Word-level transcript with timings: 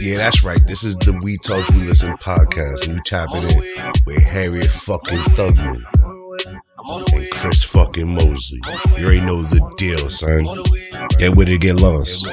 Yeah, 0.00 0.16
that's 0.16 0.44
right. 0.44 0.66
This 0.66 0.84
is 0.84 0.96
the 0.96 1.18
We 1.22 1.36
Talk 1.38 1.68
We 1.70 1.82
Listen 1.82 2.16
podcast, 2.16 2.86
and 2.86 2.96
you 2.96 3.02
tapping 3.04 3.42
in 3.42 3.92
with 4.06 4.22
Harriet 4.22 4.66
fucking 4.66 5.18
Thugman 5.34 5.84
Chris 7.30 7.62
fucking 7.64 8.14
Mosley. 8.14 8.60
You 8.98 9.04
already 9.04 9.20
know 9.20 9.42
the 9.42 9.60
deal, 9.76 10.08
son. 10.10 10.44
Get 11.18 11.34
with 11.36 11.48
it, 11.48 11.60
get 11.60 11.76
lost. 11.76 12.26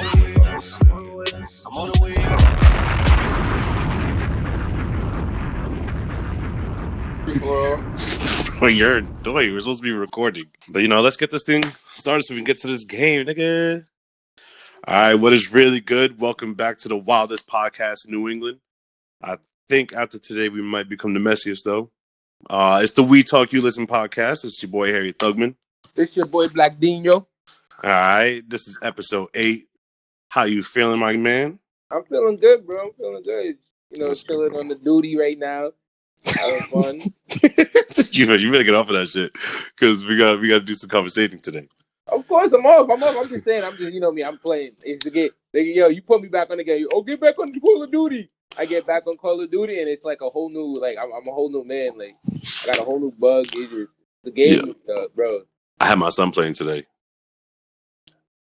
Well, 8.60 8.70
you're 8.70 9.02
wait, 9.02 9.52
we're 9.52 9.60
supposed 9.60 9.82
to 9.82 9.84
be 9.84 9.92
recording. 9.92 10.46
But 10.68 10.82
you 10.82 10.88
know, 10.88 11.00
let's 11.00 11.16
get 11.16 11.30
this 11.30 11.44
thing 11.44 11.62
started 11.92 12.24
so 12.24 12.34
we 12.34 12.40
can 12.40 12.44
get 12.44 12.58
to 12.58 12.66
this 12.66 12.84
game, 12.84 13.26
nigga. 13.26 13.86
All 14.86 14.94
right, 14.94 15.14
what 15.14 15.32
is 15.32 15.52
really 15.52 15.80
good? 15.80 16.20
Welcome 16.20 16.54
back 16.54 16.78
to 16.78 16.88
the 16.88 16.96
wildest 16.96 17.46
podcast 17.46 18.06
in 18.06 18.12
New 18.12 18.28
England. 18.28 18.60
I 19.22 19.38
think 19.68 19.92
after 19.92 20.18
today 20.18 20.48
we 20.48 20.62
might 20.62 20.88
become 20.88 21.14
the 21.14 21.20
messiest 21.20 21.62
though. 21.64 21.90
Uh 22.48 22.80
it's 22.82 22.92
the 22.92 23.02
We 23.02 23.22
Talk 23.22 23.52
You 23.52 23.60
Listen 23.60 23.86
podcast. 23.86 24.44
It's 24.44 24.62
your 24.62 24.70
boy 24.70 24.92
Harry 24.92 25.12
Thugman. 25.12 25.54
It's 25.96 26.16
your 26.16 26.26
boy 26.26 26.48
Black 26.48 26.78
Dnyo. 26.78 27.26
All 27.82 27.90
right, 27.90 28.42
this 28.48 28.68
is 28.68 28.78
episode 28.82 29.28
eight. 29.34 29.68
How 30.28 30.44
you 30.44 30.62
feeling, 30.62 31.00
my 31.00 31.14
man? 31.14 31.58
I'm 31.90 32.04
feeling 32.04 32.36
good, 32.36 32.66
bro. 32.66 32.86
I'm 32.86 32.92
feeling 32.92 33.22
good. 33.22 33.58
You 33.90 34.00
know, 34.06 34.14
chilling 34.14 34.54
on 34.54 34.68
the 34.68 34.74
duty 34.74 35.16
right 35.16 35.38
now. 35.38 35.72
Having 36.26 36.60
fun. 36.72 37.00
you 38.12 38.34
you 38.34 38.50
better 38.50 38.64
get 38.64 38.74
off 38.74 38.88
of 38.88 38.96
that 38.96 39.08
shit 39.08 39.32
because 39.74 40.04
we 40.04 40.16
got 40.16 40.40
we 40.40 40.48
got 40.48 40.58
to 40.58 40.64
do 40.64 40.74
some 40.74 40.90
conversating 40.90 41.40
today. 41.40 41.68
of 42.06 42.26
course, 42.28 42.52
I'm 42.52 42.66
off. 42.66 42.88
I'm 42.90 43.02
off. 43.02 43.16
I'm 43.16 43.28
just 43.28 43.44
saying. 43.44 43.64
I'm 43.64 43.76
just, 43.76 43.92
you 43.92 44.00
know 44.00 44.12
me. 44.12 44.22
I'm 44.22 44.38
playing. 44.38 44.72
It's 44.82 45.04
the 45.04 45.10
game. 45.10 45.30
They, 45.52 45.62
yo, 45.62 45.88
you 45.88 46.02
put 46.02 46.20
me 46.20 46.28
back 46.28 46.50
on 46.50 46.58
the 46.58 46.64
game. 46.64 46.86
Oh, 46.92 47.02
get 47.02 47.20
back 47.20 47.38
on 47.38 47.52
the 47.52 47.60
Call 47.60 47.82
of 47.82 47.90
Duty. 47.90 48.30
I 48.56 48.64
get 48.66 48.86
back 48.86 49.06
on 49.06 49.14
Call 49.14 49.40
of 49.40 49.50
Duty, 49.50 49.78
and 49.78 49.88
it's 49.88 50.04
like 50.04 50.20
a 50.20 50.30
whole 50.30 50.48
new, 50.50 50.80
like 50.80 50.96
I'm, 50.98 51.12
I'm 51.12 51.26
a 51.26 51.32
whole 51.32 51.50
new 51.50 51.64
man. 51.64 51.96
Like 51.98 52.16
I 52.62 52.66
got 52.66 52.78
a 52.80 52.84
whole 52.84 52.98
new 52.98 53.12
bug. 53.12 53.46
It's 53.52 53.72
just 53.72 53.90
the 54.24 54.30
game, 54.30 54.74
uh, 54.94 55.06
bro. 55.14 55.42
I 55.80 55.86
had 55.86 55.98
my 55.98 56.08
son 56.08 56.30
playing 56.32 56.54
today, 56.54 56.86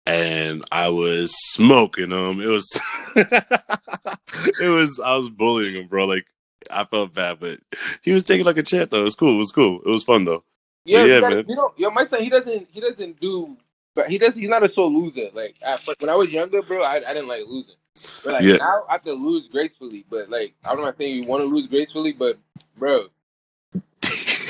and 0.06 0.64
I 0.72 0.90
was 0.90 1.32
smoking 1.54 2.12
him. 2.12 2.42
It 2.42 2.48
was, 2.48 2.82
it 3.16 4.70
was. 4.70 5.00
I 5.04 5.16
was 5.16 5.30
bullying 5.30 5.76
him, 5.76 5.88
bro. 5.88 6.06
Like 6.06 6.26
I 6.70 6.84
felt 6.86 7.14
bad, 7.14 7.40
but 7.40 7.60
he 8.02 8.12
was 8.12 8.24
taking 8.24 8.46
like 8.46 8.58
a 8.58 8.64
champ 8.64 8.90
though. 8.92 9.02
It 9.02 9.06
was 9.06 9.16
cool. 9.16 9.36
It 9.36 9.40
was 9.40 9.52
cool. 9.52 9.82
It 9.86 9.90
was 9.90 10.04
fun 10.04 10.26
though. 10.26 10.44
Yeah, 10.86 11.06
Yeah, 11.06 11.16
you, 11.16 11.22
gotta- 11.22 11.36
man. 11.38 11.46
you 11.48 11.56
know, 11.56 11.74
yo, 11.78 11.90
my 11.92 12.04
son, 12.04 12.22
he 12.24 12.30
doesn't, 12.30 12.68
he 12.72 12.82
doesn't 12.82 13.22
do, 13.22 13.56
but 13.96 14.10
he 14.10 14.18
does. 14.18 14.36
He's 14.36 14.50
not 14.50 14.64
a 14.64 14.70
sore 14.70 14.90
loser. 14.90 15.30
Like 15.34 15.56
I, 15.66 15.78
but 15.86 15.96
when 16.02 16.10
I 16.10 16.16
was 16.16 16.30
younger, 16.30 16.62
bro, 16.62 16.82
I, 16.84 16.96
I 16.98 17.14
didn't 17.14 17.28
like 17.30 17.44
losing. 17.48 17.76
But 18.24 18.34
like 18.34 18.46
Yeah. 18.46 18.58
now, 18.58 18.84
I 18.90 18.94
have 18.94 19.04
to 19.04 19.14
lose 19.14 19.48
gracefully. 19.52 20.06
But 20.10 20.30
like 20.30 20.54
I'm 20.66 20.80
not 20.82 20.98
saying 20.98 21.16
you 21.16 21.26
want 21.26 21.42
to 21.42 21.48
lose 21.48 21.68
gracefully, 21.68 22.12
but 22.14 22.38
bro, 22.78 23.08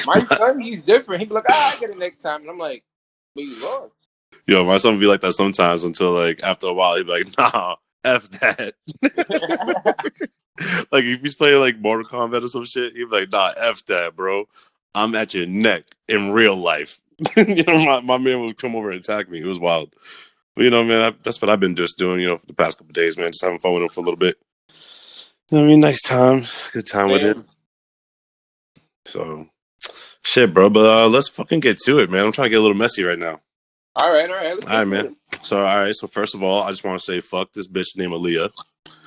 my 0.06 0.20
son, 0.38 0.60
he's 0.60 0.84
different. 0.84 1.22
He'd 1.22 1.30
be 1.30 1.36
like, 1.36 1.46
ah, 1.50 1.74
I 1.76 1.80
get 1.80 1.90
it 1.92 1.98
next 1.98 2.20
time, 2.20 2.42
and 2.42 2.50
I'm 2.50 2.58
like, 2.58 2.84
but 3.36 3.44
you 3.44 3.56
lost. 3.58 3.94
Yo, 4.48 4.66
my 4.66 4.78
son 4.78 4.94
would 4.94 5.00
be 5.00 5.06
like 5.08 5.22
that 5.22 5.34
sometimes 5.34 5.84
until 5.84 6.12
like 6.12 6.44
after 6.44 6.68
a 6.68 6.74
while 6.74 6.96
he'd 6.96 7.06
be 7.06 7.12
like, 7.12 7.28
Nah, 7.38 7.76
f 8.04 8.30
that. 8.32 8.76
like 10.92 11.04
if 11.06 11.22
he's 11.22 11.36
playing 11.36 11.60
like 11.60 11.80
Mortal 11.80 12.06
Kombat 12.06 12.44
or 12.44 12.48
some 12.50 12.66
shit, 12.66 12.94
he'd 12.94 13.10
be 13.10 13.20
like, 13.22 13.32
Nah, 13.32 13.54
f 13.58 13.86
that, 13.86 14.16
bro. 14.16 14.46
I'm 14.96 15.16
at 15.16 15.34
your 15.34 15.48
neck 15.48 15.86
in 16.08 16.32
real 16.32 16.56
life. 16.56 17.00
you 17.38 17.64
know, 17.64 17.84
my, 17.86 18.00
my 18.02 18.18
man 18.18 18.42
would 18.42 18.58
come 18.58 18.76
over 18.76 18.92
and 18.92 19.00
attack 19.00 19.30
me. 19.30 19.40
It 19.42 19.46
was 19.46 19.60
wild. 19.60 19.94
You 20.56 20.70
know, 20.70 20.84
man, 20.84 21.02
I, 21.02 21.16
that's 21.24 21.42
what 21.42 21.50
I've 21.50 21.60
been 21.60 21.76
just 21.76 21.98
doing, 21.98 22.22
you 22.22 22.28
know, 22.28 22.38
for 22.38 22.46
the 22.46 22.54
past 22.54 22.78
couple 22.78 22.94
days, 22.94 23.18
man. 23.18 23.32
Just 23.32 23.44
having 23.44 23.60
fun 23.60 23.74
with 23.74 23.84
him 23.84 23.90
for 23.90 24.02
a 24.02 24.04
little 24.04 24.18
bit. 24.18 24.38
You 25.50 25.58
know 25.58 25.62
what 25.62 25.64
I 25.64 25.68
mean? 25.68 25.80
Nice 25.80 26.04
time. 26.04 26.44
Good 26.72 26.88
time 26.88 27.10
with 27.10 27.22
him. 27.24 27.46
So 29.06 29.48
shit, 30.24 30.54
bro. 30.54 30.70
But 30.70 30.86
uh, 30.90 31.08
let's 31.08 31.30
fucking 31.30 31.60
get 31.60 31.80
to 31.80 32.00
it, 32.00 32.10
man. 32.10 32.26
I'm 32.26 32.32
trying 32.32 32.46
to 32.46 32.50
get 32.50 32.60
a 32.60 32.62
little 32.62 32.78
messy 32.78 33.04
right 33.04 33.20
now. 33.20 33.42
All 33.96 34.12
right, 34.12 34.28
all 34.28 34.36
right. 34.36 34.66
All 34.66 34.78
right, 34.78 34.88
man. 34.88 35.18
So, 35.44 35.60
all 35.60 35.84
right. 35.84 35.96
So, 35.96 36.08
first 36.08 36.34
of 36.34 36.42
all, 36.42 36.64
I 36.64 36.70
just 36.70 36.84
want 36.84 37.00
to 37.00 37.06
say, 37.06 37.20
fuck 37.22 37.54
this 37.54 37.68
bitch 37.68 37.96
named 37.96 38.14
Aaliyah. 38.14 38.50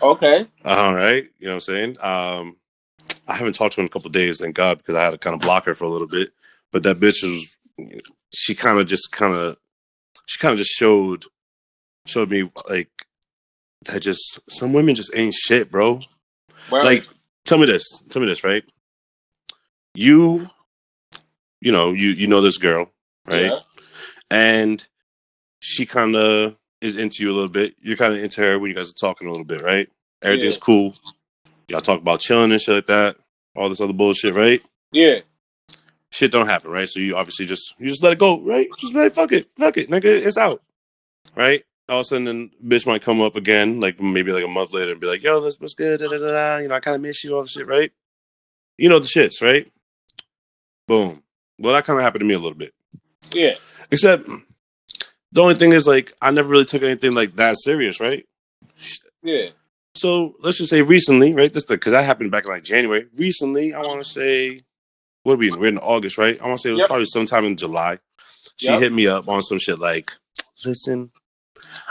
Okay, 0.00 0.46
All 0.64 0.94
right. 0.94 1.26
You 1.38 1.46
know 1.46 1.52
what 1.52 1.54
I'm 1.54 1.60
saying? 1.60 1.96
Um, 2.00 2.56
I 3.26 3.34
haven't 3.34 3.54
talked 3.54 3.74
to 3.74 3.80
her 3.80 3.82
in 3.82 3.86
a 3.86 3.90
couple 3.90 4.10
days, 4.10 4.40
thank 4.40 4.54
God, 4.54 4.78
because 4.78 4.94
I 4.94 5.02
had 5.04 5.10
to 5.10 5.18
kind 5.18 5.34
of 5.34 5.40
block 5.40 5.64
her 5.66 5.74
for 5.74 5.84
a 5.84 5.88
little 5.88 6.06
bit. 6.06 6.30
But 6.70 6.82
that 6.84 7.00
bitch 7.00 7.22
was, 7.22 7.56
she 8.32 8.54
kind 8.54 8.78
of 8.78 8.86
just 8.86 9.10
kind 9.10 9.34
of, 9.34 9.56
she 10.26 10.38
kind 10.38 10.52
of 10.52 10.58
just 10.58 10.70
showed, 10.70 11.24
showed 12.06 12.30
me 12.30 12.50
like 12.68 12.88
that 13.84 14.00
just 14.00 14.40
some 14.48 14.72
women 14.72 14.94
just 14.94 15.12
ain't 15.14 15.34
shit, 15.34 15.70
bro. 15.70 16.00
well, 16.70 16.82
Like, 16.82 17.06
tell 17.44 17.58
me 17.58 17.66
this, 17.66 18.02
tell 18.10 18.20
me 18.22 18.26
this, 18.28 18.42
right? 18.42 18.64
You, 19.94 20.48
you 21.60 21.72
know, 21.72 21.92
you 21.92 22.08
you 22.10 22.26
know 22.26 22.40
this 22.40 22.58
girl, 22.58 22.90
right? 23.26 23.46
yeah, 23.46 23.60
and 24.30 24.86
she 25.60 25.86
kind 25.86 26.14
of 26.16 26.56
is 26.80 26.96
into 26.96 27.22
you 27.22 27.30
a 27.30 27.34
little 27.34 27.48
bit. 27.48 27.74
You're 27.80 27.96
kind 27.96 28.12
of 28.14 28.22
into 28.22 28.40
her 28.42 28.58
when 28.58 28.68
you 28.70 28.74
guys 28.76 28.90
are 28.90 28.94
talking 28.94 29.26
a 29.26 29.30
little 29.30 29.46
bit, 29.46 29.62
right? 29.62 29.88
Everything's 30.22 30.54
Yeah. 30.56 30.60
cool. 30.60 30.94
Y'all 31.68 31.80
talk 31.80 32.00
about 32.00 32.20
chilling 32.20 32.52
and 32.52 32.60
shit 32.60 32.74
like 32.74 32.86
that. 32.86 33.16
All 33.56 33.68
this 33.68 33.80
other 33.80 33.92
bullshit, 33.94 34.34
right? 34.34 34.62
yeah, 34.92 35.20
Shit 36.10 36.30
don't 36.30 36.46
happen, 36.46 36.70
right? 36.70 36.88
So 36.88 37.00
you 37.00 37.16
obviously 37.16 37.46
just 37.46 37.74
you 37.78 37.86
just 37.88 38.02
let 38.02 38.12
it 38.12 38.18
go, 38.18 38.40
right? 38.42 38.68
Just 38.78 38.94
like 38.94 39.12
fuck 39.12 39.32
it, 39.32 39.50
fuck 39.58 39.76
it, 39.78 39.90
nigga, 39.90 40.04
it's 40.04 40.36
out, 40.36 40.62
right? 41.34 41.64
All 41.88 42.00
of 42.00 42.02
a 42.02 42.04
sudden, 42.04 42.24
then 42.24 42.50
bitch 42.66 42.86
might 42.86 43.02
come 43.02 43.20
up 43.20 43.36
again, 43.36 43.78
like 43.80 44.00
maybe 44.00 44.32
like 44.32 44.44
a 44.44 44.48
month 44.48 44.72
later, 44.72 44.90
and 44.92 45.00
be 45.00 45.06
like, 45.06 45.22
"Yo, 45.22 45.40
this 45.40 45.60
was 45.60 45.74
good?" 45.74 46.00
Da, 46.00 46.08
da, 46.08 46.18
da, 46.18 46.26
da. 46.28 46.56
You 46.58 46.68
know, 46.68 46.74
I 46.74 46.80
kind 46.80 46.96
of 46.96 47.00
miss 47.00 47.22
you, 47.22 47.34
all 47.36 47.42
the 47.42 47.48
shit, 47.48 47.66
right? 47.66 47.92
You 48.76 48.88
know 48.88 48.98
the 48.98 49.06
shits, 49.06 49.40
right? 49.40 49.70
Boom. 50.88 51.22
Well, 51.58 51.72
that 51.74 51.84
kind 51.84 51.98
of 51.98 52.02
happened 52.04 52.20
to 52.20 52.26
me 52.26 52.34
a 52.34 52.38
little 52.38 52.58
bit. 52.58 52.74
yeah, 53.32 53.54
Except 53.90 54.24
the 55.32 55.40
only 55.40 55.54
thing 55.54 55.72
is 55.72 55.86
like 55.86 56.12
I 56.20 56.30
never 56.30 56.48
really 56.48 56.64
took 56.64 56.82
anything 56.82 57.14
like 57.14 57.36
that 57.36 57.56
serious, 57.58 58.00
right? 58.00 58.26
yeah. 59.22 59.50
So 59.94 60.34
let's 60.40 60.58
just 60.58 60.70
say 60.70 60.82
recently, 60.82 61.34
right? 61.34 61.52
This 61.52 61.64
because 61.64 61.92
that 61.92 62.04
happened 62.04 62.30
back 62.30 62.44
in 62.44 62.50
like 62.50 62.64
January. 62.64 63.06
Recently, 63.16 63.72
I 63.72 63.80
want 63.80 64.02
to 64.04 64.10
say, 64.10 64.60
what 65.22 65.34
are 65.34 65.36
we 65.36 65.48
in? 65.48 65.58
We're 65.58 65.68
in 65.68 65.78
August, 65.78 66.18
right? 66.18 66.38
I 66.40 66.46
want 66.46 66.58
to 66.58 66.62
say 66.62 66.70
it 66.70 66.72
was 66.74 66.80
Yep. 66.80 66.88
probably 66.88 67.04
sometime 67.06 67.44
in 67.46 67.56
July. 67.56 67.98
She 68.56 68.66
Yep. 68.66 68.80
hit 68.80 68.92
me 68.92 69.06
up 69.06 69.28
on 69.28 69.40
some 69.42 69.58
shit 69.58 69.78
like, 69.78 70.12
"Listen, 70.64 71.10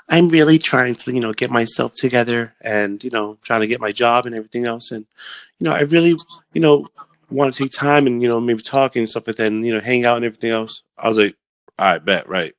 I'm 0.10 0.30
really 0.30 0.58
trying 0.58 0.96
to, 0.96 1.14
you 1.14 1.20
know, 1.20 1.34
get 1.34 1.50
myself 1.50 1.94
together 1.94 2.54
and 2.62 3.04
you 3.04 3.10
know, 3.10 3.38
trying 3.42 3.62
to 3.62 3.68
get 3.68 3.82
my 3.82 3.92
job 3.92 4.26
and 4.26 4.36
everything 4.36 4.66
else, 4.66 4.92
and 4.92 5.06
you 5.60 5.68
know, 5.68 5.76
I 5.76 5.82
really, 5.82 6.16
you 6.54 6.62
know, 6.62 6.88
want 7.32 7.54
to 7.54 7.64
take 7.64 7.72
time 7.72 8.08
and 8.08 8.22
you 8.22 8.28
know, 8.28 8.40
maybe 8.40 8.62
talk 8.62 8.96
and 8.96 9.10
stuff 9.10 9.28
like 9.28 9.38
that, 9.38 9.48
and 9.48 9.66
you 9.66 9.74
know, 9.74 9.82
hang 9.82 10.06
out 10.06 10.18
and 10.18 10.26
everything 10.26 10.52
else." 10.52 10.84
I 10.98 11.08
was 11.08 11.18
like, 11.18 11.36
"All 11.80 11.86
right, 11.86 12.06
bet, 12.06 12.30
right." 12.30 12.54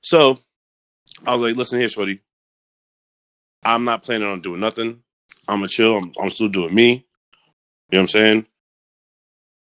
So 0.00 0.38
I 1.26 1.34
was 1.34 1.42
like, 1.42 1.56
"Listen 1.56 1.78
here, 1.78 1.88
shorty." 1.88 2.20
I'm 3.62 3.84
not 3.84 4.02
planning 4.02 4.28
on 4.28 4.40
doing 4.40 4.60
nothing. 4.60 5.02
I'm 5.46 5.58
gonna 5.58 5.68
chill. 5.68 5.96
I'm, 5.96 6.12
I'm 6.20 6.30
still 6.30 6.48
doing 6.48 6.74
me. 6.74 6.90
You 7.90 7.96
know 7.96 7.98
what 7.98 8.00
I'm 8.00 8.08
saying? 8.08 8.46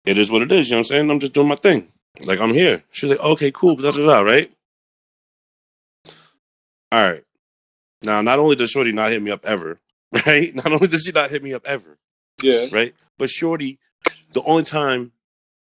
It 0.05 0.17
is 0.17 0.31
what 0.31 0.41
it 0.41 0.51
is. 0.51 0.69
You 0.69 0.75
know 0.75 0.77
what 0.77 0.79
I'm 0.79 0.85
saying? 0.85 1.11
I'm 1.11 1.19
just 1.19 1.33
doing 1.33 1.47
my 1.47 1.55
thing. 1.55 1.91
Like 2.25 2.39
I'm 2.39 2.53
here. 2.53 2.83
She's 2.91 3.09
like, 3.09 3.19
okay, 3.19 3.51
cool. 3.51 3.75
Da 3.75 3.91
da 3.91 4.05
da. 4.05 4.21
Right? 4.21 4.51
All 6.91 6.99
right. 7.01 7.23
Now, 8.03 8.21
not 8.21 8.39
only 8.39 8.55
does 8.55 8.71
Shorty 8.71 8.91
not 8.91 9.11
hit 9.11 9.21
me 9.21 9.31
up 9.31 9.45
ever, 9.45 9.79
right? 10.25 10.53
Not 10.55 10.71
only 10.71 10.87
does 10.87 11.03
she 11.03 11.11
not 11.11 11.29
hit 11.31 11.43
me 11.43 11.53
up 11.53 11.65
ever, 11.67 11.97
Yeah. 12.41 12.65
right? 12.71 12.93
But 13.17 13.29
Shorty, 13.29 13.77
the 14.33 14.41
only 14.43 14.63
time 14.63 15.11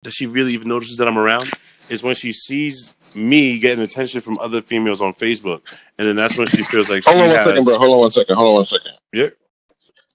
that 0.02 0.12
she 0.12 0.26
really 0.26 0.52
even 0.55 0.69
notices 0.69 0.96
that 0.99 1.08
I'm 1.08 1.19
around 1.19 1.50
is 1.90 2.02
when 2.02 2.14
she 2.14 2.32
sees 2.32 2.96
me 3.17 3.58
getting 3.58 3.84
attention 3.84 4.20
from 4.22 4.37
other 4.40 4.62
females 4.62 5.02
on 5.02 5.12
Facebook, 5.14 5.61
and 5.99 6.08
then 6.08 6.17
that's 6.17 6.38
when 6.38 6.46
she 6.46 6.62
feels 6.62 6.88
like 6.88 7.05
Hold 7.05 7.17
on 7.20 7.26
one 7.26 7.37
has, 7.37 7.44
second, 7.44 7.64
bro. 7.64 7.78
Hold 7.78 7.93
on 7.93 7.99
one 8.00 8.11
second. 8.11 8.34
Hold 8.37 8.49
on 8.49 8.55
one 8.55 8.64
second. 8.64 8.93
Yeah. 9.12 9.28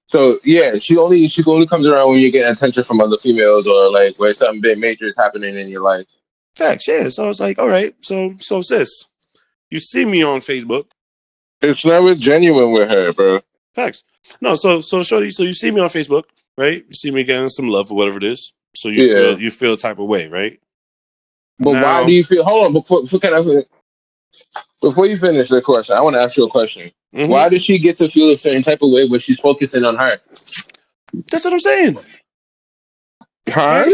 So 0.08 0.40
yeah, 0.44 0.78
she 0.78 0.98
only 0.98 1.28
she 1.28 1.44
only 1.46 1.68
comes 1.68 1.86
around 1.88 2.10
when 2.10 2.20
you 2.20 2.32
get 2.32 2.50
attention 2.50 2.84
from 2.84 3.02
other 3.02 3.18
females 3.18 3.68
or 3.68 3.92
like 3.92 4.18
where 4.18 4.34
something 4.34 4.62
big 4.62 4.78
major 4.80 5.06
is 5.06 5.18
happening 5.18 5.56
in 5.58 5.68
your 5.68 5.82
life. 5.82 6.06
Facts, 6.56 6.88
yeah. 6.88 7.10
So 7.10 7.26
I 7.26 7.28
was 7.28 7.40
like, 7.40 7.60
all 7.60 7.68
right, 7.68 7.94
so 8.02 8.34
so 8.38 8.62
sis, 8.62 8.90
you 9.70 9.80
see 9.80 10.06
me 10.06 10.24
on 10.24 10.40
Facebook. 10.40 10.86
It's 11.62 11.86
never 11.86 12.16
genuine 12.16 12.72
with 12.72 12.90
her, 12.90 13.14
bro. 13.14 13.40
Facts. 13.74 14.04
No, 14.42 14.56
so 14.56 14.82
so 14.82 15.04
shorty, 15.04 15.32
so 15.32 15.44
you 15.44 15.54
see 15.54 15.72
me 15.72 15.80
on 15.82 15.90
Facebook, 15.90 16.24
right? 16.58 16.84
You 16.88 16.94
see 16.94 17.12
me 17.12 17.24
getting 17.24 17.50
some 17.50 17.68
love 17.68 17.92
or 17.92 17.98
whatever 17.98 18.18
it 18.18 18.24
is. 18.24 18.54
So 18.76 18.90
you 18.90 19.04
Yeah. 19.04 19.14
feel 19.14 19.42
you 19.42 19.52
feel 19.52 19.74
a 19.74 19.78
type 19.78 20.00
of 20.00 20.08
way, 20.08 20.28
right? 20.28 20.60
But 21.60 21.74
Now- 21.74 22.02
why 22.02 22.06
do 22.08 22.12
you 22.14 22.24
feel? 22.24 22.44
Hold 22.44 22.66
on, 22.66 22.74
before, 22.74 23.02
before, 23.04 23.20
can 23.20 23.34
I, 23.34 23.62
before 24.82 25.06
you 25.06 25.18
finish 25.18 25.50
the 25.50 25.62
question, 25.62 25.96
I 25.96 26.02
want 26.02 26.16
to 26.16 26.22
ask 26.22 26.36
you 26.38 26.44
a 26.46 26.50
question. 26.50 26.92
Mhm. 27.16 27.30
Why 27.30 27.48
does 27.50 27.64
she 27.64 27.78
get 27.80 27.96
to 27.98 28.10
feel 28.10 28.30
a 28.30 28.36
certain 28.36 28.62
type 28.62 28.82
of 28.82 28.92
way 28.92 29.08
when 29.08 29.20
she's 29.20 29.40
focusing 29.40 29.86
on 29.86 29.96
her? 29.96 30.18
That's 31.32 31.46
what 31.46 31.54
I'm 31.54 31.60
saying. 31.62 31.98
Huh? 33.50 33.86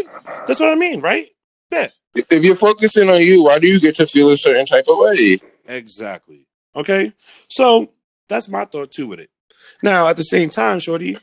That's 0.47 0.59
what 0.59 0.69
I 0.69 0.75
mean, 0.75 1.01
right? 1.01 1.27
Yeah. 1.71 1.89
If 2.15 2.43
you're 2.43 2.55
focusing 2.55 3.09
on 3.09 3.21
you, 3.21 3.43
why 3.43 3.59
do 3.59 3.67
you 3.67 3.79
get 3.79 3.95
to 3.95 4.05
feel 4.07 4.31
a 4.31 4.37
certain 4.37 4.65
type 4.65 4.85
of 4.87 4.97
way? 4.97 5.39
Exactly. 5.67 6.45
Okay. 6.75 7.13
So 7.50 7.91
that's 8.29 8.47
my 8.47 8.65
thought 8.65 8.91
too 8.91 9.07
with 9.07 9.19
it. 9.19 9.29
Now, 9.83 10.07
at 10.07 10.18
the 10.18 10.23
same 10.23 10.50
time, 10.50 10.79
Shorty, 10.79 11.18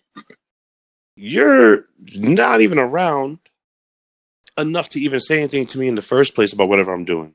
you're 1.17 1.87
not 2.15 2.61
even 2.61 2.79
around 2.79 3.39
enough 4.57 4.89
to 4.91 5.01
even 5.01 5.21
say 5.21 5.39
anything 5.39 5.67
to 5.67 5.79
me 5.79 5.89
in 5.89 5.95
the 5.95 6.03
first 6.03 6.35
place 6.35 6.53
about 6.53 6.69
whatever 6.69 6.93
I'm 6.93 7.05
doing. 7.05 7.35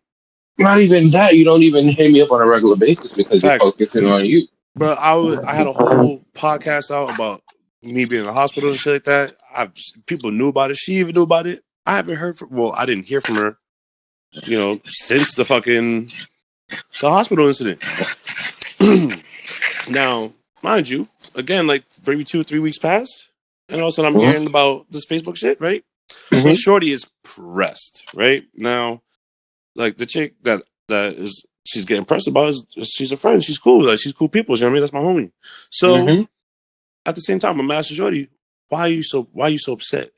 Not 0.59 0.79
even 0.79 1.09
that. 1.11 1.35
You 1.35 1.45
don't 1.45 1.63
even 1.63 1.87
hit 1.87 2.11
me 2.11 2.21
up 2.21 2.31
on 2.31 2.41
a 2.41 2.45
regular 2.45 2.75
basis 2.75 3.13
because 3.13 3.41
Facts. 3.41 3.63
you're 3.63 3.71
focusing 3.71 4.09
on 4.09 4.25
you. 4.25 4.47
But 4.75 4.97
I 4.99 5.15
was, 5.15 5.39
I 5.39 5.53
had 5.53 5.67
a 5.67 5.73
whole 5.73 6.23
podcast 6.33 6.91
out 6.91 7.13
about 7.13 7.41
me 7.81 8.05
being 8.05 8.21
in 8.21 8.27
the 8.27 8.33
hospital 8.33 8.69
and 8.69 8.77
shit 8.77 8.93
like 8.93 9.03
that. 9.05 9.33
I've 9.55 9.73
people 10.05 10.31
knew 10.31 10.49
about 10.49 10.71
it. 10.71 10.77
She 10.77 10.93
even 10.95 11.15
knew 11.15 11.23
about 11.23 11.47
it. 11.47 11.63
I 11.85 11.95
haven't 11.95 12.15
heard 12.15 12.37
from. 12.37 12.49
Well, 12.51 12.73
I 12.73 12.85
didn't 12.85 13.05
hear 13.05 13.21
from 13.21 13.35
her. 13.35 13.57
You 14.31 14.57
know, 14.57 14.79
since 14.83 15.35
the 15.35 15.45
fucking 15.45 16.11
the 17.01 17.09
hospital 17.09 17.47
incident. 17.47 17.81
now, 19.89 20.31
mind 20.61 20.89
you, 20.89 21.07
again, 21.35 21.67
like 21.67 21.83
maybe 22.05 22.23
two 22.23 22.41
or 22.41 22.43
three 22.43 22.59
weeks 22.59 22.77
passed, 22.77 23.29
and 23.69 23.81
all 23.81 23.87
of 23.87 23.91
a 23.91 23.95
sudden 23.95 24.13
I'm 24.15 24.19
Mhm. 24.21 24.31
hearing 24.31 24.47
about 24.47 24.85
this 24.91 25.05
Facebook 25.05 25.37
shit, 25.37 25.59
right? 25.61 25.83
So 26.31 26.37
Mhm. 26.37 26.57
Shorty 26.57 26.91
is 26.91 27.05
pressed, 27.23 28.03
right? 28.13 28.45
Now, 28.55 29.01
like 29.75 29.97
the 29.97 30.05
chick 30.05 30.35
that 30.43 30.61
that 30.89 31.13
is 31.13 31.45
she's 31.65 31.85
getting 31.85 32.03
pressed 32.05 32.27
about 32.27 32.49
is 32.49 32.65
she's 32.93 33.11
a 33.11 33.17
friend, 33.17 33.43
she's 33.43 33.57
cool, 33.57 33.83
like 33.85 33.99
she's 33.99 34.11
cool 34.13 34.27
people, 34.29 34.55
you 34.55 34.61
know 34.61 34.67
what 34.67 34.71
I 34.71 34.73
mean? 34.73 34.81
That's 34.81 34.93
my 34.93 34.99
homie. 34.99 35.31
So 35.71 36.05
Mhm. 36.05 36.27
at 37.05 37.15
the 37.15 37.21
same 37.21 37.39
time, 37.39 37.59
I'm 37.59 37.71
asking 37.71 37.97
Shorty, 37.97 38.29
why 38.69 38.81
are 38.81 38.87
you 38.89 39.03
so 39.03 39.23
why 39.31 39.47
are 39.47 39.49
you 39.51 39.59
so 39.59 39.73
upset? 39.73 40.11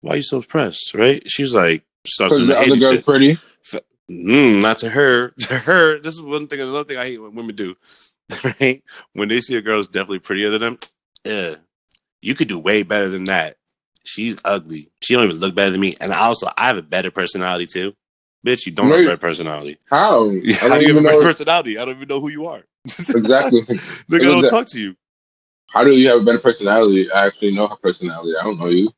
Why 0.00 0.14
are 0.14 0.16
you 0.18 0.22
so 0.22 0.42
pressed? 0.42 0.94
Right? 0.94 1.28
She's 1.30 1.54
like 1.54 1.82
starts 2.06 2.36
the 2.36 2.44
the 2.44 2.58
other 2.58 2.76
girl's 2.76 3.04
pretty. 3.04 3.38
Mm, 4.10 4.60
not 4.62 4.78
to 4.78 4.90
her. 4.90 5.30
To 5.38 5.58
her, 5.58 5.98
this 5.98 6.14
is 6.14 6.22
one 6.22 6.46
thing. 6.46 6.60
Another 6.60 6.84
thing 6.84 6.98
I 6.98 7.06
hate 7.06 7.22
when 7.22 7.34
women 7.34 7.54
do, 7.54 7.76
right? 8.44 8.82
When 9.12 9.28
they 9.28 9.40
see 9.40 9.56
a 9.56 9.62
girl 9.62 9.80
is 9.80 9.88
definitely 9.88 10.20
prettier 10.20 10.50
than 10.50 10.60
them, 10.60 10.78
eh, 11.24 11.56
you 12.20 12.34
could 12.34 12.48
do 12.48 12.58
way 12.58 12.82
better 12.82 13.08
than 13.08 13.24
that. 13.24 13.56
She's 14.04 14.36
ugly. 14.44 14.90
She 15.02 15.14
don't 15.14 15.24
even 15.24 15.36
look 15.36 15.54
better 15.54 15.70
than 15.70 15.80
me. 15.80 15.96
And 16.00 16.12
also, 16.12 16.48
I 16.56 16.68
have 16.68 16.76
a 16.76 16.82
better 16.82 17.10
personality 17.10 17.66
too. 17.66 17.94
Bitch, 18.46 18.66
you 18.66 18.72
don't 18.72 18.90
have 18.90 19.00
a 19.00 19.04
better 19.04 19.16
personality. 19.16 19.78
How? 19.90 20.28
I 20.28 20.30
don't 20.30 20.40
do 20.40 20.44
you 20.46 20.54
have 20.54 20.72
a 20.72 20.80
even 20.82 21.02
better 21.02 21.16
know. 21.16 21.22
personality? 21.22 21.78
I 21.78 21.84
don't 21.84 21.96
even 21.96 22.08
know 22.08 22.20
who 22.20 22.28
you 22.28 22.46
are. 22.46 22.62
Exactly. 22.84 23.62
Nigga, 24.10 24.20
I 24.20 24.40
don't 24.40 24.48
talk 24.48 24.66
to 24.68 24.80
you. 24.80 24.94
How 25.68 25.82
do 25.82 25.90
you 25.90 26.08
have 26.08 26.22
a 26.22 26.24
better 26.24 26.38
personality? 26.38 27.10
I 27.10 27.26
actually 27.26 27.52
know 27.52 27.66
her 27.66 27.76
personality. 27.76 28.34
I 28.40 28.44
don't 28.44 28.58
know 28.58 28.68
you. 28.68 28.90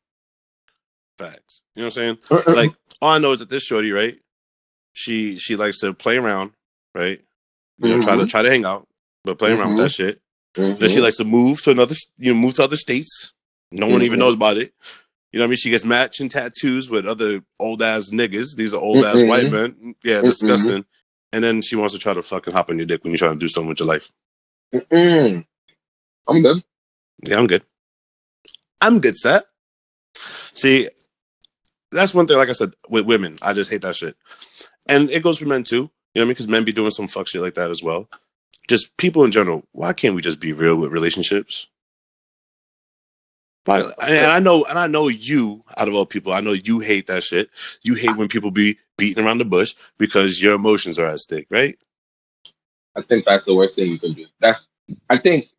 Facts. 1.17 1.61
You 1.75 1.81
know 1.81 1.87
what 1.87 1.97
I'm 1.97 2.17
saying? 2.29 2.45
Like, 2.55 2.75
all 3.01 3.11
I 3.11 3.17
know 3.17 3.31
is 3.31 3.39
that 3.39 3.49
this 3.49 3.63
shorty, 3.63 3.91
right? 3.91 4.17
She 4.99 5.39
she 5.39 5.55
likes 5.55 5.79
to 5.79 5.93
play 5.93 6.17
around, 6.17 6.51
right? 6.93 7.21
You 7.77 7.87
know, 7.87 8.01
try 8.01 8.15
to 8.15 8.23
mm-hmm. 8.23 8.27
try 8.27 8.41
to 8.41 8.49
hang 8.49 8.65
out, 8.65 8.85
but 9.23 9.39
play 9.39 9.51
around 9.51 9.69
with 9.69 9.77
that 9.77 9.91
mm-hmm. 9.91 10.07
shit. 10.09 10.21
Then 10.55 10.89
she 10.89 10.97
Mhm. 10.97 11.03
likes 11.03 11.15
to 11.17 11.23
move 11.23 11.61
to 11.61 11.71
another, 11.71 11.95
you 12.17 12.33
know, 12.33 12.39
move 12.39 12.55
to 12.55 12.63
other 12.65 12.75
states. 12.75 13.31
No 13.71 13.87
one 13.87 14.01
even 14.01 14.19
mm-hmm. 14.19 14.19
knows 14.19 14.33
about 14.33 14.57
it. 14.57 14.73
You 15.31 15.39
know 15.39 15.43
what 15.43 15.47
I 15.47 15.51
mean? 15.51 15.57
She 15.57 15.69
gets 15.69 15.85
matching 15.85 16.27
tattoos 16.27 16.89
with 16.89 17.05
other 17.05 17.41
old 17.61 17.81
ass 17.81 18.09
niggas. 18.09 18.57
These 18.57 18.73
are 18.73 18.81
old 18.81 19.05
ass 19.05 19.23
white 19.23 19.49
men. 19.49 19.95
Yeah, 20.03 20.19
disgusting. 20.19 20.83
And 21.31 21.43
then 21.45 21.61
she 21.61 21.77
wants 21.77 21.93
to 21.93 21.99
try 21.99 22.13
to 22.13 22.21
fucking 22.21 22.53
hop 22.53 22.69
on 22.69 22.77
your 22.77 22.87
dick 22.87 23.01
when 23.03 23.11
you're 23.11 23.19
trying 23.19 23.33
to 23.33 23.39
do 23.39 23.47
something 23.47 23.69
with 23.69 23.79
your 23.79 23.87
life. 23.87 24.11
Mm-mm. 24.73 25.45
I'm 26.27 26.41
good. 26.41 26.61
Yeah, 27.25 27.37
I'm 27.37 27.47
good. 27.47 27.63
I'm 28.81 28.99
good, 28.99 29.17
sir. 29.17 29.43
See, 30.53 30.89
that's 31.89 32.13
one 32.13 32.27
thing, 32.27 32.37
like 32.37 32.49
I 32.49 32.53
said, 32.53 32.73
with 32.89 33.05
women, 33.05 33.37
I 33.41 33.53
just 33.53 33.71
hate 33.71 33.83
that 33.83 33.95
shit. 33.95 34.17
And 34.89 35.09
it 35.11 35.23
goes 35.23 35.37
for 35.37 35.45
men 35.45 35.63
too. 35.63 35.75
You 35.75 35.81
know 35.81 35.89
what 36.13 36.21
I 36.21 36.25
mean? 36.25 36.29
Because 36.29 36.47
men 36.47 36.63
be 36.65 36.73
doing 36.73 36.91
some 36.91 37.07
fuck 37.07 37.27
shit 37.27 37.41
like 37.41 37.53
that 37.55 37.69
as 37.69 37.83
well. 37.83 38.09
Just 38.67 38.95
people 38.97 39.23
in 39.23 39.31
general, 39.31 39.63
why 39.71 39.93
can't 39.93 40.15
we 40.15 40.21
just 40.21 40.39
be 40.39 40.53
real 40.53 40.75
with 40.75 40.91
relationships? 40.91 41.69
Why, 43.65 43.81
and 44.01 44.25
I 44.25 44.39
know, 44.39 44.63
and 44.65 44.79
I 44.79 44.87
know 44.87 45.09
you, 45.09 45.63
out 45.77 45.87
of 45.87 45.93
all 45.93 46.05
people, 46.05 46.33
I 46.33 46.39
know 46.39 46.53
you 46.53 46.79
hate 46.79 47.05
that 47.07 47.23
shit. 47.23 47.51
You 47.83 47.93
hate 47.93 48.17
when 48.17 48.27
people 48.27 48.49
be 48.49 48.79
beating 48.97 49.23
around 49.23 49.37
the 49.37 49.45
bush 49.45 49.75
because 49.99 50.41
your 50.41 50.55
emotions 50.55 50.97
are 50.97 51.07
at 51.07 51.19
stake, 51.19 51.45
right? 51.51 51.77
I 52.95 53.03
think 53.03 53.25
that's 53.25 53.45
the 53.45 53.53
worst 53.53 53.75
thing 53.75 53.91
you 53.91 53.99
can 53.99 54.13
do. 54.13 54.25
That's. 54.39 54.65
I 55.09 55.17
think. 55.17 55.49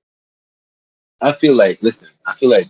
I 1.20 1.30
feel 1.30 1.54
like. 1.54 1.80
Listen. 1.82 2.10
I 2.26 2.32
feel 2.32 2.50
like 2.50 2.66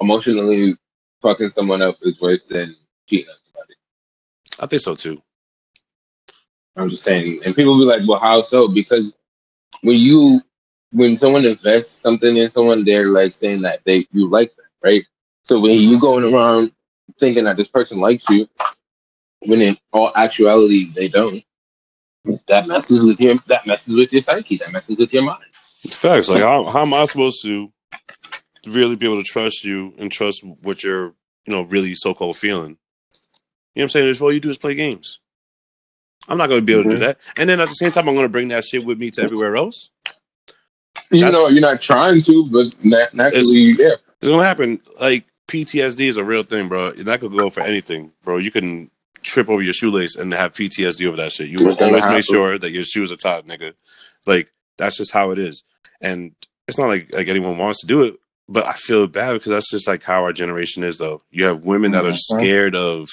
emotionally 0.00 0.76
fucking 1.20 1.50
someone 1.50 1.80
else 1.80 2.02
is 2.02 2.20
worse 2.20 2.48
than 2.48 2.74
cheating 3.08 3.30
on 3.30 3.36
somebody. 3.44 3.74
I 4.58 4.66
think 4.66 4.82
so 4.82 4.96
too. 4.96 5.22
I'm 6.76 6.88
just 6.88 7.04
saying, 7.04 7.42
and 7.44 7.54
people 7.54 7.78
be 7.78 7.84
like, 7.84 8.02
"Well, 8.06 8.18
how 8.18 8.42
so?" 8.42 8.68
Because 8.68 9.14
when 9.82 9.96
you, 9.96 10.40
when 10.92 11.16
someone 11.16 11.44
invests 11.44 11.92
something 11.92 12.36
in 12.36 12.48
someone, 12.48 12.84
they're 12.84 13.08
like 13.08 13.34
saying 13.34 13.62
that 13.62 13.80
they 13.84 14.06
you 14.12 14.28
like 14.28 14.54
them, 14.54 14.66
right? 14.82 15.02
So 15.42 15.60
when 15.60 15.72
you 15.72 16.00
going 16.00 16.32
around 16.32 16.72
thinking 17.18 17.44
that 17.44 17.56
this 17.56 17.68
person 17.68 17.98
likes 17.98 18.28
you, 18.30 18.48
when 19.40 19.60
in 19.60 19.76
all 19.92 20.12
actuality 20.16 20.90
they 20.92 21.08
don't, 21.08 21.44
that 22.46 22.66
messes 22.66 23.04
with 23.04 23.20
your 23.20 23.34
that 23.48 23.66
messes 23.66 23.94
with 23.94 24.12
your 24.12 24.22
psyche, 24.22 24.56
that 24.58 24.72
messes 24.72 24.98
with 24.98 25.12
your 25.12 25.22
mind. 25.22 25.44
It's 25.84 25.96
facts. 25.96 26.28
Like, 26.28 26.42
how, 26.42 26.64
how 26.70 26.82
am 26.82 26.94
I 26.94 27.04
supposed 27.06 27.42
to 27.42 27.72
really 28.66 28.94
be 28.96 29.06
able 29.06 29.18
to 29.18 29.24
trust 29.24 29.64
you 29.64 29.92
and 29.98 30.12
trust 30.12 30.44
what 30.62 30.84
you're, 30.84 31.14
you 31.44 31.52
know, 31.52 31.62
really 31.62 31.94
so 31.96 32.14
called 32.14 32.36
feeling? 32.36 32.78
You 33.74 33.80
know 33.80 33.84
what 33.84 33.96
I'm 33.96 34.14
saying? 34.14 34.16
All 34.20 34.32
you 34.32 34.40
do 34.40 34.50
is 34.50 34.58
play 34.58 34.74
games. 34.74 35.18
I'm 36.28 36.38
not 36.38 36.48
going 36.48 36.60
to 36.60 36.64
be 36.64 36.72
able 36.72 36.84
to 36.84 36.90
do 36.90 36.98
that. 36.98 37.18
And 37.36 37.48
then 37.48 37.60
at 37.60 37.68
the 37.68 37.74
same 37.74 37.90
time, 37.90 38.08
I'm 38.08 38.14
going 38.14 38.26
to 38.26 38.32
bring 38.32 38.48
that 38.48 38.64
shit 38.64 38.84
with 38.84 38.98
me 38.98 39.10
to 39.12 39.22
everywhere 39.22 39.56
else. 39.56 39.90
You 41.10 41.20
That's- 41.20 41.32
know, 41.32 41.48
you're 41.48 41.60
not 41.60 41.80
trying 41.80 42.22
to, 42.22 42.48
but 42.50 42.74
na- 42.84 43.06
naturally, 43.12 43.74
yeah. 43.78 43.94
It's 44.20 44.28
going 44.28 44.38
to 44.40 44.44
happen. 44.46 44.80
Like, 45.00 45.24
PTSD 45.48 46.06
is 46.08 46.16
a 46.16 46.24
real 46.24 46.42
thing, 46.44 46.68
bro. 46.68 46.88
And 46.90 47.06
that 47.06 47.20
could 47.20 47.36
go 47.36 47.50
for 47.50 47.60
anything, 47.60 48.12
bro. 48.24 48.38
You 48.38 48.50
can 48.50 48.90
trip 49.22 49.48
over 49.48 49.62
your 49.62 49.72
shoelace 49.72 50.16
and 50.16 50.32
have 50.32 50.52
PTSD 50.54 51.06
over 51.06 51.16
that 51.18 51.32
shit. 51.32 51.48
You 51.48 51.64
will 51.64 51.72
It's 51.72 51.82
always 51.82 52.06
make 52.06 52.24
sure 52.24 52.58
that 52.58 52.70
your 52.70 52.84
shoes 52.84 53.10
are 53.12 53.16
tied, 53.16 53.46
nigga. 53.46 53.74
Like, 54.26 54.50
that's 54.78 54.96
just 54.96 55.12
how 55.12 55.30
it 55.32 55.38
is. 55.38 55.64
And 56.00 56.32
it's 56.68 56.78
not 56.78 56.86
like 56.86 57.14
like 57.14 57.28
anyone 57.28 57.58
wants 57.58 57.80
to 57.80 57.86
do 57.86 58.02
it, 58.04 58.18
but 58.48 58.64
I 58.66 58.72
feel 58.74 59.06
bad 59.08 59.34
because 59.34 59.50
that's 59.50 59.70
just 59.70 59.86
like 59.88 60.02
how 60.02 60.22
our 60.22 60.32
generation 60.32 60.82
is, 60.84 60.98
though. 60.98 61.22
You 61.30 61.44
have 61.46 61.64
women 61.64 61.90
that 61.92 62.04
are 62.06 62.10
Mhm. 62.12 62.18
scared 62.18 62.74
of, 62.76 63.08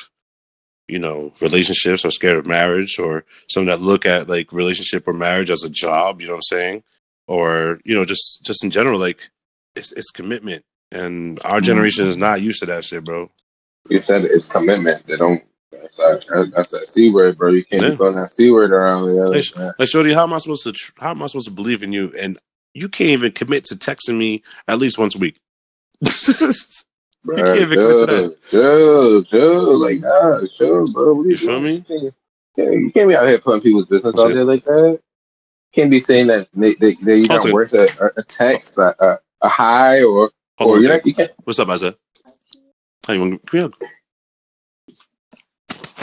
you 0.89 0.99
know, 0.99 1.31
relationships 1.41 2.03
or 2.03 2.11
scared 2.11 2.37
of 2.37 2.45
marriage, 2.45 2.99
or 2.99 3.25
some 3.47 3.65
that 3.65 3.81
look 3.81 4.05
at 4.05 4.27
like 4.27 4.51
relationship 4.51 5.07
or 5.07 5.13
marriage 5.13 5.49
as 5.51 5.63
a 5.63 5.69
job. 5.69 6.21
You 6.21 6.27
know 6.27 6.33
what 6.33 6.37
I'm 6.51 6.57
saying? 6.57 6.83
Or 7.27 7.79
you 7.85 7.95
know, 7.95 8.05
just 8.05 8.43
just 8.43 8.63
in 8.63 8.71
general, 8.71 8.99
like 8.99 9.29
it's 9.75 9.91
it's 9.93 10.11
commitment, 10.11 10.65
and 10.91 11.39
our 11.45 11.57
mm-hmm. 11.57 11.65
generation 11.65 12.07
is 12.07 12.17
not 12.17 12.41
used 12.41 12.59
to 12.61 12.65
that 12.67 12.83
shit, 12.83 13.03
bro. 13.03 13.29
You 13.89 13.99
said 13.99 14.25
it's 14.25 14.47
commitment. 14.51 15.05
They 15.07 15.15
don't. 15.15 15.43
That's 15.71 16.27
a, 16.29 16.45
that's 16.53 16.73
a 16.73 16.85
c 16.85 17.11
word, 17.11 17.37
bro. 17.37 17.51
You 17.51 17.63
can't 17.63 17.83
Yeah. 17.83 17.89
be 17.91 17.95
throwing 17.95 18.15
that 18.15 18.31
c 18.31 18.51
word 18.51 18.71
around. 18.71 19.15
Yeah, 19.15 19.31
Hey, 19.31 19.41
sh- 19.41 19.55
Like, 19.55 19.87
Shorty, 19.87 20.13
how 20.13 20.23
am 20.23 20.33
I 20.33 20.39
supposed 20.39 20.63
to 20.63 20.71
tr- 20.71 20.91
how 20.97 21.11
am 21.11 21.23
I 21.23 21.27
supposed 21.27 21.47
to 21.47 21.53
believe 21.53 21.83
in 21.83 21.93
you? 21.93 22.13
And 22.17 22.37
you 22.73 22.89
can't 22.89 23.11
even 23.11 23.31
commit 23.31 23.65
to 23.65 23.75
texting 23.75 24.17
me 24.17 24.43
at 24.67 24.79
least 24.79 24.97
once 24.97 25.15
a 25.15 25.19
week. 25.19 25.39
Bruh, 27.27 27.37
can't 27.37 27.57
even 27.57 27.79
commit 27.79 27.99
to 27.99 28.05
chill, 28.05 28.35
chill, 28.49 29.23
chill, 29.23 29.79
like 29.79 30.01
that, 30.01 30.49
chill, 30.57 30.91
bro. 30.91 31.13
What 31.15 31.25
are 31.25 31.29
You 31.29 31.37
feel 31.37 31.61
me? 31.61 31.85
Yeah, 32.57 32.71
you 32.71 32.91
can't 32.91 33.09
be 33.09 33.15
out 33.15 33.27
here 33.27 33.39
putting 33.39 33.61
people's 33.61 33.87
business 33.87 34.15
That's 34.15 34.25
out 34.25 34.31
it. 34.31 34.35
there 34.35 34.45
like 34.45 34.63
that. 34.65 35.01
Can't 35.73 35.91
be 35.91 35.99
saying 35.99 36.27
that 36.27 36.47
they, 36.53 36.75
they, 36.75 36.93
they 36.95 37.17
you're 37.19 37.27
not 37.29 37.51
worth 37.53 37.73
a, 37.73 37.87
a, 38.01 38.09
a 38.21 38.23
text, 38.23 38.77
a, 38.77 38.95
a, 39.03 39.17
a 39.41 39.49
hi, 39.49 40.03
or 40.03 40.31
Hold 40.57 40.71
or 40.71 40.79
you're 40.79 40.83
second. 40.83 40.97
not, 40.97 41.05
you 41.07 41.13
can't. 41.15 41.33
What's 41.45 41.59
up, 41.59 41.69
Isaiah? 41.69 41.95
How 43.07 43.13
you 43.13 43.19
want? 43.21 43.45
Come 43.47 43.59
here. 43.59 43.69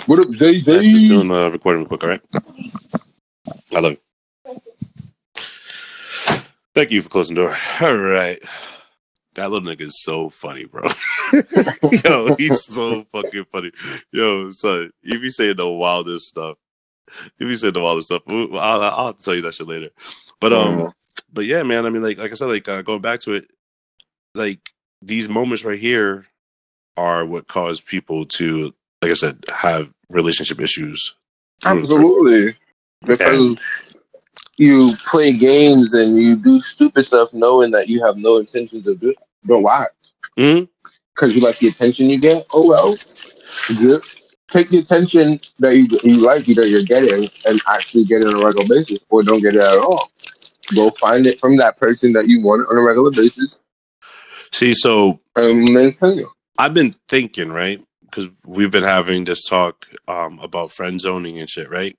What 0.06 0.20
up, 0.20 0.32
Zay 0.34 0.58
Yeah, 0.70 0.82
just 0.82 1.06
Zay? 1.06 1.08
doing 1.08 1.30
uh, 1.30 1.48
recording 1.50 1.82
real 1.82 1.88
quick, 1.88 2.04
all 2.04 2.10
right? 2.10 2.22
I 3.74 3.80
love 3.80 3.92
you. 3.92 3.98
Thank 6.74 6.90
you 6.92 7.02
for 7.02 7.08
closing 7.08 7.36
the 7.36 7.42
door. 7.42 7.56
All 7.82 7.96
right. 7.96 8.40
That 9.36 9.50
little 9.50 9.68
nigga 9.68 9.82
is 9.82 10.02
so 10.02 10.30
funny, 10.30 10.64
bro. 10.64 10.82
Yo, 12.04 12.34
he's 12.36 12.64
so 12.64 13.04
fucking 13.04 13.46
funny. 13.52 13.70
Yo, 14.12 14.50
son, 14.50 14.90
you 15.02 15.20
be 15.20 15.30
saying 15.30 15.56
the 15.56 15.68
wildest 15.68 16.26
stuff. 16.26 16.56
You 17.38 17.46
be 17.46 17.56
saying 17.56 17.74
the 17.74 17.80
wildest 17.80 18.08
stuff. 18.08 18.22
I'll, 18.28 18.82
I'll, 18.82 19.12
tell 19.12 19.34
you 19.34 19.42
that 19.42 19.54
shit 19.54 19.68
later. 19.68 19.90
But 20.40 20.52
um, 20.52 20.78
Mhm. 20.78 20.92
but 21.32 21.44
yeah, 21.46 21.62
man. 21.62 21.86
I 21.86 21.90
mean, 21.90 22.02
like 22.02 22.18
like 22.18 22.30
I 22.30 22.34
said, 22.34 22.46
like 22.48 22.68
uh, 22.68 22.82
going 22.82 23.00
back 23.02 23.20
to 23.20 23.34
it, 23.34 23.50
like 24.34 24.60
these 25.02 25.28
moments 25.28 25.64
right 25.64 25.78
here 25.78 26.26
are 26.96 27.24
what 27.24 27.46
cause 27.46 27.80
people 27.80 28.24
to 28.26 28.72
like 29.02 29.10
I 29.10 29.14
said, 29.14 29.44
have 29.52 29.92
relationship 30.08 30.60
issues. 30.60 31.14
and. 31.64 31.80
Absolutely. 31.80 32.56
Because 33.04 33.58
you 34.56 34.90
play 35.06 35.32
games 35.32 35.94
and 35.94 36.16
you 36.16 36.36
do 36.36 36.60
stupid 36.60 37.04
stuff 37.04 37.32
knowing 37.32 37.70
that 37.72 37.88
you 37.88 38.04
have 38.04 38.16
no 38.16 38.38
intentions 38.38 38.86
of 38.86 39.00
doing 39.00 39.14
But 39.44 39.60
why? 39.60 39.86
Because 41.14 41.34
you 41.34 41.42
like 41.42 41.58
the 41.58 41.68
attention 41.68 42.10
you 42.10 42.20
get? 42.20 42.46
Oh, 42.52 42.68
well. 42.68 42.94
You 43.80 43.98
take 44.50 44.68
the 44.68 44.78
attention 44.78 45.40
that 45.58 45.76
you, 45.76 45.86
you 46.04 46.24
like, 46.24 46.44
that 46.46 46.68
you're 46.68 46.82
getting 46.82 47.28
and 47.48 47.60
actually 47.68 48.04
get 48.04 48.22
it 48.22 48.26
on 48.26 48.40
a 48.40 48.44
regular 48.44 48.66
basis 48.68 48.98
or 49.08 49.22
don't 49.22 49.40
get 49.40 49.56
it 49.56 49.62
at 49.62 49.84
all. 49.84 50.10
Go 50.74 50.90
find 50.90 51.26
it 51.26 51.38
from 51.38 51.56
that 51.58 51.78
person 51.78 52.12
that 52.14 52.26
you 52.26 52.42
want 52.42 52.66
on 52.70 52.76
a 52.76 52.82
regular 52.82 53.10
basis 53.10 53.58
See, 54.52 54.74
so 54.74 55.20
and 55.36 55.76
then 55.76 55.92
tell 55.92 56.14
you. 56.14 56.30
I've 56.58 56.74
been 56.74 56.92
thinking, 57.08 57.50
right? 57.50 57.82
Because 58.02 58.30
we've 58.46 58.70
been 58.70 58.84
having 58.84 59.24
this 59.24 59.44
talk 59.44 59.86
um, 60.08 60.38
about 60.38 60.72
friend 60.72 61.00
zoning 61.00 61.38
and 61.38 61.48
shit, 61.48 61.68
right? 61.70 61.96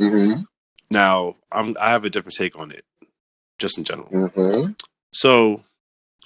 Mm-hmm. 0.00 0.42
Now, 0.90 1.36
I'm, 1.52 1.76
I 1.80 1.90
have 1.90 2.04
a 2.04 2.10
different 2.10 2.36
take 2.36 2.58
on 2.58 2.72
it, 2.72 2.84
just 3.58 3.78
in 3.78 3.84
general. 3.84 4.08
Mm-hmm. 4.08 4.72
So, 5.12 5.62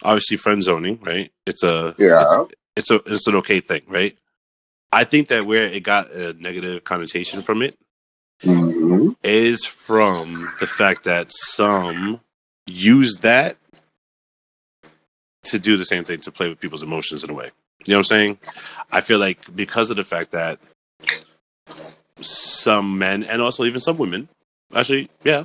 obviously, 0.02 0.37
friend 0.37 0.62
zoning, 0.62 0.99
right? 1.02 1.30
It's 1.47 1.62
a 1.62 1.94
Yeah. 1.99 2.25
it's, 2.25 2.54
it's 2.76 2.90
a 2.90 2.94
it's 3.12 3.26
an 3.26 3.37
okay 3.37 3.61
thing, 3.61 3.83
right? 3.88 4.18
I 4.92 5.04
think 5.04 5.28
that 5.28 5.44
where 5.44 5.66
it 5.66 5.83
got 5.83 6.11
a 6.12 6.33
negative 6.40 6.85
connotation 6.85 7.42
from 7.42 7.62
it 7.62 7.76
Mm-hmm. 8.42 9.11
is 9.23 9.64
from 9.64 10.33
the 10.61 10.66
fact 10.66 11.04
that 11.04 11.28
some 11.30 12.21
use 12.66 13.16
that 13.23 13.56
to 15.44 15.59
do 15.59 15.76
the 15.76 15.85
same 15.85 16.04
thing 16.04 16.21
to 16.21 16.33
play 16.33 16.49
with 16.49 16.59
people's 16.61 16.83
emotions 16.83 17.23
in 17.25 17.30
a 17.30 17.33
way. 17.33 17.47
You 17.87 17.92
know 17.92 17.99
what 17.99 18.11
I'm 18.11 18.18
saying? 18.18 18.38
I 18.90 19.00
feel 19.02 19.18
like 19.18 19.54
because 19.54 19.88
of 19.90 19.97
the 19.97 20.04
fact 20.04 20.33
that 20.33 20.59
some 22.16 22.99
men 22.99 23.23
and 23.25 23.40
also 23.40 23.64
even 23.64 23.80
some 23.80 23.97
women, 23.99 24.28
actually, 24.75 25.11
yeah, 25.25 25.45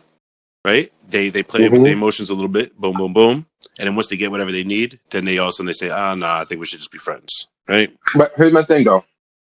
right? 0.65 0.91
They 1.09 1.29
they 1.29 1.43
play 1.43 1.67
with 1.69 1.81
Mhm. 1.81 1.85
the 1.85 1.91
emotions 1.91 2.29
a 2.29 2.33
little 2.33 2.49
bit, 2.49 2.77
boom, 2.77 2.97
boom, 2.97 3.13
boom, 3.13 3.45
and 3.79 3.87
then 3.87 3.95
once 3.95 4.07
they 4.07 4.17
get 4.17 4.31
whatever 4.31 4.51
they 4.51 4.63
need, 4.63 4.99
then 5.11 5.25
they 5.25 5.37
all 5.37 5.47
of 5.47 5.49
a 5.49 5.53
sudden 5.53 5.67
they 5.67 5.73
say, 5.73 5.89
ah, 5.89 6.15
nah, 6.15 6.39
I 6.41 6.45
think 6.45 6.59
we 6.59 6.65
should 6.65 6.79
just 6.79 6.91
be 6.91 6.97
friends, 6.97 7.47
right? 7.67 7.91
But 8.15 8.33
here's 8.35 8.53
my 8.53 8.63
thing, 8.63 8.83
though. 8.85 9.03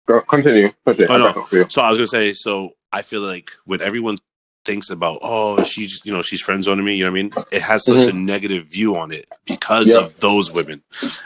Go, 0.07 0.21
continue. 0.21 0.69
Oh, 0.85 0.91
no. 0.91 1.05
got 1.07 1.33
something 1.33 1.43
for 1.49 1.55
you. 1.57 1.65
So 1.69 1.81
I 1.81 1.89
was 1.89 1.97
gonna 1.97 2.07
say, 2.07 2.33
so 2.33 2.73
I 2.91 3.01
feel 3.03 3.21
like 3.21 3.51
when 3.65 3.81
everyone 3.81 4.17
thinks 4.65 4.89
about, 4.89 5.19
oh, 5.21 5.63
she's 5.63 5.99
you 6.05 6.11
know 6.13 6.21
she's 6.21 6.41
friend 6.41 6.63
zoning 6.63 6.85
me, 6.85 6.95
you 6.95 7.03
know 7.05 7.11
what 7.11 7.19
I 7.19 7.23
mean? 7.23 7.33
It 7.51 7.61
has 7.61 7.85
such 7.85 8.07
a 8.07 8.13
negative 8.13 8.65
view 8.67 8.95
on 8.97 9.11
it 9.11 9.27
because 9.45 9.89
Yeah. 9.89 9.99
of 9.99 10.19
those 10.19 10.51
women, 10.51 10.81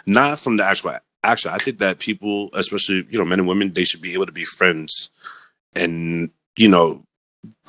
not 0.06 0.40
from 0.40 0.58
the 0.58 0.66
actual. 0.66 0.98
Actually, 1.24 1.56
I 1.56 1.58
think 1.60 1.80
that 1.80 2.00
people, 2.00 2.50
especially 2.54 3.06
you 3.10 3.18
know 3.18 3.26
men 3.26 3.40
and 3.40 3.48
women, 3.48 3.74
they 3.74 3.84
should 3.84 4.02
be 4.02 4.14
able 4.14 4.26
to 4.28 4.32
be 4.32 4.46
friends, 4.46 5.10
and 5.76 6.30
you 6.58 6.68
know 6.68 7.02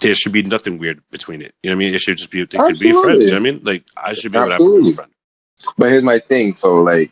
there 0.00 0.14
should 0.14 0.32
be 0.32 0.42
nothing 0.42 0.78
weird 0.78 1.02
between 1.10 1.42
it. 1.42 1.54
You 1.62 1.70
know 1.70 1.76
what 1.76 1.82
I 1.82 1.86
mean? 1.86 1.94
It 1.94 2.00
should 2.00 2.18
just 2.18 2.30
be 2.30 2.44
they 2.44 2.58
could 2.58 2.78
be 2.78 2.92
friends. 2.92 2.96
Absolutely. 2.96 3.24
You 3.24 3.30
know 3.30 3.36
what 3.36 3.40
I 3.40 3.52
mean? 3.52 3.60
Like 3.64 3.84
I 3.96 4.12
should 4.12 4.32
be 4.32 4.38
to 4.38 4.40
have 4.40 4.50
a 4.50 4.54
Absolutely. 4.54 4.92
friend. 4.92 5.12
But 5.76 5.90
here's 5.90 6.04
my 6.04 6.18
thing. 6.18 6.52
So 6.52 6.82
like, 6.82 7.10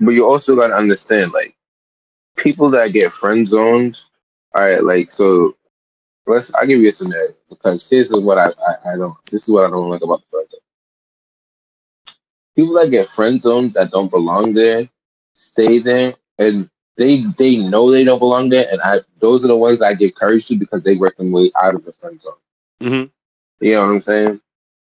but 0.00 0.12
you 0.12 0.26
also 0.26 0.56
gotta 0.56 0.74
understand 0.74 1.32
like 1.32 1.54
people 2.36 2.70
that 2.70 2.92
get 2.92 3.12
friend 3.12 3.46
zoned. 3.46 4.00
All 4.54 4.62
right, 4.62 4.82
like 4.82 5.10
so. 5.10 5.56
Let's. 6.26 6.52
I'll 6.54 6.66
give 6.66 6.80
you 6.80 6.88
a 6.88 6.92
scenario 6.92 7.34
because 7.48 7.88
here's 7.88 8.12
what 8.12 8.38
I, 8.38 8.48
I 8.48 8.94
I 8.94 8.96
don't. 8.96 9.12
This 9.30 9.48
is 9.48 9.54
what 9.54 9.64
I 9.64 9.68
don't 9.68 9.88
like 9.88 10.02
about 10.02 10.22
the 10.30 10.46
zone. 10.48 10.60
People 12.56 12.74
that 12.74 12.90
get 12.90 13.06
friend 13.06 13.40
zoned 13.40 13.74
that 13.74 13.90
don't 13.90 14.10
belong 14.10 14.54
there, 14.54 14.88
stay 15.34 15.78
there, 15.78 16.14
and 16.38 16.68
they 16.96 17.22
they 17.38 17.56
know 17.56 17.90
they 17.90 18.04
don't 18.04 18.18
belong 18.18 18.48
there, 18.48 18.66
and 18.70 18.80
I 18.82 18.98
those 19.20 19.44
are 19.44 19.48
the 19.48 19.56
ones 19.56 19.82
I 19.82 19.94
give 19.94 20.14
courage 20.14 20.46
to 20.48 20.56
because 20.56 20.82
they 20.82 20.96
work 20.96 21.16
their 21.16 21.30
way 21.30 21.50
out 21.62 21.74
of 21.74 21.84
the 21.84 21.92
friend 21.92 22.20
zone. 22.20 22.32
Mhm. 22.82 23.10
You 23.60 23.74
know 23.74 23.80
what 23.80 23.90
I'm 23.92 24.00
saying? 24.00 24.40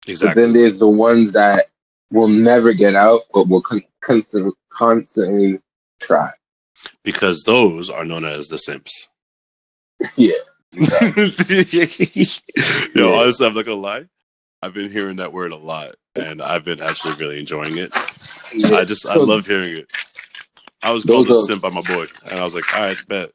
But 0.05 0.10
Exactly. 0.12 0.41
then 0.43 0.53
there's 0.53 0.79
the 0.79 0.89
ones 0.89 1.31
that 1.33 1.67
will 2.12 2.27
never 2.27 2.74
get 2.74 2.93
out, 2.95 3.22
but 3.33 3.48
will 3.48 3.62
con- 3.62 3.81
constant, 4.01 4.53
constantly 4.69 5.60
try. 6.01 6.29
because 7.03 7.43
those 7.45 7.89
are 7.89 8.03
known 8.03 8.25
as 8.25 8.48
the 8.48 8.57
simps. 8.57 9.07
Yeah. 10.17 10.33
Yo, 10.74 10.86
Yeah. 12.95 13.19
honestly, 13.22 13.45
I'm 13.48 13.53
not 13.53 13.65
gonna 13.65 13.75
lie. 13.79 14.05
I've 14.62 14.74
been 14.74 14.89
hearing 14.91 15.17
that 15.17 15.33
word 15.33 15.51
a 15.51 15.55
lot, 15.57 15.95
and 16.15 16.41
I've 16.41 16.63
been 16.65 16.81
actually 16.81 17.15
really 17.15 17.39
enjoying 17.39 17.77
it. 17.77 17.93
I 18.65 18.83
just, 18.86 19.07
I 19.07 19.15
love 19.17 19.45
hearing 19.45 19.77
it. 19.77 19.91
I 20.84 20.92
was 20.92 21.04
Those 21.04 21.28
called 21.28 21.38
a 21.38 21.52
simp 21.52 21.62
by 21.62 21.70
my 21.70 21.82
boy, 21.82 22.06
and 22.30 22.40
I 22.40 22.44
was 22.44 22.54
like, 22.56 22.66
all 22.75 22.86
right, 22.86 23.04
bet. 23.08 23.32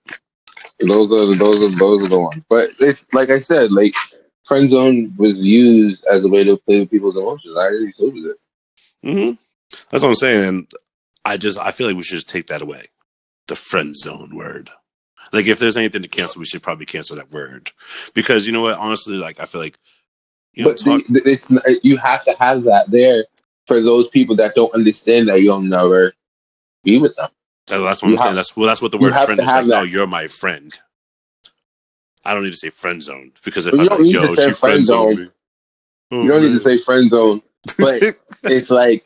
Those 0.80 1.10
are 1.10 1.34
those 1.34 1.64
are 1.64 1.76
those 1.76 2.02
are 2.02 2.08
the 2.08 2.20
ones. 2.20 2.42
But 2.48 2.68
it's 2.80 3.12
like 3.12 3.30
I 3.30 3.38
said, 3.40 3.72
like 3.72 3.94
friend 4.44 4.70
zone 4.70 5.12
was 5.18 5.44
used 5.44 6.06
as 6.06 6.24
a 6.24 6.28
way 6.28 6.44
to 6.44 6.56
play 6.58 6.80
with 6.80 6.90
people's 6.90 7.16
emotions. 7.16 7.56
I 7.56 7.60
already 7.62 7.92
told 7.92 8.14
you 8.14 8.22
this. 8.22 8.48
hmm 9.02 9.32
That's 9.90 10.02
what 10.02 10.10
I'm 10.10 10.14
saying, 10.16 10.44
and 10.48 10.72
I 11.24 11.36
just, 11.36 11.58
I 11.58 11.70
feel 11.72 11.86
like 11.86 11.96
we 11.96 12.02
should 12.02 12.16
just 12.16 12.28
take 12.28 12.46
that 12.46 12.62
away, 12.62 12.84
the 13.48 13.56
friend 13.56 13.94
zone 13.96 14.34
word. 14.34 14.70
Like, 15.32 15.46
if 15.46 15.58
there's 15.58 15.76
anything 15.76 16.00
to 16.02 16.08
cancel, 16.08 16.38
we 16.40 16.46
should 16.46 16.62
probably 16.62 16.86
cancel 16.86 17.16
that 17.16 17.30
word, 17.32 17.70
because 18.14 18.46
you 18.46 18.52
know 18.52 18.62
what? 18.62 18.78
Honestly, 18.78 19.16
like, 19.16 19.40
I 19.40 19.44
feel 19.44 19.60
like, 19.60 19.78
you 20.54 20.64
know, 20.64 20.70
but 20.70 20.78
talk, 20.78 21.02
the- 21.08 21.22
it's 21.26 21.52
you 21.84 21.96
have 21.98 22.24
to 22.24 22.34
have 22.38 22.62
that 22.64 22.90
there 22.90 23.26
for 23.66 23.82
those 23.82 24.08
people 24.08 24.36
that 24.36 24.54
don't 24.54 24.72
understand 24.74 25.28
that 25.28 25.42
you'll 25.42 25.60
never 25.60 26.14
be 26.84 26.98
with 26.98 27.14
them. 27.16 27.28
That- 27.68 27.78
That's 27.78 28.02
what 28.02 28.08
You 28.10 28.16
I'm 28.16 28.22
saying. 28.22 28.34
That's 28.36 28.56
well, 28.56 28.66
that's 28.66 28.82
what 28.82 28.90
the 28.92 28.98
word 28.98 29.14
friend 29.14 29.40
is 29.40 29.46
like. 29.46 29.54
have 29.54 29.66
that. 29.68 29.88
you're 29.90 30.06
my 30.06 30.26
friend. 30.26 30.72
I 32.24 32.34
don't 32.34 32.44
need 32.44 32.52
to 32.52 32.58
say 32.58 32.70
friend 32.70 33.02
zone 33.02 33.32
because 33.44 33.66
if 33.66 33.72
Well, 33.72 33.80
I'm 33.80 33.84
you 33.84 33.88
don't 33.90 33.98
like, 34.00 34.06
need 34.06 34.14
yo, 34.14 34.20
to 34.28 34.36
say 34.36 34.48
she 34.48 34.52
friend 34.54 34.84
zone. 34.84 35.30
Oh, 36.10 36.22
You 36.22 36.28
don't 36.30 36.42
need 36.42 36.52
to 36.52 36.58
say 36.60 36.78
friend 36.78 37.10
zone, 37.10 37.42
but 37.78 38.02
it's 38.44 38.70
like 38.70 39.04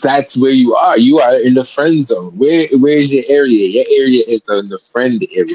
that's 0.00 0.36
where 0.36 0.50
you 0.52 0.74
are. 0.74 0.98
You 0.98 1.18
are 1.18 1.38
in 1.42 1.54
the 1.54 1.64
friend 1.64 2.04
zone. 2.06 2.36
Where 2.38 2.66
where's 2.78 3.12
your 3.12 3.24
area? 3.28 3.68
Your 3.68 3.84
area 4.02 4.22
is 4.26 4.40
in 4.48 4.68
the 4.68 4.78
friend 4.78 5.22
area. 5.36 5.54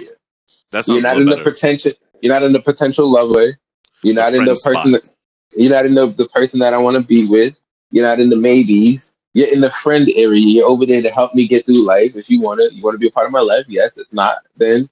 that 0.71 0.87
You're 0.87 1.01
not 1.01 1.17
in 1.17 1.25
little 1.27 1.43
the 1.43 1.51
potential. 1.51 1.91
You're 2.21 2.33
not 2.33 2.43
in 2.43 2.53
the 2.53 2.61
potential 2.61 3.11
lover. 3.11 3.57
You're 4.03 4.13
The 4.15 4.21
not 4.21 4.33
in 4.33 4.45
the 4.45 4.59
person. 4.63 4.91
That, 4.91 5.07
you're 5.55 5.71
not 5.71 5.85
in 5.85 5.95
the, 5.95 6.07
the 6.07 6.27
person 6.29 6.59
that 6.59 6.73
I 6.73 6.77
want 6.77 6.97
to 6.97 7.03
be 7.03 7.27
with. 7.27 7.59
You're 7.91 8.05
not 8.05 8.19
in 8.19 8.29
the 8.29 8.35
maybes. 8.37 9.14
You're 9.35 9.53
in 9.53 9.59
the 9.61 9.69
friend 9.69 10.07
area. 10.15 10.39
You're 10.41 10.65
over 10.67 10.85
there 10.85 11.01
to 11.01 11.11
help 11.11 11.35
me 11.35 11.45
get 11.47 11.65
through 11.65 11.85
life. 11.85 12.15
If 12.15 12.29
you 12.29 12.39
want 12.41 12.61
to, 12.61 12.73
you 12.73 12.81
want 12.81 12.95
to 12.95 12.99
be 12.99 13.07
a 13.07 13.11
part 13.11 13.25
of 13.27 13.33
my 13.33 13.41
life. 13.41 13.65
Yes. 13.67 13.97
If 13.97 14.07
not, 14.13 14.37
then 14.57 14.89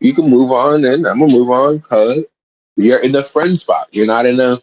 you 0.00 0.14
can 0.14 0.28
move 0.28 0.50
on. 0.50 0.84
And 0.86 1.06
I'm 1.06 1.20
gonna 1.20 1.32
move 1.32 1.50
on 1.50 1.78
because 1.78 2.24
you're 2.76 3.00
in 3.02 3.12
the 3.12 3.22
friend 3.22 3.56
spot. 3.58 3.88
You're 3.92 4.06
not 4.06 4.24
in 4.26 4.38
the 4.38 4.62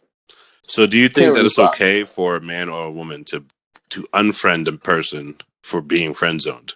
So, 0.67 0.87
do 0.87 0.97
you 0.97 1.07
think 1.07 1.35
that 1.35 1.45
it's 1.45 1.53
stop. 1.53 1.75
okay 1.75 2.03
for 2.03 2.35
a 2.35 2.41
man 2.41 2.67
or 2.67 2.87
a 2.87 2.91
woman 2.91 3.23
to 3.25 3.45
to 3.91 4.01
unfriend 4.13 4.67
a 4.67 4.71
person 4.77 5.37
for 5.61 5.81
being 5.81 6.13
friend 6.13 6.41
zoned? 6.41 6.73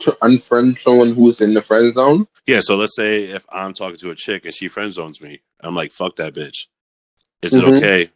to 0.00 0.12
unfriend 0.22 0.78
someone 0.78 1.12
who's 1.12 1.40
in 1.40 1.54
the 1.54 1.60
friend 1.60 1.92
zone. 1.92 2.24
Yeah. 2.46 2.60
So 2.60 2.76
let's 2.76 2.94
say 2.94 3.24
if 3.24 3.44
I'm 3.50 3.74
talking 3.74 3.98
to 3.98 4.10
a 4.10 4.14
chick 4.14 4.44
and 4.44 4.54
she 4.54 4.68
friend 4.68 4.92
zones 4.92 5.20
me, 5.20 5.40
I'm 5.60 5.74
like, 5.74 5.90
fuck 5.90 6.14
that 6.16 6.34
bitch. 6.34 6.66
Is 7.42 7.52
Mhm. 7.52 7.58
it 7.58 7.64
okay? 7.76 8.10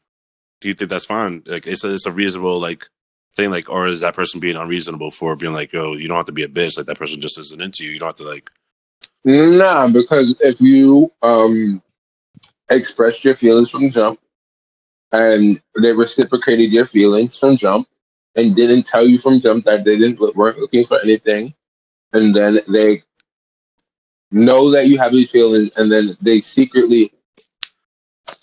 Do 0.62 0.68
you 0.68 0.74
think 0.74 0.90
that's 0.90 1.04
fine? 1.04 1.42
Like, 1.44 1.66
it's 1.66 1.84
a, 1.84 1.92
it's 1.92 2.06
a 2.06 2.12
reasonable 2.12 2.58
like 2.58 2.88
thing, 3.34 3.50
like, 3.50 3.68
or 3.68 3.86
is 3.86 4.00
that 4.00 4.14
person 4.14 4.40
being 4.40 4.56
unreasonable 4.56 5.10
for 5.10 5.36
being 5.36 5.52
like, 5.52 5.72
yo, 5.72 5.94
you 5.94 6.08
don't 6.08 6.16
have 6.16 6.26
to 6.26 6.32
be 6.32 6.44
a 6.44 6.48
bitch. 6.48 6.76
Like 6.76 6.86
that 6.86 6.98
person 6.98 7.20
just 7.20 7.38
isn't 7.38 7.60
into 7.60 7.84
you. 7.84 7.90
You 7.90 7.98
don't 7.98 8.08
have 8.08 8.26
to 8.26 8.28
like. 8.28 8.50
Nah, 9.24 9.88
because 9.88 10.40
if 10.40 10.60
you 10.60 11.12
um 11.22 11.82
expressed 12.70 13.24
your 13.24 13.34
feelings 13.34 13.70
from 13.70 13.90
jump 13.90 14.18
and 15.12 15.60
they 15.80 15.92
reciprocated 15.92 16.72
your 16.72 16.86
feelings 16.86 17.38
from 17.38 17.56
jump 17.56 17.86
and 18.36 18.56
didn't 18.56 18.86
tell 18.86 19.06
you 19.06 19.18
from 19.18 19.40
jump 19.40 19.64
that 19.64 19.84
they 19.84 19.98
didn't 19.98 20.20
weren't 20.36 20.58
looking 20.58 20.84
for 20.84 21.00
anything, 21.00 21.54
and 22.12 22.34
then 22.34 22.58
they 22.68 23.02
know 24.30 24.70
that 24.70 24.86
you 24.86 24.98
have 24.98 25.12
these 25.12 25.30
feelings, 25.30 25.70
and 25.76 25.90
then 25.90 26.16
they 26.20 26.40
secretly 26.40 27.12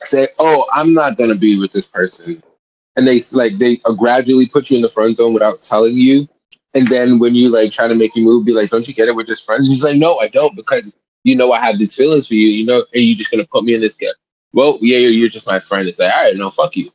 say, 0.03 0.27
"Oh, 0.39 0.65
I'm 0.73 0.93
not 0.93 1.17
gonna 1.17 1.35
be 1.35 1.59
with 1.59 1.71
this 1.71 1.87
person," 1.87 2.41
and 2.95 3.07
they 3.07 3.21
like 3.33 3.57
they 3.57 3.77
gradually 3.97 4.47
put 4.47 4.69
you 4.69 4.77
in 4.77 4.81
the 4.81 4.89
friend 4.89 5.15
zone 5.15 5.33
without 5.33 5.61
telling 5.61 5.95
you. 5.95 6.27
And 6.75 6.85
then 6.87 7.17
when 7.19 7.33
you 7.33 7.49
like 7.49 7.71
try 7.71 7.87
to 7.87 7.95
make 7.95 8.15
your 8.15 8.25
move, 8.25 8.45
be 8.45 8.53
like, 8.53 8.69
"Don't 8.69 8.87
you 8.87 8.93
get 8.93 9.07
it? 9.07 9.15
We're 9.15 9.23
just 9.23 9.45
friends." 9.45 9.69
He's 9.69 9.83
like, 9.83 9.97
"No, 9.97 10.17
I 10.19 10.27
don't," 10.27 10.55
because 10.55 10.93
you 11.23 11.35
know 11.35 11.51
I 11.51 11.59
have 11.59 11.79
these 11.79 11.95
feelings 11.95 12.27
for 12.27 12.35
you. 12.35 12.47
You 12.47 12.65
know, 12.65 12.85
and 12.93 13.03
you're 13.03 13.15
just 13.17 13.31
gonna 13.31 13.45
put 13.45 13.63
me 13.63 13.73
in 13.73 13.81
this 13.81 13.95
game. 13.95 14.13
Well, 14.53 14.77
yeah, 14.81 14.97
you're, 14.97 15.11
you're 15.11 15.29
just 15.29 15.45
my 15.47 15.59
friend. 15.59 15.87
It's 15.87 15.99
like, 15.99 16.11
all 16.13 16.23
right, 16.23 16.35
no, 16.35 16.49
fuck 16.49 16.75
you. 16.75 16.89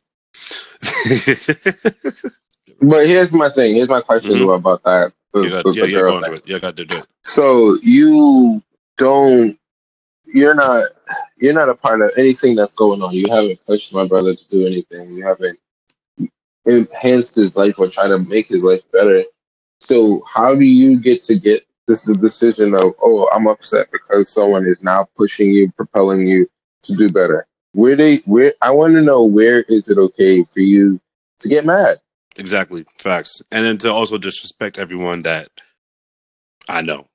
But 2.81 3.07
here's 3.07 3.33
my 3.33 3.49
thing. 3.49 3.75
Here's 3.75 3.89
my 3.89 4.01
question 4.01 4.31
Mhm. 4.33 4.55
about 4.55 4.83
that. 4.83 5.13
you 5.33 5.49
got, 5.49 5.75
yeah, 5.75 5.85
you're 5.85 6.09
going 6.09 6.23
thing. 6.23 6.33
to 6.35 6.37
it. 6.43 6.47
You 6.47 6.59
got 6.59 6.75
to 6.77 6.85
do 6.85 6.97
it. 6.97 7.05
So 7.23 7.77
you 7.81 8.61
don't. 8.97 9.57
You're 10.35 10.53
not. 10.53 10.83
You're 11.37 11.53
not 11.53 11.69
a 11.69 11.75
part 11.75 12.01
of 12.01 12.11
anything 12.17 12.55
that's 12.55 12.73
going 12.73 13.01
on. 13.01 13.13
You 13.13 13.29
haven't 13.29 13.65
pushed 13.65 13.93
my 13.93 14.05
brother 14.05 14.35
to 14.35 14.49
do 14.49 14.65
anything. 14.65 15.13
You 15.13 15.25
haven't 15.25 15.57
enhanced 16.65 17.35
his 17.35 17.55
life 17.55 17.79
or 17.79 17.87
try 17.87 18.09
to 18.09 18.19
make 18.19 18.47
his 18.47 18.61
life 18.61 18.91
better. 18.91 19.23
So 19.79 20.21
how 20.33 20.53
do 20.53 20.65
you 20.65 20.99
get 20.99 21.23
to 21.23 21.39
get 21.39 21.63
this 21.87 22.01
the 22.01 22.17
decision 22.17 22.73
of, 22.73 22.93
oh, 23.01 23.29
I'm 23.33 23.47
upset 23.47 23.87
because 23.93 24.27
someone 24.27 24.65
is 24.65 24.83
now 24.83 25.07
pushing 25.15 25.51
you, 25.51 25.71
propelling 25.71 26.27
you 26.27 26.47
to 26.83 26.95
do 26.95 27.07
better. 27.07 27.47
Where 27.71 27.95
they, 27.95 28.17
where 28.25 28.53
I 28.61 28.71
want 28.71 28.95
to 28.95 29.01
know 29.01 29.23
where 29.23 29.61
is 29.69 29.87
it 29.87 29.97
okay 29.97 30.43
for 30.43 30.59
you 30.59 30.99
to 31.39 31.47
get 31.47 31.65
mad? 31.65 31.97
Exactly. 32.35 32.85
Facts. 32.99 33.41
And 33.51 33.65
then 33.65 33.77
to 33.79 33.93
also 33.93 34.17
disrespect 34.17 34.79
everyone 34.79 35.21
that 35.21 35.47
I 36.67 36.81
know. 36.81 37.07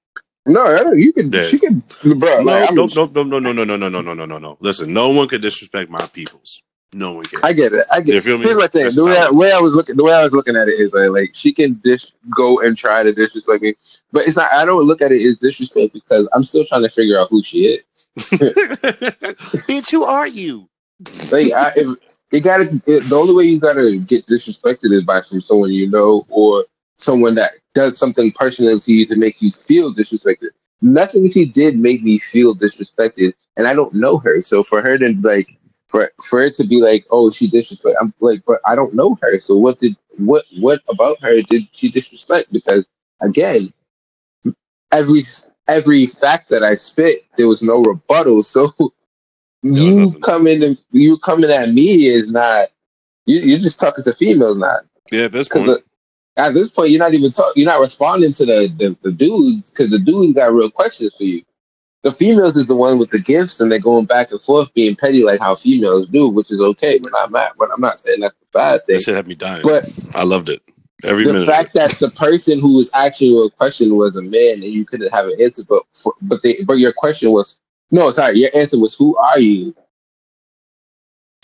No, 0.47 0.93
you 0.93 1.13
can, 1.13 1.31
Yeah. 1.33 1.43
she 1.43 1.59
can, 1.59 1.83
bro. 2.03 2.43
No, 2.43 2.53
like, 2.53 2.73
no, 2.73 2.87
no, 2.87 3.07
no, 3.07 3.23
no, 3.23 3.39
no, 3.39 3.53
no, 3.53 3.65
no, 3.65 3.77
no, 3.77 3.89
no, 3.89 4.01
no, 4.01 4.15
no, 4.15 4.27
no, 4.27 4.39
no. 4.39 4.57
Listen, 4.61 4.93
no 4.93 5.11
one 5.11 5.29
could 5.29 5.43
disrespect 5.43 5.91
my 5.91 6.07
peoples. 6.07 6.63
No 6.93 7.13
one 7.13 7.25
can. 7.27 7.41
I 7.45 7.53
get 7.53 7.73
it. 7.73 7.87
I 7.93 8.01
get. 8.01 8.15
You 8.15 8.21
feel 8.21 8.39
me? 8.39 8.45
Here's 8.45 8.57
my 8.57 8.67
thing. 8.67 8.89
The 8.93 9.05
way, 9.05 9.17
I, 9.17 9.31
way 9.31 9.53
I 9.53 9.61
was 9.61 9.75
looking, 9.75 9.97
the 9.97 10.03
way 10.03 10.13
I 10.13 10.25
was 10.25 10.33
looking 10.33 10.57
at 10.57 10.67
it 10.67 10.73
is 10.73 10.93
like, 10.93 11.11
like 11.11 11.31
she 11.35 11.53
can 11.53 11.75
dish 11.85 12.13
go 12.35 12.61
and 12.61 12.77
try 12.77 13.05
to 13.05 13.13
disrespect 13.13 13.63
me, 13.63 13.75
but 14.11 14.27
it's 14.27 14.37
not. 14.37 14.51
I 14.53 14.65
don't 14.65 14.83
look 14.83 15.01
at 15.01 15.13
it 15.13 15.23
as 15.23 15.39
disrespect 15.39 15.93
because 15.93 16.29
I'm 16.35 16.43
still 16.43 16.65
trying 16.65 16.83
to 16.83 16.89
figure 16.89 17.19
out 17.19 17.29
who 17.31 17.45
she 17.45 17.67
is. 17.67 17.85
Bitch, 18.19 19.91
who 19.91 20.05
are 20.05 20.27
you? 20.27 20.69
Like, 21.33 21.53
I, 21.53 21.73
if, 21.77 21.97
it 22.33 22.41
got 22.41 22.59
to. 22.59 22.67
The 22.87 23.17
only 23.17 23.35
way 23.35 23.45
you 23.45 23.59
gotta 23.61 23.97
get 23.97 24.27
disrespected 24.27 24.93
is 24.93 25.05
by 25.05 25.21
from 25.23 25.41
someone 25.41 25.73
you 25.73 25.89
know 25.89 26.27
or 26.29 26.65
someone 26.97 27.35
that 27.37 27.53
does 27.75 27.99
something 27.99 28.31
personally 28.33 28.79
to 28.79 28.93
you 28.93 29.07
to 29.07 29.17
make 29.17 29.41
you 29.43 29.51
feel 29.51 29.93
disrespected. 29.93 30.51
Nothing 30.83 31.29
she 31.29 31.45
did 31.45 31.77
made 31.77 32.03
me 32.03 32.19
feel 32.19 32.55
disrespected, 32.55 33.35
and 33.57 33.67
I 33.67 33.75
don't 33.75 33.95
know 33.95 34.19
her. 34.19 34.41
So 34.41 34.63
for 34.63 34.83
her 34.83 34.97
to 34.99 35.15
like, 35.23 35.59
for 35.89 36.11
for 36.23 36.41
it 36.41 36.55
to 36.55 36.67
be 36.67 36.77
like, 36.77 37.05
oh, 37.11 37.31
she 37.31 37.49
disrespect. 37.49 37.97
I'm 38.01 38.15
like, 38.21 38.43
but 38.47 38.61
I 38.67 38.75
don't 38.75 38.95
know 38.95 39.19
her. 39.21 39.39
So 39.39 39.57
what 39.57 39.79
did 39.79 39.95
what 40.17 40.45
what 40.59 40.81
about 40.89 41.21
her 41.21 41.43
did 41.43 41.69
she 41.73 41.91
disrespect? 41.91 42.53
Because 42.53 42.87
again, 43.21 43.73
every 44.93 45.23
every 45.69 46.07
fact 46.07 46.49
that 46.49 46.63
I 46.63 46.77
spit, 46.77 47.19
there 47.37 47.49
was 47.49 47.63
no 47.63 47.83
rebuttal. 47.83 48.43
So 48.53 48.73
you 49.63 50.11
coming 50.23 50.65
and 50.65 50.79
you 50.91 51.19
coming 51.19 51.51
at 51.51 51.69
me 51.69 52.07
is 52.07 52.33
not. 52.33 52.69
You, 53.27 53.41
you're 53.41 53.59
just 53.59 53.79
talking 53.79 54.03
to 54.05 54.13
females 54.15 54.57
now. 54.57 54.77
Yeah, 55.13 55.25
at 55.25 55.33
this 55.33 55.49
point. 55.49 55.83
At 56.37 56.55
this 56.55 56.71
point, 56.71 56.91
you're 56.91 56.99
not 56.99 57.15
even 57.15 57.33
talking. 57.33 57.63
You're 57.63 57.73
not 57.73 57.81
responding 57.81 58.33
to 58.33 58.47
the 58.47 58.73
the, 58.79 58.97
the 59.03 59.13
dudes 59.13 59.71
because 59.71 59.91
the 59.91 59.99
dudes 59.99 60.35
got 60.35 60.53
real 60.53 60.71
questions 60.71 61.13
for 61.17 61.25
you. 61.25 61.43
The 62.03 62.13
females 62.13 62.57
is 62.57 62.67
the 62.67 62.77
one 62.77 62.99
with 62.99 63.11
the 63.11 63.19
gifts, 63.19 63.61
and 63.61 63.71
they're 63.71 63.79
going 63.79 64.07
back 64.07 64.31
and 64.31 64.41
forth, 64.41 64.73
being 64.73 64.97
petty 64.97 65.23
like 65.23 65.41
how 65.41 65.55
females 65.55 66.07
do, 66.07 66.29
which 66.31 66.51
is 66.51 66.61
okay. 66.61 66.99
We're 67.03 67.11
not 67.11 67.31
mad, 67.31 67.53
but 67.59 67.69
I'm 67.75 67.81
not 67.81 67.99
saying 67.99 68.21
that's 68.21 68.37
the 68.37 68.47
bad 68.55 68.87
thing. 68.87 68.97
That 68.97 69.03
shit 69.03 69.15
had 69.15 69.29
me 69.29 69.35
dying. 69.35 69.63
But 69.63 69.91
I 70.15 70.25
loved 70.25 70.49
it. 70.49 70.63
Every 71.05 71.25
the 71.25 71.33
minute. 71.33 71.47
fact 71.47 71.75
that 71.75 71.91
the 71.93 72.11
person 72.11 72.61
who 72.61 72.75
was 72.75 72.91
asking 72.95 73.33
you 73.33 73.45
a 73.45 73.51
question 73.51 73.97
was 73.97 74.17
a 74.17 74.23
man, 74.23 74.55
and 74.55 74.65
you 74.65 74.87
couldn't 74.87 75.13
have 75.13 75.27
an 75.27 75.41
answer, 75.41 75.63
but 75.69 75.83
for, 75.95 76.15
but 76.23 76.43
they, 76.43 76.59
but 76.67 76.79
your 76.79 76.93
question 76.93 77.33
was 77.33 77.59
no, 77.91 78.11
sorry, 78.11 78.39
your 78.39 78.51
answer 78.55 78.79
was 78.79 78.95
who 78.95 79.17
are 79.17 79.41
you? 79.41 79.75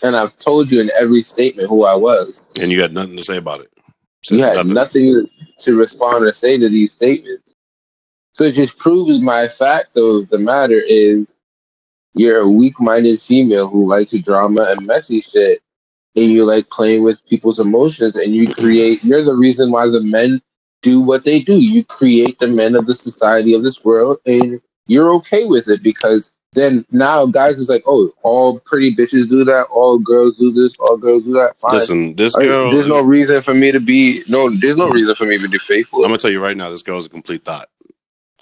And 0.03 0.15
I've 0.15 0.37
told 0.37 0.71
you 0.71 0.79
in 0.79 0.89
every 0.99 1.21
statement 1.21 1.69
who 1.69 1.83
I 1.83 1.95
was. 1.95 2.45
and 2.59 2.71
you 2.71 2.81
had 2.81 2.93
nothing 2.93 3.17
to 3.17 3.23
say 3.23 3.37
about 3.37 3.61
it. 3.61 3.71
You 4.29 4.43
had 4.43 4.65
nothing 4.65 5.27
to 5.59 5.77
respond 5.77 6.25
or 6.25 6.33
say 6.33 6.57
to 6.57 6.69
these 6.69 6.93
statements. 6.93 7.55
So 8.33 8.43
it 8.43 8.53
just 8.53 8.77
proves 8.77 9.19
my 9.19 9.47
fact 9.47 9.97
of 9.97 10.29
the 10.29 10.37
matter 10.37 10.79
is 10.79 11.39
you're 12.13 12.41
a 12.41 12.49
weak 12.49 12.79
minded 12.79 13.21
female 13.21 13.67
who 13.67 13.87
likes 13.87 14.11
drama 14.19 14.67
and 14.69 14.85
messy 14.85 15.21
shit 15.21 15.61
and 16.15 16.25
you 16.25 16.45
like 16.45 16.69
playing 16.69 17.03
with 17.03 17.25
people's 17.25 17.59
emotions 17.59 18.15
and 18.15 18.35
you 18.35 18.53
create 18.53 19.03
you're 19.03 19.23
the 19.23 19.35
reason 19.35 19.71
why 19.71 19.87
the 19.87 20.01
men 20.01 20.41
do 20.81 21.01
what 21.01 21.23
they 21.23 21.39
do. 21.39 21.57
You 21.57 21.83
create 21.83 22.39
the 22.39 22.47
men 22.47 22.75
of 22.75 22.85
the 22.85 22.95
society 22.95 23.53
of 23.53 23.63
this 23.63 23.83
world 23.83 24.19
and 24.25 24.61
you're 24.87 25.13
okay 25.15 25.45
with 25.45 25.67
it 25.67 25.81
because 25.83 26.36
then 26.57 26.85
now 26.91 27.25
guys 27.27 27.57
is 27.57 27.69
like, 27.69 27.83
oh, 27.85 28.11
all 28.23 28.59
pretty 28.61 28.95
bitches 28.95 29.29
do 29.29 29.43
that, 29.43 29.67
all 29.71 29.99
girls 29.99 30.35
do 30.37 30.51
this, 30.51 30.73
all 30.79 30.97
girls 30.97 31.23
do 31.23 31.33
that. 31.33 31.57
Fine. 31.57 31.71
Listen, 31.71 32.15
this 32.15 32.35
girl. 32.35 32.71
there's 32.71 32.87
no 32.87 33.01
reason 33.01 33.41
for 33.41 33.53
me 33.53 33.71
to 33.71 33.79
be 33.79 34.23
no. 34.27 34.49
There's 34.49 34.77
no 34.77 34.89
mm. 34.89 34.93
reason 34.93 35.15
for 35.15 35.25
me 35.25 35.37
to 35.37 35.47
be 35.47 35.59
faithful. 35.59 36.03
I'm 36.03 36.09
gonna 36.09 36.17
tell 36.17 36.31
you 36.31 36.41
right 36.41 36.57
now, 36.57 36.69
this 36.69 36.81
girl's 36.81 37.05
a 37.05 37.09
complete 37.09 37.45
thought. 37.45 37.69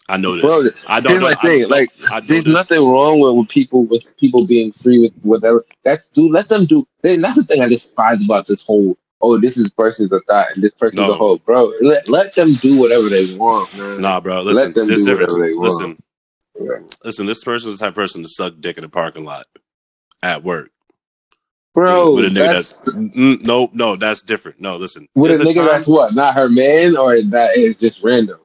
I 0.08 0.18
know 0.18 0.36
this. 0.36 0.44
Bro, 0.44 0.70
I 0.88 1.00
don't 1.00 1.12
Here's 1.12 1.22
know. 1.22 1.30
my 1.30 1.36
thing, 1.36 1.64
I, 1.66 1.68
like 1.68 1.90
I 2.12 2.20
know 2.20 2.26
there's 2.28 2.44
this. 2.46 2.54
nothing 2.54 2.88
wrong 2.88 3.20
with, 3.20 3.36
with 3.36 3.50
people 3.50 3.86
with 3.88 4.16
people 4.18 4.46
being 4.46 4.72
free 4.72 5.00
with 5.00 5.14
whatever. 5.24 5.66
That's 5.84 6.08
do 6.08 6.30
let 6.32 6.48
them 6.48 6.66
do. 6.66 6.88
they- 7.02 7.18
That's 7.18 7.38
the 7.38 7.44
thing 7.44 7.62
I 7.62 7.68
despise 7.68 8.24
about 8.24 8.48
this 8.48 8.62
whole. 8.62 8.98
Oh, 9.22 9.40
this 9.40 9.58
is 9.58 9.70
person's 9.72 10.12
a 10.12 10.20
thought 10.22 10.48
and 10.54 10.64
this 10.64 10.76
person's 10.76 11.00
No. 11.00 11.12
a 11.12 11.16
whole. 11.16 11.40
Bro, 11.40 11.74
let 11.82 12.08
let 12.08 12.36
them 12.36 12.54
do 12.56 12.80
whatever 12.80 13.10
they 13.10 13.36
want, 13.36 13.76
man. 13.76 14.02
Nah, 14.02 14.20
bro. 14.20 14.42
Let 14.42 14.46
Listen, 14.46 14.74
them 14.74 14.88
there's 14.88 15.00
do 15.04 15.06
difference. 15.10 15.34
whatever 15.34 15.50
they 15.50 15.54
want. 15.56 15.74
Listen, 15.74 16.04
listen. 17.04 17.26
This 17.26 17.44
person 17.44 17.70
is 17.72 17.80
the 17.80 17.86
type 17.86 17.92
of 17.92 17.96
person 17.96 18.22
to 18.24 18.28
suck 18.28 18.54
dick 18.60 18.78
in 18.78 18.84
the 18.84 18.90
parking 18.90 19.26
lot 19.26 19.46
at 20.24 20.44
work. 20.44 20.70
bro. 21.74 22.16
with 22.16 22.26
a 22.26 22.30
nigga 22.30 22.34
that's 22.54 22.72
that's, 22.72 22.92
Mm, 22.96 23.46
no, 23.46 23.70
no, 23.74 23.96
that's 23.96 24.22
different. 24.22 24.60
No, 24.62 24.78
listen. 24.78 25.08
with 25.16 25.40
a 25.40 25.44
nigga 25.44 25.56
time- 25.56 25.66
that's 25.66 25.88
what, 25.88 26.14
not 26.16 26.34
her 26.36 26.50
man, 26.50 26.96
or 26.98 27.22
that 27.22 27.58
is 27.58 27.80
just 27.80 28.04
random. 28.04 28.40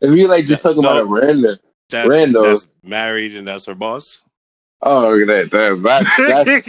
If 0.00 0.14
you 0.16 0.28
like 0.28 0.44
just 0.46 0.62
talking 0.62 0.82
no. 0.82 0.90
about 0.90 1.02
a 1.02 1.06
random, 1.06 1.58
that's, 1.90 2.08
rando. 2.08 2.42
that's 2.44 2.66
married 2.82 3.34
and 3.36 3.48
that's 3.48 3.64
her 3.66 3.74
boss. 3.74 4.22
oh, 4.82 5.10
look 5.14 5.28
at 5.28 5.50
that. 5.50 5.80
that 5.82 6.60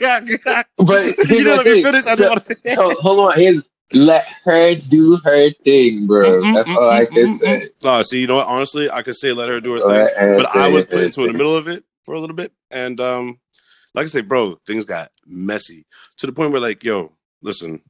that's, 0.00 0.64
But 0.76 1.06
you 1.28 1.44
didn't 1.44 1.56
let 1.56 1.66
me 1.66 1.82
finish. 1.82 2.06
I 2.06 2.14
So- 2.16 2.34
so 2.74 2.90
hold 3.00 3.20
on. 3.32 3.38
Here's 3.38 3.62
let 3.94 4.26
her 4.44 4.74
do 4.74 5.16
her 5.24 5.50
thing, 5.64 6.06
bro. 6.06 6.42
Mm, 6.42 6.54
That's 6.54 6.68
all 6.68 6.90
I 6.90 7.04
mm, 7.04 7.08
can 7.08 7.26
mm, 7.26 7.38
say. 7.38 7.68
No, 7.84 8.02
see, 8.02 8.20
you 8.20 8.26
know 8.26 8.36
what? 8.36 8.46
Honestly, 8.46 8.90
I 8.90 9.02
could 9.02 9.16
say 9.16 9.32
let 9.32 9.48
her 9.48 9.60
do 9.60 9.74
her 9.74 9.80
thing, 9.80 10.16
her 10.16 10.36
but 10.36 10.46
I 10.46 10.68
was 10.68 10.84
put 10.86 11.02
into 11.02 11.22
in 11.22 11.28
the 11.28 11.32
middle 11.34 11.56
of 11.56 11.68
it 11.68 11.84
for 12.04 12.14
a 12.14 12.20
little 12.20 12.36
bit, 12.36 12.52
and 12.70 13.00
um, 13.00 13.38
like 13.94 14.04
I 14.04 14.08
say, 14.08 14.22
bro, 14.22 14.58
things 14.66 14.84
got 14.84 15.10
messy 15.26 15.86
to 16.18 16.26
the 16.26 16.32
point 16.32 16.52
where, 16.52 16.60
like, 16.60 16.82
yo, 16.84 17.12
listen, 17.42 17.82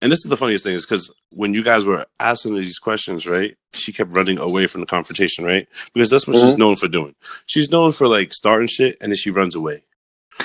and 0.00 0.10
this 0.10 0.24
is 0.24 0.30
the 0.30 0.36
funniest 0.36 0.64
thing 0.64 0.74
is 0.74 0.84
because 0.84 1.10
when 1.30 1.54
you 1.54 1.62
guys 1.62 1.84
were 1.84 2.04
asking 2.20 2.54
these 2.56 2.78
questions, 2.78 3.26
right? 3.26 3.56
She 3.72 3.92
kept 3.92 4.12
running 4.12 4.38
away 4.38 4.66
from 4.66 4.80
the 4.80 4.86
confrontation, 4.86 5.44
right? 5.44 5.68
Because 5.94 6.10
that's 6.10 6.26
what 6.26 6.36
she's 6.36 6.56
Mhm. 6.56 6.58
known 6.58 6.76
for 6.76 6.88
doing. 6.88 7.14
She's 7.46 7.70
known 7.70 7.92
for 7.92 8.08
like 8.08 8.32
starting 8.34 8.68
shit, 8.68 8.96
and 9.00 9.12
then 9.12 9.16
she 9.16 9.30
runs 9.30 9.54
away. 9.54 9.84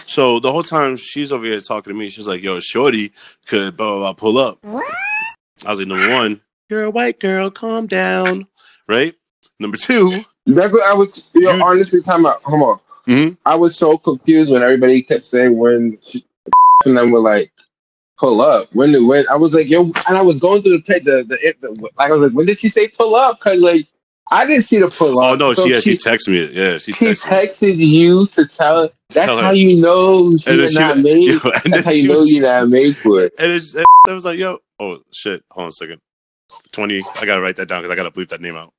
So 0.06 0.40
the 0.40 0.52
whole 0.52 0.64
time 0.64 0.96
she's 0.98 1.32
over 1.32 1.46
here 1.46 1.60
talking 1.60 1.94
to 1.94 1.98
me, 2.00 2.10
she's 2.10 2.28
like, 2.28 2.42
"Yo, 2.42 2.60
shorty 2.60 3.12
could 3.46 3.76
blah 3.78 3.88
blah, 3.92 4.00
blah 4.00 4.14
pull 4.14 4.38
up." 4.38 4.60
I 5.66 5.70
was 5.72 5.80
like, 5.80 5.88
number 5.88 6.14
one, 6.14 6.42
you're 6.70 6.84
a 6.84 6.92
white 6.92 7.20
girl, 7.20 7.50
calm 7.50 7.88
down, 7.88 8.48
right? 8.88 9.16
Number 9.60 9.78
two, 9.78 10.12
That's 10.46 10.74
what 10.74 10.86
I 10.86 10.94
was. 10.94 11.30
Yo, 11.34 11.52
You- 11.54 11.64
honestly, 11.64 12.02
time 12.02 12.26
out. 12.26 12.42
Come 12.44 12.62
on. 12.64 12.80
Mhm. 13.08 13.38
I 13.46 13.56
was 13.56 13.76
so 13.78 13.98
confused 13.98 14.52
when 14.52 14.62
everybody 14.64 15.02
kept 15.02 15.26
saying 15.26 15.58
when 15.58 15.98
she, 16.02 16.24
and 16.86 16.98
then 16.98 17.12
were 17.12 17.20
like 17.20 17.52
pull 18.20 18.42
up. 18.42 18.68
When 18.74 18.92
the 18.92 19.04
when 19.06 19.26
I 19.32 19.36
was 19.36 19.54
like 19.54 19.68
yo, 19.68 19.84
and 19.84 20.18
I 20.18 20.22
was 20.22 20.40
going 20.40 20.62
through 20.62 20.78
the 20.78 20.84
page. 20.84 21.04
The, 21.04 21.24
the, 21.28 21.54
the 21.62 21.90
like 21.98 22.10
I 22.12 22.14
was 22.14 22.22
like, 22.22 22.34
when 22.34 22.46
did 22.46 22.60
she 22.60 22.70
say 22.70 22.88
pull 22.88 23.16
up? 23.16 23.40
Because 23.40 23.62
like 23.62 23.88
I 24.32 24.46
didn't 24.46 24.64
see 24.64 24.80
the 24.80 24.90
pull 24.90 25.20
oh 25.20 25.36
no, 25.36 25.54
So 25.54 25.64
she 25.66 25.72
yeah, 25.74 25.80
she, 25.80 25.98
she, 25.98 26.10
texted 26.10 26.28
me. 26.30 26.54
Yeah, 26.54 26.78
she 26.78 26.92
she 26.92 27.06
texted. 27.08 27.78
me. 27.78 27.86
you 27.86 28.28
to 28.28 28.46
tell. 28.46 28.90
That's 29.10 29.26
tell 29.26 29.38
her. 29.38 29.44
how 29.44 29.52
you 29.52 29.82
know 29.82 30.30
you're 30.46 30.72
not 30.74 30.96
was- 30.96 31.04
made. 31.04 31.24
yo, 31.32 31.40
That's 31.66 31.86
how 31.86 31.92
you 31.92 32.08
know 32.10 32.16
was- 32.16 32.32
you're 32.32 32.44
not 32.44 32.68
made 32.70 32.98
for 32.98 33.22
it. 33.22 33.34
And 33.40 33.52
it's, 33.52 33.74
and 33.74 33.86
I 34.08 34.14
was 34.14 34.26
like, 34.26 34.38
yo, 34.38 34.60
oh 34.80 35.00
shit, 35.12 35.44
hold 35.52 35.64
on 35.64 35.70
a 35.70 35.72
second. 35.72 36.02
Twenty, 36.72 37.02
I 37.22 37.26
gotta 37.26 37.42
write 37.42 37.56
that 37.58 37.68
down 37.68 37.82
because 37.82 37.92
I 37.92 37.96
gotta 37.96 38.12
bleep 38.12 38.30
that 38.30 38.42
name 38.42 38.56
out. 38.56 38.74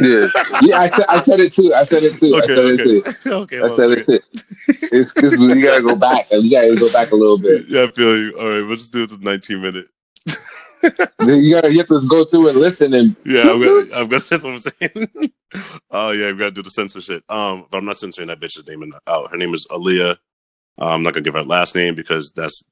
Yeah, 0.00 0.28
yeah. 0.62 0.78
I 0.78 0.88
said 0.88 1.04
I 1.08 1.20
said 1.20 1.40
it 1.40 1.52
too. 1.52 1.74
I 1.74 1.84
said 1.84 2.02
it 2.02 2.16
too. 2.16 2.34
I 2.34 2.38
Okay, 2.38 2.54
said 2.54 2.64
it 2.66 2.78
too. 2.84 3.02
okay, 3.30 3.58
okay. 3.58 3.60
I 3.60 3.68
said 3.76 3.90
it 3.90 4.06
too. 4.06 4.18
It's 4.92 5.12
because 5.12 5.38
you 5.38 5.62
gotta 5.62 5.82
go 5.82 5.94
back. 5.94 6.26
You 6.30 6.50
gotta 6.50 6.74
go 6.76 6.90
back 6.92 7.10
a 7.10 7.16
little 7.16 7.38
bit. 7.38 7.66
Yeah, 7.68 7.82
I 7.84 7.90
feel 7.90 8.16
you. 8.18 8.38
All 8.38 8.48
right, 8.48 8.62
we'll 8.66 8.76
just 8.76 8.92
do 8.92 9.02
it 9.02 9.10
to 9.10 9.18
nineteen 9.18 9.60
minute. 9.60 9.88
You 11.20 11.54
gotta 11.54 11.70
you 11.72 11.78
have 11.78 11.86
to 11.88 12.00
go 12.08 12.24
through 12.24 12.48
and 12.48 12.58
listen 12.58 12.94
and 12.94 13.14
Yeah, 13.26 13.42
I'm 13.50 13.60
gonna, 13.62 13.80
I'm 13.94 14.08
gonna. 14.08 14.22
That's 14.28 14.44
what 14.44 14.52
I'm 14.54 14.58
saying. 14.58 15.32
oh 15.90 16.10
yeah, 16.12 16.32
we 16.32 16.38
gotta 16.38 16.50
do 16.50 16.62
the 16.62 16.70
censor 16.70 17.00
shit. 17.00 17.22
Um, 17.28 17.66
but 17.70 17.78
I'm 17.78 17.84
not 17.84 17.98
censoring 17.98 18.28
that 18.28 18.40
bitch's 18.40 18.66
name. 18.66 18.92
Oh, 19.06 19.26
her 19.28 19.36
name 19.36 19.54
is 19.54 19.66
Aaliyah. 19.70 20.16
Uh, 20.80 20.84
I'm 20.84 21.02
not 21.02 21.12
gonna 21.12 21.24
give 21.24 21.34
her 21.34 21.42
last 21.42 21.74
name 21.74 21.94
because 21.94 22.30
that's 22.30 22.62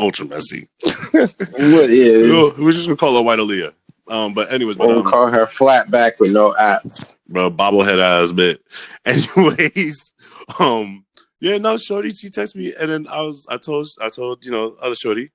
ultra 0.00 0.26
messy. 0.26 0.66
what 0.82 1.24
is. 1.56 2.30
We'll- 2.32 2.54
We're 2.58 2.72
just 2.72 2.86
gonna 2.86 2.96
call 2.96 3.16
her 3.16 3.22
White 3.22 3.38
Aaliyah. 3.38 3.72
Um, 4.08 4.34
but 4.34 4.50
anyways, 4.52 4.74
but 4.76 4.88
We'll 4.88 5.00
um, 5.00 5.10
call 5.10 5.28
her 5.28 5.46
flat 5.46 5.88
back 5.92 6.18
with 6.18 6.32
no 6.32 6.52
apps. 6.60 7.18
bro, 7.28 7.48
bobblehead 7.50 8.00
ass 8.00 8.32
bit. 8.32 8.60
Anyways, 9.06 10.14
um, 10.58 11.04
yeah, 11.40 11.58
no, 11.58 11.76
shorty, 11.76 12.10
she 12.10 12.28
texted 12.28 12.56
me, 12.56 12.74
and 12.78 12.90
then 12.90 13.06
I 13.06 13.20
was, 13.20 13.46
I 13.48 13.56
told, 13.56 13.86
I 14.00 14.08
told, 14.08 14.44
you 14.44 14.50
know, 14.50 14.74
other 14.82 14.96
shorty, 14.96 15.30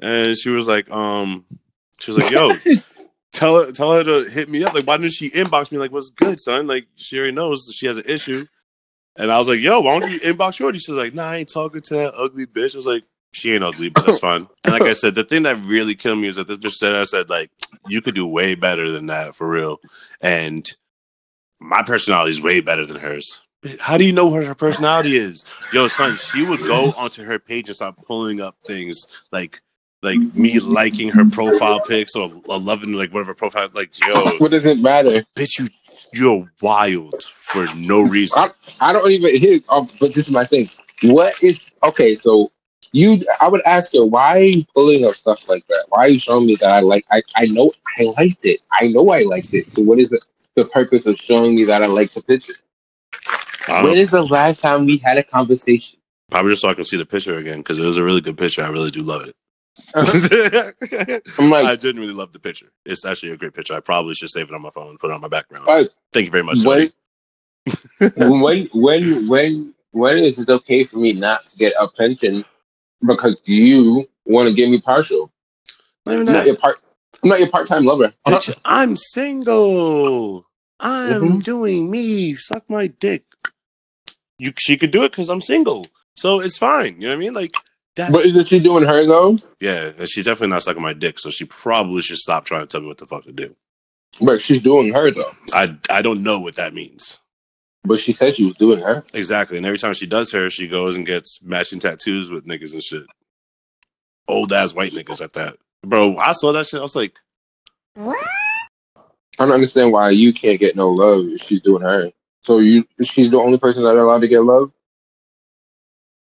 and 0.00 0.36
she 0.36 0.50
was 0.50 0.68
like, 0.68 0.90
um, 0.90 1.44
she 1.98 2.10
was 2.10 2.18
like, 2.18 2.30
yo, 2.30 2.52
tell 3.32 3.64
her, 3.64 3.72
tell 3.72 3.92
her 3.92 4.04
to 4.04 4.30
hit 4.30 4.48
me 4.48 4.64
up. 4.64 4.74
Like, 4.74 4.86
why 4.86 4.96
didn't 4.96 5.12
she 5.12 5.30
inbox 5.30 5.70
me? 5.70 5.78
Like, 5.78 5.92
what's 5.92 6.10
good, 6.10 6.40
son? 6.40 6.66
Like, 6.66 6.86
she 6.96 7.18
already 7.18 7.32
knows 7.32 7.70
she 7.74 7.86
has 7.86 7.98
an 7.98 8.04
issue. 8.06 8.46
And 9.16 9.30
I 9.30 9.38
was 9.38 9.48
like, 9.48 9.60
yo, 9.60 9.80
why 9.80 9.98
don't 9.98 10.10
you 10.10 10.20
inbox 10.20 10.54
shorty? 10.54 10.78
She 10.78 10.92
was 10.92 11.02
like, 11.02 11.14
nah, 11.14 11.30
I 11.30 11.36
ain't 11.38 11.52
talking 11.52 11.82
to 11.82 11.94
that 11.94 12.14
ugly 12.14 12.46
bitch. 12.46 12.74
I 12.74 12.78
was 12.78 12.86
like, 12.86 13.02
she 13.32 13.52
ain't 13.52 13.64
ugly, 13.64 13.90
but 13.90 14.06
that's 14.06 14.18
fine. 14.20 14.48
And 14.64 14.72
like 14.72 14.82
I 14.82 14.92
said, 14.92 15.14
the 15.14 15.24
thing 15.24 15.42
that 15.44 15.62
really 15.64 15.94
killed 15.94 16.18
me 16.18 16.28
is 16.28 16.36
that 16.36 16.48
this 16.48 16.56
bitch 16.56 16.72
said, 16.72 16.96
I 16.96 17.04
said, 17.04 17.28
like, 17.28 17.50
you 17.86 18.00
could 18.00 18.14
do 18.14 18.26
way 18.26 18.54
better 18.54 18.90
than 18.90 19.06
that 19.06 19.36
for 19.36 19.48
real. 19.48 19.78
And 20.20 20.68
my 21.60 21.82
personality 21.82 22.30
is 22.30 22.40
way 22.40 22.60
better 22.60 22.86
than 22.86 22.96
hers. 22.96 23.40
How 23.78 23.98
do 23.98 24.04
you 24.04 24.12
know 24.12 24.26
what 24.26 24.44
her 24.44 24.54
personality 24.54 25.16
is? 25.16 25.52
Yo, 25.72 25.86
son, 25.88 26.16
she 26.16 26.48
would 26.48 26.60
go 26.60 26.94
onto 26.96 27.22
her 27.24 27.38
page 27.38 27.68
and 27.68 27.76
start 27.76 27.96
pulling 28.06 28.40
up 28.40 28.56
things 28.66 29.04
like 29.32 29.60
like 30.02 30.18
me 30.34 30.58
liking 30.60 31.10
her 31.10 31.24
profile 31.30 31.80
pics 31.80 32.14
or, 32.14 32.32
or 32.46 32.58
loving 32.58 32.94
like 32.94 33.12
whatever 33.12 33.34
profile 33.34 33.68
like 33.74 33.90
yo 34.06 34.30
what 34.38 34.50
does 34.50 34.66
it 34.66 34.78
matter? 34.78 35.22
bitch 35.36 35.58
you 35.58 35.68
you're 36.12 36.50
wild 36.60 37.22
for 37.22 37.64
no 37.76 38.02
reason. 38.02 38.38
I, 38.38 38.48
I 38.80 38.92
don't 38.92 39.10
even 39.10 39.36
hear. 39.36 39.58
Um, 39.68 39.86
but 40.00 40.12
this 40.12 40.28
is 40.28 40.30
my 40.30 40.44
thing. 40.44 40.66
What 41.02 41.32
is 41.42 41.70
okay? 41.82 42.14
So 42.14 42.48
you, 42.92 43.18
I 43.40 43.48
would 43.48 43.62
ask 43.66 43.92
her, 43.94 44.04
why 44.04 44.38
are 44.38 44.44
you 44.44 44.64
pulling 44.74 45.04
up 45.04 45.12
stuff 45.12 45.48
like 45.48 45.66
that? 45.68 45.86
Why 45.88 46.00
are 46.00 46.08
you 46.08 46.18
showing 46.18 46.46
me 46.46 46.56
that 46.56 46.70
I 46.70 46.80
like? 46.80 47.04
I, 47.10 47.22
I 47.36 47.46
know 47.46 47.70
I 47.98 48.04
liked 48.18 48.44
it. 48.44 48.60
I 48.80 48.88
know 48.88 49.06
I 49.08 49.20
liked 49.20 49.54
it. 49.54 49.68
So 49.72 49.82
what 49.82 49.98
is 49.98 50.12
it? 50.12 50.24
The 50.56 50.64
purpose 50.64 51.06
of 51.06 51.18
showing 51.18 51.54
me 51.54 51.64
that 51.64 51.82
I 51.82 51.86
like 51.86 52.10
the 52.10 52.22
picture. 52.22 52.54
When 53.68 53.94
is 53.94 54.10
the 54.10 54.24
last 54.24 54.60
time 54.60 54.86
we 54.86 54.98
had 54.98 55.18
a 55.18 55.22
conversation? 55.22 55.98
probably 56.30 56.52
just 56.52 56.62
so 56.62 56.68
I 56.68 56.74
can 56.74 56.84
see 56.84 56.96
the 56.96 57.04
picture 57.04 57.38
again 57.38 57.58
because 57.58 57.78
it 57.78 57.84
was 57.84 57.96
a 57.96 58.04
really 58.04 58.20
good 58.20 58.38
picture. 58.38 58.62
I 58.62 58.68
really 58.68 58.90
do 58.90 59.02
love 59.02 59.22
it. 59.22 59.34
I'm 59.94 61.50
like, 61.50 61.66
I 61.66 61.76
genuinely 61.76 62.14
love 62.14 62.32
the 62.32 62.38
picture. 62.38 62.70
It's 62.84 63.04
actually 63.04 63.32
a 63.32 63.36
great 63.36 63.54
picture. 63.54 63.74
I 63.74 63.80
probably 63.80 64.14
should 64.14 64.30
save 64.30 64.48
it 64.48 64.54
on 64.54 64.62
my 64.62 64.70
phone 64.70 64.88
and 64.88 64.98
put 64.98 65.10
it 65.10 65.14
on 65.14 65.20
my 65.20 65.28
background. 65.28 65.66
Thank 66.12 66.26
you 66.26 66.30
very 66.30 66.44
much. 66.44 66.64
when, 66.64 66.90
when, 68.40 68.68
when, 68.72 69.28
when, 69.28 69.74
when 69.92 70.18
is 70.24 70.38
it 70.38 70.48
okay 70.48 70.84
for 70.84 70.98
me 70.98 71.12
not 71.12 71.46
to 71.46 71.56
get 71.56 71.72
a 71.78 71.88
pension 71.88 72.44
because 73.06 73.40
you 73.44 74.08
want 74.26 74.48
to 74.48 74.54
give 74.54 74.70
me 74.70 74.80
partial? 74.80 75.32
Not 76.06 76.14
even 76.14 76.28
I'm 76.28 76.34
not 76.34 76.46
your 76.46 76.56
part. 76.56 76.76
I'm 77.22 77.28
not 77.28 77.40
your 77.40 77.50
part-time 77.50 77.84
lover. 77.84 78.12
Bitch, 78.26 78.56
I'm 78.64 78.96
single. 78.96 80.46
I'm 80.78 81.40
Mhm. 81.40 81.44
doing 81.44 81.90
me. 81.90 82.36
Suck 82.36 82.68
my 82.70 82.86
dick. 82.86 83.24
You, 84.38 84.52
she 84.56 84.78
could 84.78 84.90
do 84.90 85.04
it 85.04 85.12
because 85.12 85.28
I'm 85.28 85.42
single, 85.42 85.86
so 86.14 86.40
it's 86.40 86.56
fine. 86.56 86.94
You 86.94 87.08
know 87.08 87.08
what 87.08 87.14
I 87.14 87.18
mean? 87.18 87.34
Like 87.34 87.54
that's 87.96 88.12
But 88.12 88.24
isn't 88.26 88.46
she 88.46 88.60
doing 88.60 88.84
her 88.84 89.04
though? 89.06 89.38
yeah. 89.60 89.90
and 89.98 90.08
She's 90.08 90.24
definitely 90.24 90.48
not 90.54 90.62
sucking 90.62 90.82
my 90.82 90.92
dick, 90.94 91.18
so 91.18 91.30
she 91.30 91.44
probably 91.44 92.02
should 92.02 92.18
stop 92.18 92.44
trying 92.44 92.62
to 92.62 92.66
tell 92.66 92.80
me 92.80 92.86
what 92.88 92.98
the 92.98 93.06
fuck 93.06 93.22
to 93.22 93.32
do. 93.32 93.54
But 94.20 94.40
she's 94.40 94.62
doing 94.62 94.92
her 94.92 95.10
though. 95.10 95.30
I 95.52 95.76
I 95.88 96.02
don't 96.02 96.22
know 96.22 96.40
what 96.40 96.56
that 96.56 96.74
means 96.74 97.20
But 97.84 97.98
she 97.98 98.12
said 98.12 98.34
she 98.34 98.44
was 98.44 98.54
doing 98.54 98.80
her. 98.80 99.04
exactly. 99.14 99.56
And 99.56 99.64
every 99.66 99.78
time 99.78 99.94
she 99.94 100.06
does 100.06 100.32
her, 100.32 100.50
she 100.50 100.68
goes 100.68 100.96
and 100.96 101.06
gets 101.06 101.38
matching 101.42 101.80
tattoos 101.80 102.30
with 102.30 102.46
niggas 102.46 102.72
and 102.74 102.82
shit. 102.82 103.04
Old 104.28 104.52
ass 104.52 104.74
white 104.74 104.92
niggas 104.92 105.20
at 105.20 105.32
that, 105.34 105.56
bro. 105.84 106.16
I 106.16 106.32
saw 106.32 106.52
that 106.52 106.66
shit. 106.66 106.80
I 106.80 106.82
was 106.84 106.94
like, 106.96 107.14
what? 107.94 108.18
I 109.38 109.46
don't 109.46 109.52
understand 109.54 109.90
why 109.92 110.10
you 110.10 110.32
can't 110.32 110.60
get 110.60 110.76
no 110.76 110.90
love 110.90 111.24
if 111.28 111.40
she's 111.42 111.62
doing 111.62 111.82
her. 111.82 112.12
So 112.42 112.58
you, 112.58 112.84
she's 113.02 113.30
the 113.30 113.38
only 113.38 113.58
person 113.58 113.84
that 113.84 113.96
allowed 113.96 114.20
to 114.20 114.28
get 114.28 114.40
love. 114.40 114.70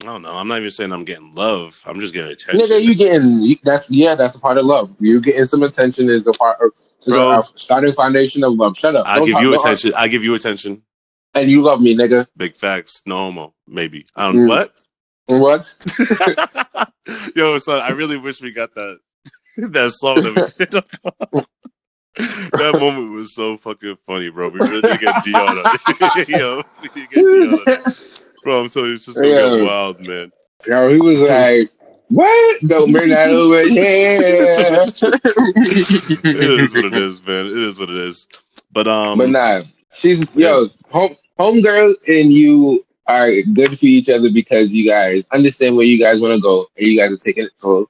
I 0.01 0.05
don't 0.05 0.23
know. 0.23 0.35
I'm 0.35 0.47
not 0.47 0.57
even 0.59 0.71
saying 0.71 0.91
I'm 0.91 1.03
getting 1.05 1.31
love. 1.33 1.81
I'm 1.85 1.99
just 1.99 2.13
getting 2.13 2.31
attention. 2.31 2.59
Nigga, 2.67 2.81
you 2.83 2.95
getting 2.95 3.55
that's 3.63 3.89
yeah, 3.91 4.15
that's 4.15 4.35
a 4.35 4.39
part 4.39 4.57
of 4.57 4.65
love. 4.65 4.89
You 4.99 5.21
getting 5.21 5.45
some 5.45 5.61
attention 5.63 6.09
is 6.09 6.25
a 6.27 6.33
part 6.33 6.57
of 6.61 6.71
Bro. 7.05 7.41
starting 7.41 7.91
foundation 7.93 8.43
of 8.43 8.53
love. 8.53 8.75
Shut 8.77 8.95
up. 8.95 9.07
I 9.07 9.19
give 9.23 9.33
talk- 9.33 9.41
you 9.43 9.55
attention. 9.59 9.93
I 9.95 10.07
give 10.07 10.23
you 10.23 10.33
attention. 10.33 10.81
and 11.35 11.49
you 11.49 11.61
love 11.61 11.81
me, 11.81 11.95
nigga. 11.95 12.27
Big 12.35 12.55
facts. 12.55 13.03
No 13.05 13.17
homo. 13.17 13.53
Maybe. 13.67 14.05
I 14.15 14.25
don't 14.31 14.47
Mm. 14.47 14.47
what? 14.49 14.73
What? 15.27 15.77
Yo, 17.35 17.57
son, 17.59 17.81
I 17.81 17.89
really 17.91 18.17
wish 18.17 18.41
we 18.41 18.51
got 18.51 18.73
that 18.75 18.99
that 19.57 19.91
song 19.91 20.15
that 20.21 20.33
we 20.57 20.65
did. 20.65 21.45
that 22.53 22.79
moment 22.79 23.11
was 23.13 23.35
so 23.35 23.55
fucking 23.57 23.97
funny, 24.05 24.29
bro. 24.29 24.49
We 24.49 24.59
really 24.59 24.81
did 24.81 24.99
get 24.99 25.23
Dion 25.23 25.59
on. 25.59 26.25
Yo, 26.27 26.63
we 26.81 26.89
did 26.89 27.09
get 27.09 27.23
Dion 27.23 27.81
on 28.45 28.49
it. 28.49 28.53
Bro, 28.53 28.61
I'm 28.61 28.69
telling 28.69 28.89
you, 28.89 28.95
it's 28.95 29.05
just 29.05 29.17
gonna 29.17 29.29
get 29.29 29.59
Yeah. 29.59 29.65
wild, 29.65 30.07
man. 30.07 30.31
Yo, 30.67 30.89
he 30.93 30.99
was 31.01 31.19
like, 31.29 31.67
"What? 32.09 32.61
Don't 32.67 32.91
bring 32.91 33.09
that 33.09 33.29
over 33.29 33.61
here." 33.67 34.45
It 36.23 36.59
is 36.59 36.73
what 36.75 36.85
it 36.85 36.97
is, 36.97 37.27
man. 37.27 37.47
It 37.47 37.57
is 37.57 37.79
what 37.79 37.89
it 37.89 37.97
is. 37.97 38.27
But 38.71 38.87
um 38.87 39.17
But 39.17 39.29
nah, 39.29 39.61
she's 39.93 40.23
yo 40.35 40.67
home 40.89 41.15
homegirl 41.39 41.93
and 42.07 42.31
you 42.31 42.85
are 43.07 43.31
good 43.53 43.77
for 43.77 43.85
each 43.85 44.09
other 44.09 44.29
because 44.31 44.71
you 44.71 44.87
guys 44.87 45.27
understand 45.31 45.75
where 45.75 45.85
you 45.85 45.97
guys 45.99 46.21
want 46.21 46.35
to 46.35 46.41
go 46.41 46.67
and 46.77 46.87
you 46.87 46.97
guys 46.97 47.11
are 47.11 47.17
taking 47.17 47.45
it 47.45 47.51
full. 47.57 47.89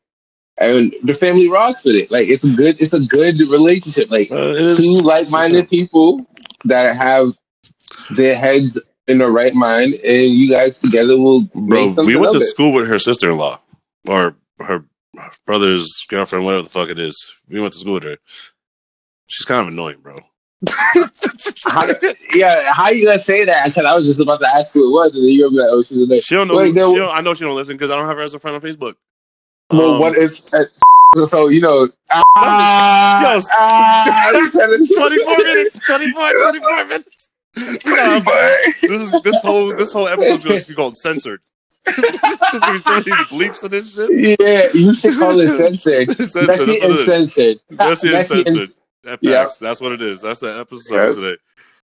And 0.57 0.93
the 1.03 1.13
family 1.13 1.47
rocks 1.49 1.83
with 1.85 1.95
it. 1.95 2.11
Like 2.11 2.27
it's 2.29 2.43
a 2.43 2.49
good, 2.51 2.81
it's 2.81 2.93
a 2.93 2.99
good 2.99 3.39
relationship. 3.39 4.09
Like 4.09 4.31
uh, 4.31 4.51
it 4.51 4.61
is- 4.61 4.77
two 4.77 4.99
like-minded 5.01 5.69
people 5.69 6.25
that 6.65 6.95
have 6.95 7.33
their 8.11 8.35
heads 8.35 8.79
in 9.07 9.17
the 9.17 9.29
right 9.29 9.53
mind, 9.53 9.95
and 9.95 10.31
you 10.31 10.49
guys 10.49 10.79
together 10.81 11.17
will 11.17 11.41
Bro, 11.41 11.61
make 11.63 11.91
something 11.91 12.05
we 12.05 12.15
went 12.15 12.27
of 12.35 12.39
to 12.41 12.45
it. 12.45 12.49
school 12.49 12.73
with 12.73 12.87
her 12.87 12.99
sister 12.99 13.29
in 13.31 13.37
law 13.37 13.59
or 14.07 14.35
her 14.59 14.85
brother's 15.45 16.05
girlfriend, 16.07 16.45
whatever 16.45 16.63
the 16.63 16.69
fuck 16.69 16.89
it 16.89 16.99
is. 16.99 17.31
We 17.49 17.59
went 17.61 17.73
to 17.73 17.79
school 17.79 17.95
with 17.95 18.03
her. 18.03 18.17
She's 19.27 19.45
kind 19.45 19.61
of 19.67 19.73
annoying, 19.73 19.99
bro. 20.01 20.19
How, 21.65 21.87
yeah, 22.35 22.73
how 22.73 22.85
are 22.85 22.93
you 22.93 23.05
gonna 23.05 23.19
say 23.19 23.45
that? 23.45 23.67
Because 23.67 23.85
I 23.85 23.93
was 23.95 24.05
just 24.05 24.19
about 24.19 24.39
to 24.41 24.47
ask 24.47 24.73
who 24.73 24.87
it 24.87 24.91
was, 24.91 25.13
and 25.15 25.23
then 25.23 25.31
you're 25.33 25.47
gonna 25.49 25.57
be 25.57 25.61
like, 25.61 25.69
"Oh, 25.71 25.81
she's 25.83 26.01
a 26.03 26.05
bitch." 26.05 26.25
She 26.25 26.35
don't 26.35 26.47
know. 26.47 26.57
Wait, 26.57 26.67
who- 26.67 26.73
there- 26.73 26.89
she 26.89 26.95
don't, 26.97 27.15
I 27.15 27.21
know 27.21 27.33
she 27.33 27.45
don't 27.45 27.55
listen 27.55 27.75
because 27.77 27.91
I 27.91 27.95
don't 27.95 28.07
have 28.07 28.17
her 28.17 28.23
as 28.23 28.33
a 28.33 28.39
friend 28.39 28.55
on 28.55 28.61
Facebook. 28.61 28.95
Well, 29.71 29.93
Um, 29.95 29.99
what 29.99 30.17
if? 30.17 30.41
Uh, 30.53 30.65
so 31.27 31.47
you 31.47 31.61
know, 31.61 31.87
Yo, 32.11 32.21
I'm 32.37 33.41
trying 33.41 34.71
to- 34.71 34.93
24 34.95 35.37
minutes. 35.37 35.85
24, 35.87 36.31
24 36.33 36.85
minutes. 36.85 37.29
We 37.57 37.77
gotta 37.77 38.73
this 38.81 39.01
is 39.01 39.21
this 39.23 39.41
whole 39.41 39.75
this 39.75 39.91
whole 39.93 40.07
episode 40.07 40.33
is 40.33 40.43
going 40.45 40.61
to 40.61 40.67
be 40.67 40.73
called 40.75 40.95
censored. 40.97 41.41
There's 41.85 42.17
gonna 42.17 42.73
be 42.73 42.79
so 42.79 42.91
many 42.95 43.11
bleeps 43.29 43.63
in 43.63 43.71
this 43.71 43.95
shit. 43.95 44.37
Yeah, 44.39 44.67
you 44.73 44.93
should 44.93 45.17
call 45.17 45.39
it 45.39 45.49
censored. 45.49 46.09
Censored, 46.17 46.47
Messy 46.47 46.79
and 46.81 46.97
censored. 46.99 47.57
Messy 47.71 48.15
and 48.15 48.27
censored. 48.27 48.69
That 49.03 49.19
Yeah. 49.21 49.47
That's 49.59 49.81
what 49.81 49.91
it 49.93 50.01
is. 50.03 50.21
That's 50.21 50.39
the 50.41 50.59
episode 50.59 50.95
Yep. 50.95 51.15
today. 51.15 51.37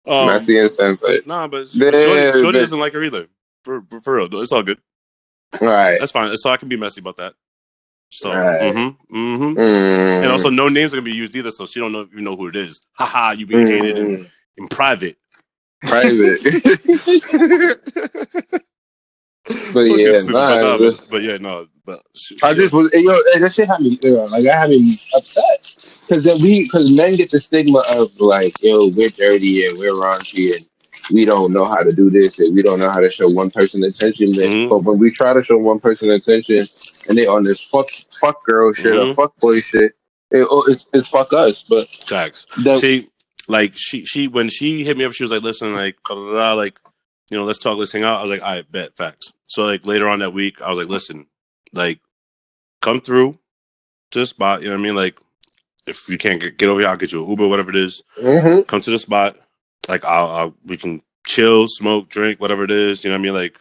Um, 0.06 0.26
Messy 0.28 0.58
and 0.58 0.70
censored. 0.70 1.26
Nah, 1.26 1.46
but 1.46 1.66
Yeah, 1.74 1.90
Shorty, 1.92 2.40
Shorty 2.40 2.58
doesn't 2.58 2.80
like 2.80 2.94
her 2.94 3.02
either. 3.04 3.26
For, 3.64 3.84
for 4.02 4.16
real, 4.16 4.40
it's 4.42 4.50
all 4.50 4.62
good. 4.62 4.78
All 5.60 5.68
right. 5.68 5.98
That's 6.00 6.10
fine. 6.12 6.34
So 6.38 6.50
I 6.50 6.56
can 6.56 6.68
be 6.68 6.76
messy 6.76 7.00
about 7.02 7.18
that. 7.18 7.34
So, 8.10 8.30
Right. 8.32 8.60
mm-hmm, 8.62 9.16
mm-hmm. 9.16 9.58
Mm. 9.58 10.22
and 10.22 10.26
also 10.32 10.50
no 10.50 10.68
names 10.68 10.92
are 10.92 10.96
gonna 10.96 11.04
be 11.10 11.14
used 11.16 11.36
either, 11.36 11.50
so 11.50 11.66
she 11.66 11.80
don't 11.80 11.92
know 11.92 12.06
even 12.10 12.24
know 12.24 12.34
who 12.36 12.48
it 12.48 12.56
is. 12.56 12.80
Haha, 12.94 13.32
you 13.32 13.46
being 13.46 13.66
hated 13.66 13.98
in, 13.98 14.06
Mm. 14.18 14.30
in 14.58 14.68
private. 14.68 15.16
Private. 15.82 16.40
But 19.74 19.80
yeah, 19.80 20.18
stupid, 20.18 20.32
nah, 20.34 20.48
but, 20.50 20.62
nah, 20.62 20.78
just- 20.78 21.10
but, 21.10 21.16
but 21.16 21.22
yeah, 21.24 21.36
no, 21.38 21.66
but 21.84 22.00
sh- 22.14 22.34
I 22.44 22.50
shit. 22.50 22.58
just 22.58 22.74
was, 22.74 22.92
yo, 22.94 23.12
hey, 23.32 23.40
that 23.40 23.52
shit 23.52 23.66
had 23.66 23.80
me, 23.80 23.98
yo, 24.00 24.26
like, 24.26 24.46
I 24.46 24.56
had 24.56 24.70
me 24.70 24.92
upset. 25.16 25.76
Because 26.02 26.22
then 26.24 26.36
we, 26.42 26.62
because 26.62 26.96
men 26.96 27.14
get 27.16 27.30
the 27.30 27.40
stigma 27.40 27.82
of, 27.96 28.12
like, 28.20 28.52
yo, 28.62 28.88
we're 28.96 29.08
dirty 29.08 29.66
and 29.66 29.76
we're 29.78 29.90
raunchy 29.94 30.52
and 30.54 30.64
we 31.12 31.24
don't 31.24 31.52
know 31.52 31.64
how 31.64 31.82
to 31.82 31.92
do 31.92 32.08
this 32.08 32.38
and 32.38 32.54
we 32.54 32.62
don't 32.62 32.78
know 32.78 32.88
how 32.90 33.00
to 33.00 33.10
show 33.10 33.28
one 33.30 33.50
person 33.50 33.82
attention. 33.82 34.26
Mhm. 34.28 34.70
But 34.70 34.84
when 34.84 35.00
we 35.00 35.10
try 35.10 35.32
to 35.32 35.42
show 35.42 35.58
one 35.58 35.80
person 35.80 36.10
attention 36.10 36.60
and 37.08 37.18
they 37.18 37.26
on 37.26 37.42
this 37.42 37.60
fuck, 37.60 37.88
fuck 38.12 38.44
girl 38.44 38.72
shit 38.72 38.94
Mhm. 38.94 39.10
or 39.10 39.14
fuck 39.14 39.36
boy 39.38 39.58
shit, 39.60 39.92
it, 40.30 40.46
oh, 40.48 40.64
it's, 40.68 40.86
it's 40.92 41.08
fuck 41.08 41.32
us. 41.32 41.64
But 41.64 41.88
Facts. 41.88 42.46
the, 42.62 42.76
She 42.76 43.08
like 43.48 43.72
she 43.76 44.04
she 44.06 44.28
when 44.28 44.48
she 44.48 44.84
hit 44.84 44.96
me 44.96 45.04
up, 45.04 45.12
she 45.12 45.24
was 45.24 45.30
like, 45.32 45.42
"Listen, 45.42 45.74
like, 45.74 45.96
like, 46.10 46.78
you 47.30 47.36
know, 47.38 47.44
let's 47.44 47.58
talk, 47.58 47.78
let's 47.78 47.92
hang 47.92 48.04
out." 48.04 48.18
I 48.18 48.22
was 48.22 48.30
like, 48.30 48.42
"I 48.42 48.62
bet 48.62 48.96
facts." 48.96 49.32
So 49.46 49.64
like 49.64 49.86
later 49.86 50.08
on 50.08 50.20
that 50.20 50.32
week, 50.32 50.60
I 50.62 50.68
was 50.70 50.78
like, 50.78 50.88
"Listen, 50.88 51.26
like, 51.72 52.00
come 52.80 53.00
through 53.00 53.38
to 54.12 54.20
the 54.20 54.26
spot." 54.26 54.62
You 54.62 54.68
know 54.68 54.74
what 54.74 54.80
I 54.80 54.82
mean? 54.84 54.96
Like, 54.96 55.18
if 55.86 56.08
you 56.08 56.18
can't 56.18 56.40
get, 56.40 56.58
get 56.58 56.68
over 56.68 56.80
here, 56.80 56.88
I'll 56.88 56.96
get 56.96 57.12
you 57.12 57.22
an 57.24 57.30
Uber, 57.30 57.48
whatever 57.48 57.70
it 57.70 57.76
is. 57.76 58.02
Mhm. 58.20 58.66
Come 58.66 58.80
to 58.80 58.90
the 58.90 58.98
spot. 58.98 59.36
Like, 59.88 60.04
I'll, 60.04 60.26
I'll 60.28 60.54
we 60.64 60.76
can 60.76 61.02
chill, 61.26 61.66
smoke, 61.68 62.08
drink, 62.08 62.40
whatever 62.40 62.64
it 62.64 62.70
is. 62.70 63.04
You 63.04 63.10
know 63.10 63.14
what 63.16 63.20
I 63.20 63.22
mean? 63.24 63.34
Like. 63.34 63.58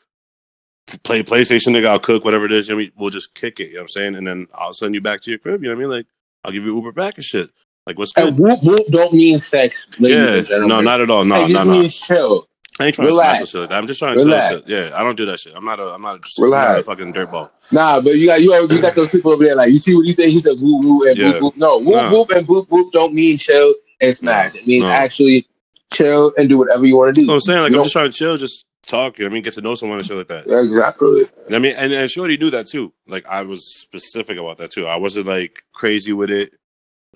Play 1.03 1.23
PlayStation, 1.23 1.67
nigga. 1.69 1.85
I'll 1.87 1.99
cook 1.99 2.25
whatever 2.25 2.45
it 2.45 2.51
is. 2.51 2.67
You 2.67 2.73
know 2.73 2.77
what 2.77 2.81
I 2.81 2.85
mean? 2.85 2.91
We'll 2.97 3.09
just 3.11 3.33
kick 3.33 3.61
it. 3.61 3.67
You 3.69 3.75
know 3.75 3.79
what 3.81 3.83
I'm 3.83 3.87
saying? 3.89 4.15
And 4.15 4.27
then 4.27 4.47
I'll 4.53 4.73
send 4.73 4.93
you 4.93 4.99
back 4.99 5.21
to 5.21 5.29
your 5.29 5.39
crib. 5.39 5.63
You 5.63 5.69
know 5.69 5.75
what 5.75 5.79
I 5.85 5.87
mean? 5.87 5.97
Like 5.97 6.05
I'll 6.43 6.51
give 6.51 6.65
you 6.65 6.75
Uber 6.75 6.91
back 6.91 7.15
and 7.15 7.23
shit. 7.23 7.49
Like 7.87 7.97
what's 7.97 8.11
good? 8.13 8.27
and 8.29 8.37
whoop 8.37 8.59
whoop 8.63 8.85
don't 8.87 9.13
mean 9.13 9.39
sex, 9.39 9.87
ladies 9.99 10.17
yeah, 10.17 10.37
and 10.37 10.47
gentlemen. 10.47 10.69
no, 10.69 10.81
not 10.81 11.01
at 11.01 11.09
all. 11.09 11.23
No, 11.23 11.41
no, 11.41 11.47
just 11.47 11.65
no. 11.65 11.71
means 11.71 11.99
chill. 11.99 12.47
I 12.79 12.85
ain't 12.85 12.95
trying 12.95 13.07
Relax. 13.09 13.39
to 13.39 13.47
smash 13.47 13.61
like 13.69 13.71
I'm 13.77 13.85
just 13.87 13.99
trying 13.99 14.17
to 14.17 14.23
Relax. 14.23 14.47
shit. 14.53 14.63
Yeah, 14.67 14.91
I 14.93 15.03
don't 15.03 15.15
do 15.17 15.25
that 15.25 15.39
shit. 15.39 15.53
I'm 15.55 15.65
not 15.65 15.79
a. 15.79 15.83
I'm 15.93 16.01
not 16.01 16.15
a, 16.17 16.41
Relax. 16.41 16.69
Not 16.69 16.79
a 16.79 16.83
fucking 16.83 17.13
dirtball. 17.13 17.49
Nah, 17.71 17.99
but 18.01 18.15
you 18.15 18.27
got 18.27 18.41
you, 18.41 18.53
you 18.69 18.81
got 18.81 18.95
those 18.95 19.09
people 19.09 19.31
over 19.31 19.43
there 19.43 19.55
like 19.55 19.71
you 19.71 19.79
see 19.79 19.95
what 19.95 20.05
you 20.05 20.13
say. 20.13 20.29
He 20.29 20.39
said 20.39 20.53
woo 20.59 20.79
woo 20.81 21.07
and 21.09 21.17
Yeah. 21.17 21.33
boop 21.33 21.39
boop. 21.53 21.57
No, 21.57 21.77
whoop 21.79 21.87
Nah. 21.95 22.11
whoop 22.11 22.29
and 22.31 22.47
boop 22.47 22.67
boop 22.69 22.91
don't 22.91 23.13
mean 23.13 23.37
chill 23.37 23.73
and 23.99 24.15
smash. 24.15 24.55
It 24.55 24.65
means 24.67 24.83
No. 24.83 24.89
actually 24.89 25.47
chill 25.91 26.33
and 26.37 26.47
do 26.49 26.57
whatever 26.59 26.85
you 26.85 26.95
want 26.97 27.15
to 27.15 27.21
You 27.21 27.27
know 27.27 27.33
what 27.33 27.43
do. 27.45 27.51
I'm 27.51 27.55
saying? 27.55 27.61
Like 27.63 27.71
You 27.71 27.77
I'm 27.79 27.83
just 27.83 27.93
trying 27.93 28.11
to 28.11 28.17
chill, 28.17 28.37
just 28.37 28.65
talk. 28.87 29.17
You 29.19 29.25
know 29.25 29.29
what 29.29 29.31
I 29.31 29.35
mean, 29.35 29.43
get 29.43 29.53
to 29.53 29.61
know 29.61 29.75
someone 29.75 29.97
and 29.99 30.07
shit 30.07 30.17
like 30.17 30.27
that. 30.29 30.43
Exactly. 30.49 31.25
I 31.51 31.59
mean, 31.59 31.75
and, 31.75 31.91
and 31.93 32.09
Shorty 32.09 32.37
knew 32.37 32.49
that 32.51 32.67
too. 32.67 32.93
Like 33.07 33.27
I 33.27 33.41
was 33.41 33.75
specific 33.75 34.39
about 34.39 34.57
that 34.59 34.71
too. 34.71 34.87
I 34.87 34.95
wasn't 34.95 35.27
like 35.27 35.61
crazy 35.73 36.13
with 36.13 36.31
it. 36.31 36.53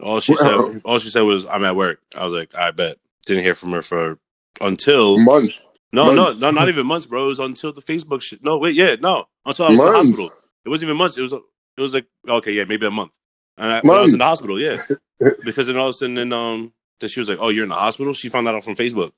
All 0.02 0.20
she 0.20 0.36
said, 0.36 0.82
all 0.84 1.00
she 1.00 1.10
said 1.10 1.22
was, 1.22 1.46
"I'm 1.46 1.64
at 1.64 1.76
work." 1.76 2.00
I 2.16 2.26
was 2.26 2.34
like, 2.34 2.54
"I 2.56 2.72
bet." 2.72 2.98
Didn't 3.26 3.44
hear 3.44 3.56
from 3.56 3.72
her 3.72 3.82
for 3.82 4.20
until 4.62 5.18
Months. 5.20 5.66
no, 5.94 6.12
months. 6.14 6.40
no, 6.40 6.52
no, 6.52 6.60
not 6.60 6.70
even 6.70 6.86
months, 6.86 7.08
bro. 7.08 7.24
It 7.26 7.28
was 7.28 7.40
until 7.40 7.72
the 7.74 7.82
Facebook 7.82 8.22
shit. 8.22 8.44
No, 8.44 8.58
wait, 8.58 8.76
yeah, 8.76 8.96
no, 9.00 9.26
until 9.46 9.66
I 9.66 9.70
was 9.72 9.80
in 9.80 9.86
the 9.86 9.92
hospital. 9.92 10.32
It 10.66 10.70
wasn't 10.70 10.90
even 10.90 10.98
months. 10.98 11.18
It 11.18 11.22
was 11.22 11.34
it 11.34 11.42
was 11.82 11.94
like 11.94 12.06
okay, 12.28 12.52
yeah, 12.52 12.66
maybe 12.66 12.86
a 12.86 12.92
month. 12.92 13.14
And 13.58 13.72
I, 13.72 13.78
I 13.78 14.02
was 14.02 14.12
in 14.14 14.20
the 14.20 14.26
hospital, 14.26 14.60
yeah, 14.60 14.78
because 15.46 15.68
then 15.68 15.78
all 15.78 15.88
of 15.88 15.92
a 15.92 15.94
sudden, 15.94 16.16
then 16.16 16.34
um, 16.34 16.74
that 17.00 17.10
she 17.10 17.20
was 17.22 17.30
like, 17.30 17.38
"Oh, 17.42 17.50
you're 17.50 17.64
in 17.64 17.70
the 17.70 17.76
hospital." 17.76 18.14
She 18.14 18.30
found 18.30 18.48
that 18.48 18.56
out 18.56 18.64
from 18.66 18.76
Facebook. 18.76 19.12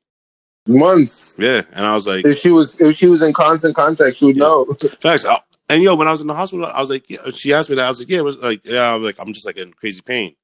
Months. 0.68 1.38
Yeah, 1.40 1.62
and 1.74 1.86
I 1.86 1.94
was 1.94 2.06
like, 2.08 2.26
If 2.26 2.38
she 2.38 2.52
was 2.52 2.80
if 2.82 2.96
she 2.98 3.08
was 3.08 3.22
in 3.24 3.34
constant 3.34 3.76
contact, 3.76 4.18
she 4.18 4.26
would 4.26 4.36
Yeah. 4.36 4.44
know. 4.44 4.66
Facts. 5.02 5.26
I- 5.26 5.40
And 5.70 5.82
yo, 5.82 5.96
when 5.96 6.08
I 6.08 6.12
was 6.12 6.22
in 6.22 6.28
the 6.28 6.34
hospital, 6.36 6.66
I 6.66 6.80
was 6.82 6.90
like, 6.90 7.10
yeah. 7.10 7.30
She 7.32 7.54
asked 7.54 7.70
me 7.70 7.76
that. 7.78 7.86
I 7.86 7.88
was 7.90 8.00
like, 8.00 8.10
yeah. 8.10 8.20
It 8.20 8.24
was 8.24 8.38
like, 8.38 8.62
yeah. 8.66 8.82
I 8.90 8.96
was 8.96 9.06
like, 9.06 9.16
I'm 9.20 9.34
just 9.34 9.46
like 9.46 9.58
in 9.58 9.74
crazy 9.74 10.02
pain. 10.02 10.36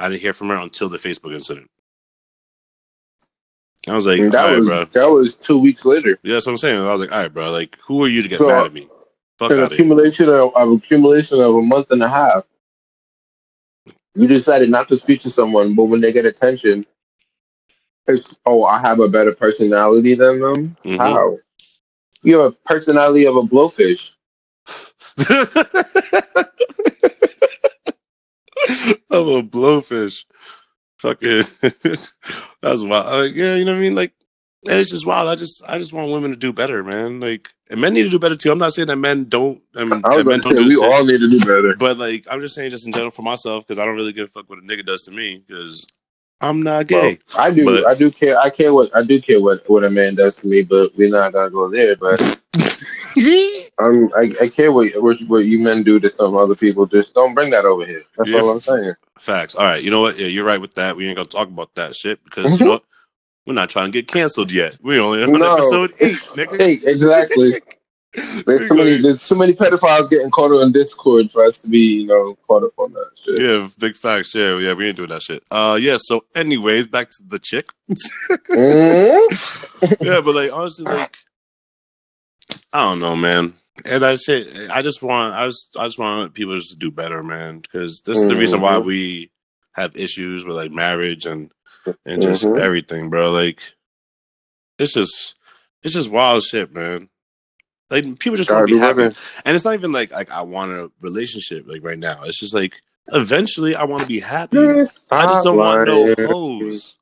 I 0.00 0.08
didn't 0.08 0.22
hear 0.22 0.32
from 0.32 0.48
her 0.48 0.56
until 0.56 0.88
the 0.88 0.98
Facebook 0.98 1.34
incident. 1.34 1.70
I 3.88 3.94
was 3.94 4.06
like, 4.06 4.20
And 4.20 4.32
that 4.32 4.50
was 4.50 4.66
bro. 4.66 4.84
that 4.86 5.10
was 5.10 5.36
two 5.36 5.58
weeks 5.58 5.84
later. 5.84 6.18
Yeah, 6.22 6.34
that's 6.34 6.46
what 6.46 6.52
I'm 6.52 6.58
saying. 6.58 6.78
I 6.80 6.92
was 6.92 7.00
like, 7.00 7.12
all 7.12 7.22
right, 7.22 7.32
bro. 7.32 7.50
Like, 7.50 7.78
who 7.86 8.02
are 8.04 8.08
you 8.08 8.22
to 8.22 8.28
get 8.28 8.38
So, 8.38 8.48
mad 8.48 8.66
at 8.66 8.72
me? 8.72 8.88
Fuck 9.38 9.52
An 9.52 9.58
out 9.60 9.64
of 9.64 9.70
here. 9.70 9.74
accumulation 9.76 10.28
of, 10.28 10.54
of 10.54 10.72
accumulation 10.72 11.40
of 11.40 11.54
a 11.54 11.62
month 11.62 11.90
and 11.90 12.02
a 12.02 12.08
half. 12.08 12.44
You 14.14 14.26
decided 14.26 14.70
not 14.70 14.88
to 14.88 14.98
speak 14.98 15.20
to 15.20 15.30
someone, 15.30 15.74
but 15.74 15.84
when 15.84 16.00
they 16.00 16.12
get 16.12 16.26
attention, 16.26 16.84
it's 18.06 18.36
oh, 18.44 18.64
I 18.64 18.80
have 18.80 19.00
a 19.00 19.08
better 19.08 19.32
personality 19.32 20.14
than 20.14 20.40
them. 20.40 20.76
Mhm. 20.84 20.98
How? 20.98 21.38
You 22.22 22.38
have 22.40 22.52
a 22.52 22.56
personality 22.66 23.26
of 23.26 23.36
a 23.36 23.42
blowfish. 23.42 24.12
I'm 29.10 29.28
a 29.28 29.42
blowfish. 29.42 30.24
Fucking, 30.98 31.42
that's 32.62 32.82
wild. 32.82 33.24
Like, 33.24 33.34
yeah, 33.34 33.54
you 33.54 33.64
know 33.64 33.72
what 33.72 33.78
I 33.78 33.80
mean. 33.80 33.94
Like, 33.94 34.12
and 34.68 34.78
it's 34.78 34.90
just 34.90 35.06
wild. 35.06 35.28
I 35.28 35.34
just, 35.34 35.62
I 35.66 35.78
just 35.78 35.92
want 35.94 36.12
women 36.12 36.30
to 36.30 36.36
do 36.36 36.52
better, 36.52 36.84
man. 36.84 37.20
Like, 37.20 37.52
and 37.70 37.80
men 37.80 37.94
need 37.94 38.02
to 38.02 38.10
do 38.10 38.18
better 38.18 38.36
too. 38.36 38.52
I'm 38.52 38.58
not 38.58 38.74
saying 38.74 38.88
that 38.88 38.96
men 38.96 39.24
don't. 39.28 39.62
I 39.74 39.84
mean, 39.84 40.02
I 40.04 40.16
was 40.16 40.24
men 40.26 40.40
about 40.40 40.42
to 40.42 40.48
say 40.48 40.54
do 40.56 40.68
we 40.68 40.76
all 40.76 41.04
need 41.06 41.20
to 41.20 41.30
do 41.30 41.38
better. 41.38 41.74
But 41.78 41.96
like, 41.96 42.26
I'm 42.30 42.40
just 42.40 42.54
saying, 42.54 42.70
just 42.70 42.86
in 42.86 42.92
general 42.92 43.10
for 43.12 43.22
myself, 43.22 43.66
because 43.66 43.78
I 43.78 43.86
don't 43.86 43.96
really 43.96 44.12
give 44.12 44.26
a 44.28 44.30
fuck 44.30 44.50
what 44.50 44.58
a 44.58 44.62
nigga 44.62 44.84
does 44.84 45.02
to 45.04 45.10
me, 45.12 45.42
because 45.46 45.86
I'm 46.42 46.62
not 46.62 46.86
gay. 46.88 47.18
Well, 47.34 47.42
I 47.46 47.50
do. 47.50 47.64
but- 47.64 47.86
I 47.86 47.94
do 47.94 48.10
care. 48.10 48.38
I 48.38 48.50
care 48.50 48.74
what 48.74 48.94
I 48.94 49.02
do 49.02 49.20
care 49.20 49.40
what 49.40 49.62
what 49.70 49.84
a 49.84 49.90
man 49.90 50.14
does 50.16 50.36
to 50.40 50.48
me, 50.48 50.62
but 50.62 50.90
we're 50.96 51.08
not 51.10 51.32
gonna 51.32 51.48
go 51.50 51.70
there. 51.70 51.96
But 51.96 52.20
um, 53.90 54.10
I, 54.16 54.32
I 54.40 54.48
care 54.48 54.72
what, 54.72 54.90
what 54.96 55.18
what 55.26 55.44
you 55.46 55.62
men 55.62 55.82
do 55.82 56.00
to 56.00 56.08
some 56.08 56.36
other 56.36 56.54
people. 56.54 56.86
Just 56.86 57.14
don't 57.14 57.34
bring 57.34 57.50
that 57.50 57.64
over 57.64 57.84
here. 57.84 58.02
That's 58.16 58.30
Yeah. 58.30 58.40
all 58.40 58.50
I'm 58.50 58.60
saying. 58.60 58.92
Facts. 59.18 59.54
All 59.54 59.64
right. 59.64 59.82
You 59.82 59.90
know 59.90 60.00
what? 60.00 60.18
Yeah, 60.18 60.28
you're 60.28 60.44
right 60.46 60.60
with 60.60 60.74
that. 60.74 60.96
We 60.96 61.06
ain't 61.06 61.16
gonna 61.16 61.28
talk 61.28 61.48
about 61.48 61.74
that 61.74 61.94
shit 61.94 62.22
because 62.24 62.58
you 62.58 62.66
know 62.66 62.72
what? 62.72 62.84
we're 63.46 63.54
not 63.54 63.70
trying 63.70 63.86
to 63.86 63.92
get 63.92 64.08
canceled 64.08 64.52
yet. 64.52 64.76
We 64.82 64.98
only 65.00 65.22
on 65.22 65.32
No. 65.32 65.54
episode 65.54 65.92
eight, 66.00 66.16
nigga. 66.34 66.58
Hey, 66.58 66.72
exactly. 66.84 67.60
There's 68.44 68.68
too 68.68 68.74
many. 68.74 68.96
There's 68.96 69.26
too 69.28 69.36
many 69.36 69.52
pedophiles 69.52 70.10
getting 70.10 70.30
caught 70.30 70.50
on 70.50 70.72
Discord 70.72 71.30
for 71.30 71.44
us 71.44 71.62
to 71.62 71.68
be, 71.68 72.00
you 72.00 72.06
know, 72.08 72.36
caught 72.48 72.64
up 72.64 72.72
on 72.76 72.92
that 72.92 73.10
shit. 73.22 73.40
Yeah, 73.40 73.68
big 73.78 73.96
facts. 73.96 74.34
Yeah, 74.34 74.58
yeah, 74.58 74.72
we 74.74 74.88
ain't 74.88 74.96
doing 74.96 75.08
that 75.10 75.22
shit. 75.22 75.44
Uh, 75.50 75.78
yeah. 75.80 75.96
So, 76.00 76.24
anyways, 76.34 76.88
back 76.88 77.10
to 77.10 77.22
the 77.28 77.38
chick. 77.38 77.66
Mhm. 77.88 79.96
yeah, 80.00 80.20
but 80.20 80.34
like 80.34 80.52
honestly, 80.52 80.84
like 80.86 81.16
I 82.72 82.84
don't 82.84 82.98
know, 83.00 83.14
man. 83.14 83.54
And 83.84 84.04
I 84.04 84.14
say, 84.16 84.46
I 84.68 84.82
just 84.82 85.02
want, 85.02 85.34
I 85.34 85.46
just, 85.46 85.76
I 85.78 85.86
just 85.86 85.98
want 85.98 86.34
people 86.34 86.56
just 86.56 86.70
to 86.72 86.76
do 86.78 86.90
better, 86.90 87.22
man. 87.22 87.60
Because 87.60 88.00
this 88.02 88.18
is 88.18 88.26
the 88.26 88.36
reason 88.36 88.60
why 88.60 88.74
Mhm. 88.74 88.84
we 88.84 89.30
have 89.72 89.96
issues 89.96 90.44
with 90.44 90.56
like 90.56 90.70
marriage 90.72 91.26
and 91.26 91.50
and 92.04 92.20
just 92.20 92.44
Mhm. 92.44 92.58
everything, 92.60 93.08
bro. 93.10 93.30
Like 93.30 93.60
it's 94.78 94.92
just, 94.94 95.34
it's 95.82 95.94
just 95.94 96.10
wild 96.10 96.42
shit, 96.42 96.72
man. 96.74 97.08
Like 97.90 98.18
people 98.18 98.36
just 98.36 98.50
want 98.50 98.68
to 98.68 98.74
be 98.74 98.78
happy, 98.78 99.02
and 99.02 99.56
it's 99.56 99.64
not 99.64 99.74
even 99.74 99.90
like 99.92 100.12
like 100.12 100.30
I 100.30 100.42
want 100.42 100.70
a 100.72 100.92
relationship 101.00 101.66
like 101.66 101.82
right 101.82 101.98
now. 101.98 102.22
It's 102.24 102.38
just 102.38 102.54
like 102.54 102.80
eventually 103.08 103.74
I 103.74 103.82
want 103.84 104.02
to 104.02 104.06
be 104.06 104.20
happy. 104.20 104.58
I 104.58 104.84
just 104.84 105.08
don't 105.44 105.56
want 105.56 105.86
no 105.88 106.14
hoes. 106.28 106.94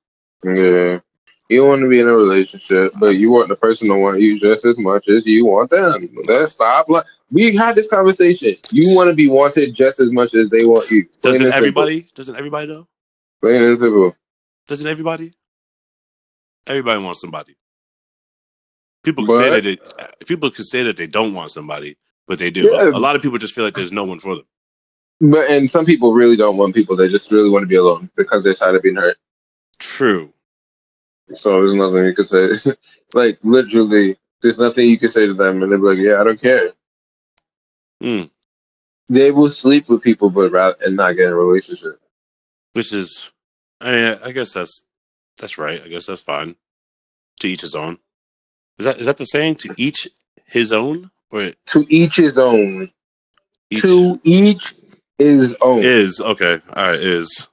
Yeah. 0.44 1.00
You 1.48 1.64
want 1.64 1.80
to 1.80 1.88
be 1.88 1.98
in 1.98 2.08
a 2.08 2.12
relationship, 2.12 2.92
but 2.96 3.16
you 3.16 3.30
want 3.30 3.48
the 3.48 3.56
person 3.56 3.88
to 3.88 3.96
want 3.96 4.20
you 4.20 4.38
just 4.38 4.66
as 4.66 4.78
much 4.78 5.08
as 5.08 5.26
you 5.26 5.46
want 5.46 5.70
them. 5.70 6.10
Let's 6.26 6.52
stop. 6.52 6.90
Like 6.90 7.06
we 7.30 7.56
had 7.56 7.74
this 7.74 7.88
conversation. 7.88 8.54
You 8.70 8.94
want 8.94 9.08
to 9.08 9.14
be 9.14 9.28
wanted 9.28 9.74
just 9.74 9.98
as 9.98 10.12
much 10.12 10.34
as 10.34 10.50
they 10.50 10.66
want 10.66 10.90
you. 10.90 11.06
Doesn't 11.22 11.40
simple. 11.40 11.56
everybody? 11.56 12.06
Doesn't 12.14 12.36
everybody 12.36 12.66
though? 12.66 12.86
Plain 13.40 13.62
and 13.62 13.78
simple. 13.78 14.14
Doesn't 14.66 14.86
everybody? 14.86 15.32
Everybody 16.66 17.02
wants 17.02 17.22
somebody. 17.22 17.56
People 19.02 19.26
can 19.26 19.42
say 19.42 19.50
that 19.50 19.64
they, 19.64 20.02
uh, 20.02 20.08
people 20.26 20.50
can 20.50 20.64
say 20.64 20.82
that 20.82 20.98
they 20.98 21.06
don't 21.06 21.32
want 21.32 21.50
somebody, 21.50 21.96
but 22.26 22.38
they 22.38 22.50
do. 22.50 22.64
Yeah. 22.64 22.88
A 22.88 22.98
lot 22.98 23.16
of 23.16 23.22
people 23.22 23.38
just 23.38 23.54
feel 23.54 23.64
like 23.64 23.74
there's 23.74 23.92
no 23.92 24.04
one 24.04 24.20
for 24.20 24.34
them. 24.34 24.44
But 25.20 25.50
and 25.50 25.70
some 25.70 25.86
people 25.86 26.12
really 26.12 26.36
don't 26.36 26.58
want 26.58 26.74
people. 26.74 26.94
They 26.94 27.08
just 27.08 27.30
really 27.32 27.50
want 27.50 27.62
to 27.62 27.66
be 27.66 27.76
alone 27.76 28.10
because 28.16 28.44
they're 28.44 28.52
tired 28.52 28.76
of 28.76 28.82
being 28.82 28.96
hurt. 28.96 29.16
True. 29.78 30.32
So 31.34 31.60
there's 31.60 31.74
nothing 31.74 32.04
you 32.04 32.14
can 32.14 32.26
say. 32.26 32.48
like 33.14 33.38
literally, 33.42 34.16
there's 34.42 34.58
nothing 34.58 34.88
you 34.88 34.98
can 34.98 35.08
say 35.08 35.26
to 35.26 35.34
them, 35.34 35.62
and 35.62 35.70
they're 35.72 35.78
like, 35.78 35.98
"Yeah, 35.98 36.20
I 36.20 36.24
don't 36.24 36.40
care." 36.40 36.72
Mm. 38.02 38.30
They 39.08 39.30
will 39.30 39.48
sleep 39.50 39.88
with 39.88 40.02
people, 40.02 40.30
but 40.30 40.52
rather 40.52 40.76
and 40.84 40.96
not 40.96 41.12
get 41.12 41.26
in 41.26 41.32
a 41.32 41.36
relationship. 41.36 41.94
Which 42.74 42.92
is, 42.92 43.30
I, 43.80 44.18
I 44.22 44.32
guess 44.32 44.52
that's 44.52 44.82
that's 45.38 45.58
right. 45.58 45.82
I 45.82 45.88
guess 45.88 46.06
that's 46.06 46.20
fine. 46.20 46.56
To 47.40 47.48
each 47.48 47.62
his 47.62 47.74
own. 47.74 47.98
Is 48.78 48.84
that 48.86 48.98
is 49.00 49.06
that 49.06 49.16
the 49.16 49.24
saying? 49.24 49.56
To 49.56 49.74
each 49.76 50.08
his 50.46 50.72
own, 50.72 51.10
or 51.32 51.50
To 51.66 51.86
each 51.88 52.16
his 52.16 52.38
own. 52.38 52.88
each 53.70 53.82
To 53.82 54.20
each 54.24 54.74
his 55.18 55.56
own. 55.60 55.80
is 55.82 56.20
okay? 56.20 56.60
All 56.74 56.88
right, 56.90 57.00
is 57.00 57.48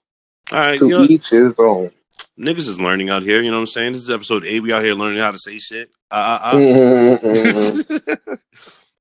all 0.51 0.59
right. 0.59 0.77
to 0.77 0.87
You 0.87 0.97
know, 0.97 1.03
each 1.03 1.29
his 1.31 1.59
own. 1.59 1.91
Niggas 2.39 2.67
is 2.67 2.79
learning 2.81 3.09
out 3.09 3.23
here. 3.23 3.41
You 3.41 3.51
know 3.51 3.57
what 3.57 3.61
I'm 3.61 3.67
saying? 3.67 3.93
This 3.93 4.01
is 4.01 4.09
episode 4.09 4.45
eight. 4.45 4.61
We 4.61 4.73
out 4.73 4.83
here 4.83 4.93
learning 4.93 5.19
how 5.19 5.31
to 5.31 5.37
say 5.37 5.59
shit. 5.59 5.89
Uh, 6.11 6.39
uh, 6.53 7.17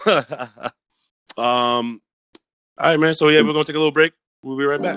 uh. 0.07 0.70
Um. 1.37 2.01
All 2.79 2.90
right, 2.90 3.01
man. 3.01 3.14
So 3.14 3.29
yeah, 3.29 3.40
we're 3.42 3.53
gonna 3.53 3.64
take 3.64 3.77
a 3.77 3.79
little 3.79 3.92
break. 3.92 4.12
We'll 4.42 4.57
be 4.57 4.64
right 4.64 4.81
back. 4.81 4.97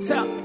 Tell. 0.00 0.28
I 0.28 0.35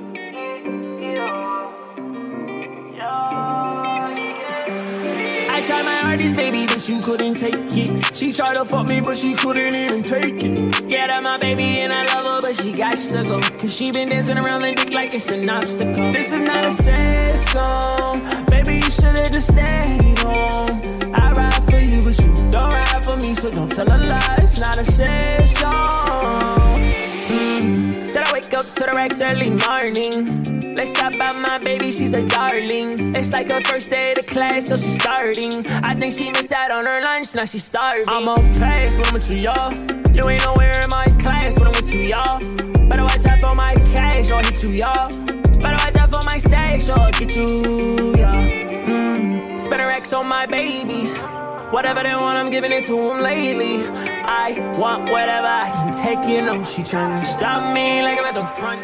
my 6.17 6.35
baby, 6.35 6.65
but 6.67 6.89
you 6.89 6.99
couldn't 7.01 7.35
take 7.35 7.53
it. 7.55 8.15
She 8.15 8.33
tried 8.33 8.55
to 8.55 8.65
fuck 8.65 8.85
me, 8.87 8.99
but 9.01 9.15
she 9.15 9.33
couldn't 9.33 9.73
even 9.73 10.03
take 10.03 10.43
it. 10.43 10.89
Get 10.89 11.09
out 11.09 11.23
my 11.23 11.37
baby 11.37 11.79
and 11.79 11.93
I 11.93 12.03
love 12.05 12.25
her, 12.25 12.41
but 12.41 12.55
she 12.61 12.73
got 12.73 12.97
to 12.97 13.23
go. 13.23 13.39
Cause 13.57 13.75
she 13.75 13.91
been 13.91 14.09
dancing 14.09 14.37
around 14.37 14.61
the 14.61 14.73
dick 14.73 14.91
like 14.91 15.13
it's 15.13 15.31
an 15.31 15.49
obstacle. 15.49 16.11
This 16.11 16.33
is 16.33 16.41
not 16.41 16.65
a 16.65 16.71
sad 16.71 17.39
song. 17.39 18.45
Baby, 18.47 18.83
you 18.83 18.91
should've 18.91 19.31
just 19.31 19.53
stayed 19.53 20.19
home. 20.19 21.13
I 21.15 21.31
ride 21.31 21.63
for 21.69 21.79
you, 21.79 22.01
but 22.03 22.19
you 22.19 22.33
don't 22.51 22.71
ride 22.73 23.05
for 23.05 23.15
me, 23.15 23.33
so 23.33 23.49
don't 23.51 23.71
tell 23.71 23.87
a 23.87 23.97
lie. 24.03 24.35
It's 24.39 24.59
not 24.59 24.77
a 24.77 24.85
sad 24.85 25.47
song. 25.47 26.60
Said 28.11 28.25
I 28.25 28.33
wake 28.33 28.53
up 28.53 28.65
to 28.65 28.83
the 28.83 28.91
racks 28.93 29.21
early 29.21 29.49
morning. 29.49 30.75
Let's 30.75 30.91
talk 30.91 31.13
about 31.15 31.33
my 31.41 31.59
baby, 31.63 31.93
she's 31.93 32.13
a 32.13 32.27
darling. 32.27 33.15
It's 33.15 33.31
like 33.31 33.47
her 33.47 33.61
first 33.61 33.89
day 33.89 34.13
of 34.19 34.27
class, 34.27 34.67
so 34.67 34.75
she's 34.75 34.99
starting. 34.99 35.65
I 35.81 35.95
think 35.95 36.11
she 36.11 36.29
missed 36.29 36.51
out 36.51 36.71
on 36.71 36.85
her 36.85 37.01
lunch, 37.01 37.33
now 37.35 37.45
she's 37.45 37.63
starving. 37.63 38.09
I'm 38.09 38.27
on 38.27 38.41
pace 38.59 38.97
when 38.97 39.05
I'm 39.05 39.13
with 39.13 39.31
you, 39.31 39.37
y'all. 39.37 39.71
You 40.13 40.27
ain't 40.27 40.43
nowhere 40.43 40.81
in 40.83 40.89
my 40.89 41.05
class 41.21 41.57
when 41.57 41.69
I'm 41.69 41.73
with 41.73 41.95
you, 41.95 42.01
y'all. 42.01 42.39
Better 42.89 43.03
watch 43.03 43.25
out 43.25 43.39
for 43.39 43.55
my 43.55 43.75
cash, 43.93 44.29
or 44.29 44.43
hit 44.43 44.61
you, 44.61 44.71
y'all. 44.71 45.07
Better 45.61 45.77
watch 45.77 45.95
out 45.95 46.11
for 46.11 46.23
my 46.25 46.37
stash, 46.37 46.89
or 46.89 47.11
get 47.17 47.33
you, 47.33 47.47
y'all. 48.19 48.43
Mm. 48.91 49.57
Spending 49.57 49.87
racks 49.87 50.11
on 50.11 50.27
my 50.27 50.45
babies. 50.45 51.17
Whatever 51.71 52.03
they 52.03 52.13
want, 52.13 52.37
I'm 52.37 52.49
giving 52.49 52.73
it 52.73 52.83
to 52.83 52.95
them 52.95 53.21
lately. 53.21 53.77
I 54.25 54.75
want 54.77 55.03
whatever 55.09 55.47
I 55.47 55.71
can 55.73 55.93
take, 55.93 56.29
you 56.29 56.41
know. 56.41 56.61
She 56.65 56.83
trying 56.83 57.21
to 57.21 57.25
stop 57.25 57.73
me 57.73 58.01
like 58.01 58.19
I'm 58.19 58.25
at 58.25 58.35
the 58.35 58.43
front. 58.43 58.81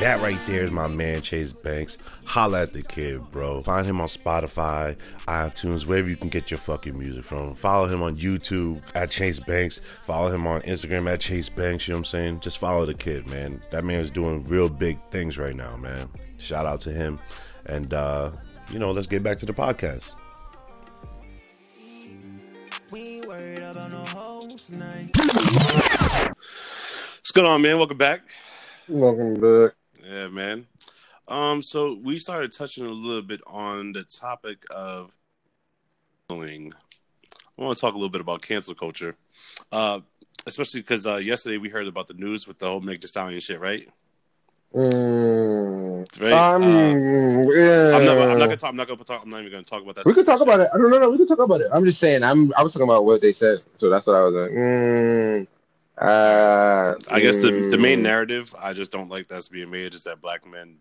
That 0.00 0.22
right 0.22 0.38
there 0.46 0.64
is 0.64 0.70
my 0.70 0.88
man 0.88 1.20
Chace 1.20 1.52
Bankz. 1.52 1.98
Holla 2.24 2.62
at 2.62 2.72
the 2.72 2.82
kid, 2.82 3.30
bro. 3.30 3.60
Find 3.60 3.86
him 3.86 4.00
on 4.00 4.06
Spotify, 4.06 4.96
iTunes, 5.28 5.84
wherever 5.84 6.08
you 6.08 6.16
can 6.16 6.30
get 6.30 6.50
your 6.50 6.58
fucking 6.58 6.98
music 6.98 7.24
from. 7.24 7.54
Follow 7.54 7.86
him 7.88 8.02
on 8.02 8.16
YouTube 8.16 8.80
at 8.94 9.10
Chace 9.10 9.38
Bankz. 9.38 9.80
Follow 10.02 10.30
him 10.30 10.46
on 10.46 10.62
Instagram 10.62 11.12
at 11.12 11.20
Chace 11.20 11.50
Bankz. 11.50 11.86
You 11.86 11.92
know 11.92 11.98
what 11.98 12.00
I'm 12.00 12.04
saying? 12.04 12.40
Just 12.40 12.56
follow 12.56 12.86
the 12.86 12.94
kid, 12.94 13.28
man. 13.28 13.60
That 13.70 13.84
man 13.84 14.00
is 14.00 14.10
doing 14.10 14.44
real 14.48 14.70
big 14.70 14.98
things 14.98 15.36
right 15.36 15.54
now, 15.54 15.76
man. 15.76 16.08
Shout 16.38 16.64
out 16.64 16.80
to 16.80 16.90
him. 16.90 17.18
And 17.66 17.92
uh, 17.92 18.32
you 18.70 18.78
know, 18.78 18.92
let's 18.92 19.06
get 19.06 19.22
back 19.22 19.36
to 19.38 19.46
the 19.46 19.52
podcast. 19.52 20.14
We 22.94 23.00
ain't 23.00 23.26
worried 23.26 23.58
about 23.58 23.90
no 23.90 24.04
hoes 24.04 24.62
tonight. 24.62 25.10
What's 27.16 27.32
going 27.32 27.44
on, 27.44 27.60
man? 27.60 27.76
Welcome 27.76 27.98
back. 27.98 28.20
Welcome 28.86 29.34
back. 29.34 29.72
Yeah, 30.08 30.28
man. 30.28 30.68
Um, 31.26 31.60
so 31.60 31.98
we 32.04 32.18
started 32.18 32.52
touching 32.52 32.86
a 32.86 32.90
little 32.90 33.22
bit 33.22 33.40
on 33.48 33.94
the 33.94 34.04
topic 34.04 34.58
of 34.70 35.10
bullying. 36.28 36.72
I 37.58 37.62
want 37.64 37.76
to 37.76 37.80
talk 37.80 37.94
a 37.94 37.96
little 37.96 38.10
bit 38.10 38.20
about 38.20 38.42
cancel 38.42 38.76
culture, 38.76 39.16
uh, 39.72 39.98
especially 40.46 40.78
because 40.78 41.04
uh, 41.04 41.16
yesterday 41.16 41.58
we 41.58 41.70
heard 41.70 41.88
about 41.88 42.06
the 42.06 42.14
news 42.14 42.46
with 42.46 42.58
the 42.58 42.68
whole 42.68 42.80
Meg 42.80 43.00
Thee 43.00 43.08
Stallion 43.08 43.40
shit, 43.40 43.58
right? 43.58 43.88
Mm, 44.74 46.32
um, 46.32 46.62
Uh, 46.64 47.52
yeah. 47.52 47.96
I'm 47.96 48.04
not. 48.04 48.18
I'm 48.18 48.38
not 48.38 48.46
gonna 48.46 48.56
talk. 48.56 48.70
I'm 48.70 48.76
not 48.76 48.88
gonna 48.88 49.04
talk. 49.04 49.22
I'm 49.22 49.30
not 49.30 49.40
even 49.40 49.52
gonna 49.52 49.62
talk 49.62 49.82
about 49.82 49.94
that. 49.94 50.04
We 50.04 50.12
could 50.12 50.26
talk 50.26 50.40
about 50.40 50.60
it. 50.60 50.68
I 50.74 50.78
don't 50.78 50.90
know. 50.90 50.98
No, 50.98 51.10
we 51.10 51.18
could 51.18 51.28
talk 51.28 51.38
about 51.38 51.60
it. 51.60 51.68
I'm 51.72 51.84
just 51.84 52.00
saying. 52.00 52.24
I'm. 52.24 52.52
I 52.56 52.62
was 52.62 52.72
talking 52.72 52.88
about 52.88 53.04
what 53.04 53.20
they 53.20 53.32
said, 53.32 53.58
so 53.76 53.88
that's 53.88 54.06
what 54.06 54.16
I 54.16 54.24
was 54.24 54.34
like. 54.34 54.50
Mm, 54.50 55.46
uh, 55.98 56.94
I 57.08 57.20
guess 57.20 57.36
the 57.38 57.68
the 57.70 57.78
main 57.78 58.00
mm. 58.00 58.02
narrative 58.02 58.52
I 58.58 58.72
just 58.72 58.90
don't 58.90 59.08
like 59.08 59.28
that's 59.28 59.48
being 59.48 59.70
made 59.70 59.94
is 59.94 60.02
that 60.04 60.20
black 60.20 60.44
men 60.44 60.78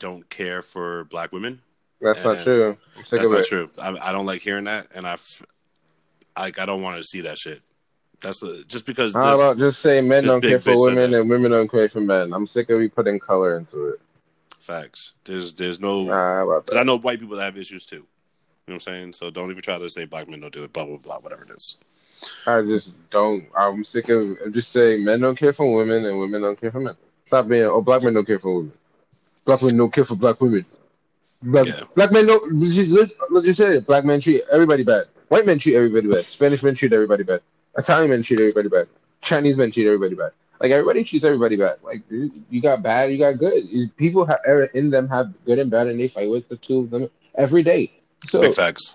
don't 0.00 0.28
care 0.28 0.60
for 0.60 1.04
black 1.04 1.30
women. 1.30 1.60
That's 2.00 2.24
not 2.24 2.42
true. 2.42 2.76
That's 2.96 3.12
not 3.12 3.40
it. 3.40 3.46
true. 3.46 3.70
I, 3.80 3.96
I 4.08 4.12
don't 4.12 4.26
like 4.26 4.42
hearing 4.42 4.64
that, 4.64 4.88
and 4.94 5.06
I, 5.06 5.16
like, 6.36 6.58
I 6.58 6.66
don't 6.66 6.82
want 6.82 6.98
to 6.98 7.04
see 7.04 7.22
that 7.22 7.38
shit. 7.38 7.62
That's 8.22 8.42
a, 8.42 8.64
just 8.64 8.86
because. 8.86 9.12
This, 9.12 9.22
about 9.22 9.58
just 9.58 9.80
say 9.80 10.00
men 10.00 10.24
don't 10.24 10.40
care 10.40 10.60
for 10.60 10.80
women 10.80 11.14
and 11.14 11.28
women 11.30 11.50
don't 11.50 11.70
care 11.70 11.88
for 11.88 12.00
men? 12.00 12.32
I'm 12.32 12.46
sick 12.46 12.70
of 12.70 12.80
you 12.80 12.88
putting 12.90 13.18
color 13.18 13.56
into 13.58 13.88
it. 13.88 14.00
facts. 14.58 15.12
There's 15.24 15.52
there's 15.52 15.80
no. 15.80 16.04
Nah, 16.04 16.12
how 16.38 16.50
about 16.50 16.66
'cause 16.66 16.76
I 16.76 16.82
know 16.82 16.98
white 16.98 17.20
people 17.20 17.36
that 17.36 17.44
have 17.44 17.58
issues 17.58 17.86
too. 17.86 17.96
You 17.96 18.02
know 18.02 18.06
what 18.66 18.74
I'm 18.74 18.80
saying? 18.80 19.12
So 19.12 19.30
don't 19.30 19.50
even 19.50 19.62
try 19.62 19.78
to 19.78 19.88
say 19.88 20.06
black 20.06 20.28
men 20.28 20.40
don't 20.40 20.52
do 20.52 20.64
it. 20.64 20.72
Blah 20.72 20.86
blah 20.86 20.96
blah. 20.96 21.18
Whatever 21.18 21.44
it 21.44 21.50
is. 21.50 21.76
I 22.46 22.62
just 22.62 22.94
don't. 23.10 23.46
I'm 23.56 23.84
sick 23.84 24.08
of 24.08 24.38
of 24.40 24.52
just 24.52 24.72
saying 24.72 25.04
men 25.04 25.20
don't 25.20 25.36
care 25.38 25.52
for 25.52 25.72
women 25.76 26.04
and 26.06 26.18
women 26.18 26.42
don't 26.42 26.60
care 26.60 26.72
for 26.72 26.80
men. 26.80 26.96
Stop 27.26 27.48
being. 27.48 27.64
Oh, 27.64 27.82
black 27.82 28.02
men 28.02 28.14
don't 28.14 28.26
care 28.26 28.38
for 28.38 28.56
women. 28.56 28.72
Black 29.44 29.62
men 29.62 29.76
don't 29.76 29.92
care 29.92 30.04
for 30.04 30.16
black 30.16 30.40
women. 30.40 30.64
Black, 31.42 31.66
Yeah. 31.66 31.82
black 31.94 32.10
men 32.12 32.26
don't. 32.26 32.60
Let's, 32.60 33.12
let's 33.30 33.46
just 33.46 33.58
say 33.58 33.76
it. 33.76 33.86
Black 33.86 34.04
men 34.04 34.20
treat 34.20 34.42
everybody 34.50 34.82
bad. 34.82 35.04
White 35.28 35.44
men 35.46 35.58
treat 35.58 35.76
everybody 35.76 36.08
bad. 36.08 36.26
Spanish 36.30 36.62
men 36.62 36.74
treat 36.74 36.92
everybody 36.92 37.22
bad. 37.22 37.40
Italian 37.76 38.10
men 38.10 38.22
treat 38.22 38.40
everybody 38.40 38.68
bad. 38.68 38.88
Chinese 39.20 39.56
men 39.56 39.70
treat 39.70 39.86
everybody 39.86 40.14
bad. 40.14 40.32
Like 40.60 40.70
everybody 40.70 41.04
treats 41.04 41.24
everybody 41.24 41.56
bad. 41.56 41.76
Like 41.82 42.02
you 42.08 42.60
got 42.62 42.82
bad, 42.82 43.12
you 43.12 43.18
got 43.18 43.38
good. 43.38 43.64
People 43.96 44.24
have 44.24 44.40
er, 44.46 44.64
in 44.74 44.90
them 44.90 45.08
have 45.08 45.32
good 45.44 45.58
and 45.58 45.70
bad, 45.70 45.86
and 45.86 46.00
they 46.00 46.08
fight 46.08 46.30
with 46.30 46.48
the 46.48 46.56
two 46.56 46.80
of 46.80 46.90
them 46.90 47.10
every 47.34 47.62
day. 47.62 47.92
So 48.26 48.40
Big 48.40 48.54
facts. 48.54 48.94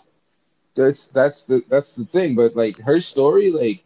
that's 0.75 1.07
that's 1.07 1.45
the 1.45 1.63
that's 1.69 1.95
the 1.95 2.05
thing. 2.05 2.35
But 2.35 2.55
like 2.55 2.79
her 2.79 2.99
story, 2.99 3.51
like 3.51 3.83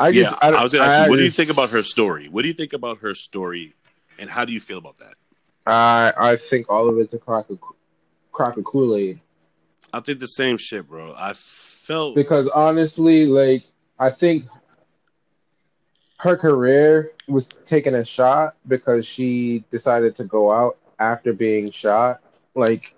I 0.00 0.10
just 0.10 0.32
yeah, 0.32 0.38
I, 0.40 0.50
I, 0.50 0.62
was 0.62 0.72
gonna 0.72 0.84
ask 0.84 1.04
you, 1.04 1.10
what 1.10 1.16
do 1.16 1.24
you 1.24 1.30
think 1.30 1.50
about 1.50 1.70
her 1.70 1.82
story? 1.82 2.28
What 2.28 2.42
do 2.42 2.48
you 2.48 2.54
think 2.54 2.72
about 2.72 2.98
her 2.98 3.14
story, 3.14 3.74
and 4.18 4.30
how 4.30 4.46
do 4.46 4.54
you 4.54 4.60
feel 4.60 4.78
about 4.78 4.96
that? 4.96 5.14
I 5.66 6.12
I 6.16 6.36
think 6.36 6.70
all 6.70 6.88
of 6.88 6.96
it's 6.96 7.12
a 7.12 7.18
crock 7.18 7.50
of 7.50 7.58
crock 8.32 8.56
of 8.56 8.64
Kool 8.64 8.96
Aid 8.96 9.20
I 9.94 10.00
think 10.00 10.18
the 10.18 10.26
same 10.26 10.56
shit, 10.56 10.88
bro. 10.88 11.14
I 11.16 11.34
felt 11.84 12.14
because 12.14 12.48
honestly, 12.48 13.26
like 13.26 13.64
I 13.98 14.10
think 14.10 14.44
her 16.18 16.36
career 16.36 17.12
was 17.28 17.48
taking 17.48 17.94
a 17.94 18.04
shot 18.04 18.54
because 18.66 19.06
she 19.06 19.64
decided 19.70 20.16
to 20.16 20.24
go 20.24 20.50
out 20.50 20.78
after 20.98 21.32
being 21.32 21.70
shot. 21.70 22.20
Like, 22.54 22.94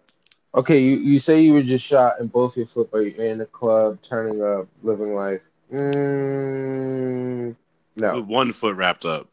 okay, 0.55 0.79
you, 0.79 0.97
you 0.99 1.19
say 1.19 1.41
you 1.41 1.53
were 1.53 1.63
just 1.63 1.85
shot 1.85 2.21
in 2.21 2.29
both 2.29 2.57
your 2.57 2.67
foot, 2.67 2.89
but 2.93 2.99
you're 2.99 3.25
in 3.25 3.39
the 3.39 3.47
club, 3.47 4.01
turning 4.03 4.43
up, 4.43 4.69
living 4.83 5.15
life. 5.15 5.41
Mm, 5.73 7.57
no. 7.97 8.15
with 8.15 8.27
one 8.27 8.53
foot 8.53 8.77
wrapped 8.77 9.05
up. 9.05 9.29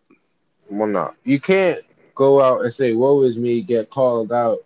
Well, 0.70 0.88
not. 0.88 1.16
you 1.24 1.40
can't 1.40 1.82
go 2.16 2.42
out 2.42 2.62
and 2.62 2.74
say 2.74 2.94
"Woe 2.94 3.22
is 3.22 3.38
me," 3.38 3.62
get 3.62 3.92
called 3.92 4.32
out, 4.32 4.60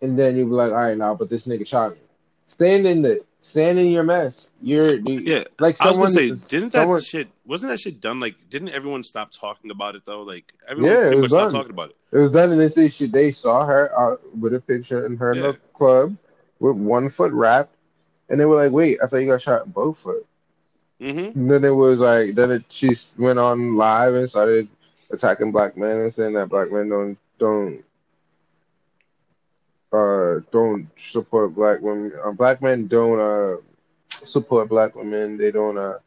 and 0.00 0.16
then 0.16 0.36
you 0.36 0.44
be 0.44 0.52
like, 0.52 0.70
"All 0.70 0.76
right, 0.76 0.96
now, 0.96 1.14
but 1.14 1.28
this 1.28 1.46
nigga 1.48 1.66
shot 1.66 1.92
me." 1.92 1.98
Stand 2.46 2.86
in 2.86 3.02
the 3.02 3.24
stand 3.44 3.78
in 3.78 3.88
your 3.88 4.02
mess. 4.02 4.48
You're 4.62 4.96
you, 4.96 5.20
Yeah, 5.20 5.44
like 5.58 5.80
I 5.80 5.88
was 5.88 5.98
gonna 5.98 6.10
say, 6.10 6.28
didn't 6.48 6.70
someone, 6.70 6.96
that 6.96 7.04
shit? 7.04 7.28
Wasn't 7.44 7.70
that 7.70 7.78
shit 7.78 8.00
done? 8.00 8.18
Like, 8.18 8.36
didn't 8.48 8.70
everyone 8.70 9.04
stop 9.04 9.30
talking 9.30 9.70
about 9.70 9.94
it 9.94 10.04
though? 10.06 10.22
Like, 10.22 10.52
everyone 10.66 10.92
Yeah, 10.92 11.10
it 11.10 11.18
was 11.18 11.30
stopped 11.30 11.52
done. 11.52 11.60
talking 11.60 11.72
about 11.72 11.90
it. 11.90 11.96
It 12.12 12.18
was 12.18 12.30
done, 12.30 12.50
and 12.52 12.60
they 12.60 12.68
say 12.70 12.88
she 12.88 13.06
they 13.06 13.30
saw 13.30 13.66
her 13.66 13.90
out 13.98 14.18
with 14.38 14.54
a 14.54 14.60
picture 14.60 15.04
in 15.04 15.16
her 15.18 15.32
in 15.32 15.42
the 15.42 15.58
club 15.74 16.16
with 16.58 16.76
one 16.76 17.08
foot 17.08 17.32
wrapped, 17.32 17.74
and 18.30 18.40
they 18.40 18.46
were 18.46 18.56
like, 18.56 18.72
"Wait, 18.72 18.98
I 19.02 19.06
thought 19.06 19.18
you 19.18 19.26
got 19.26 19.42
shot 19.42 19.66
in 19.66 19.72
both 19.72 19.98
foot." 19.98 20.26
Mm-hmm. 21.00 21.38
And 21.38 21.50
then 21.50 21.64
it 21.64 21.74
was 21.74 21.98
like, 22.00 22.34
then 22.34 22.50
it, 22.52 22.64
she 22.68 22.92
went 23.18 23.38
on 23.38 23.74
live 23.74 24.14
and 24.14 24.30
started 24.30 24.68
attacking 25.10 25.52
black 25.52 25.76
men 25.76 25.98
and 25.98 26.12
saying 26.12 26.32
that 26.34 26.48
black 26.48 26.70
men 26.70 26.88
don't 26.88 27.18
don't 27.38 27.84
uh 29.94 30.40
don't 30.50 30.88
support 30.98 31.54
black 31.54 31.80
women. 31.80 32.12
Uh, 32.24 32.32
black 32.32 32.60
men 32.60 32.86
don't 32.86 33.20
uh 33.20 33.56
support 34.10 34.68
black 34.68 34.94
women. 34.94 35.36
They 35.36 35.50
don't 35.50 35.78
uh 35.78 35.98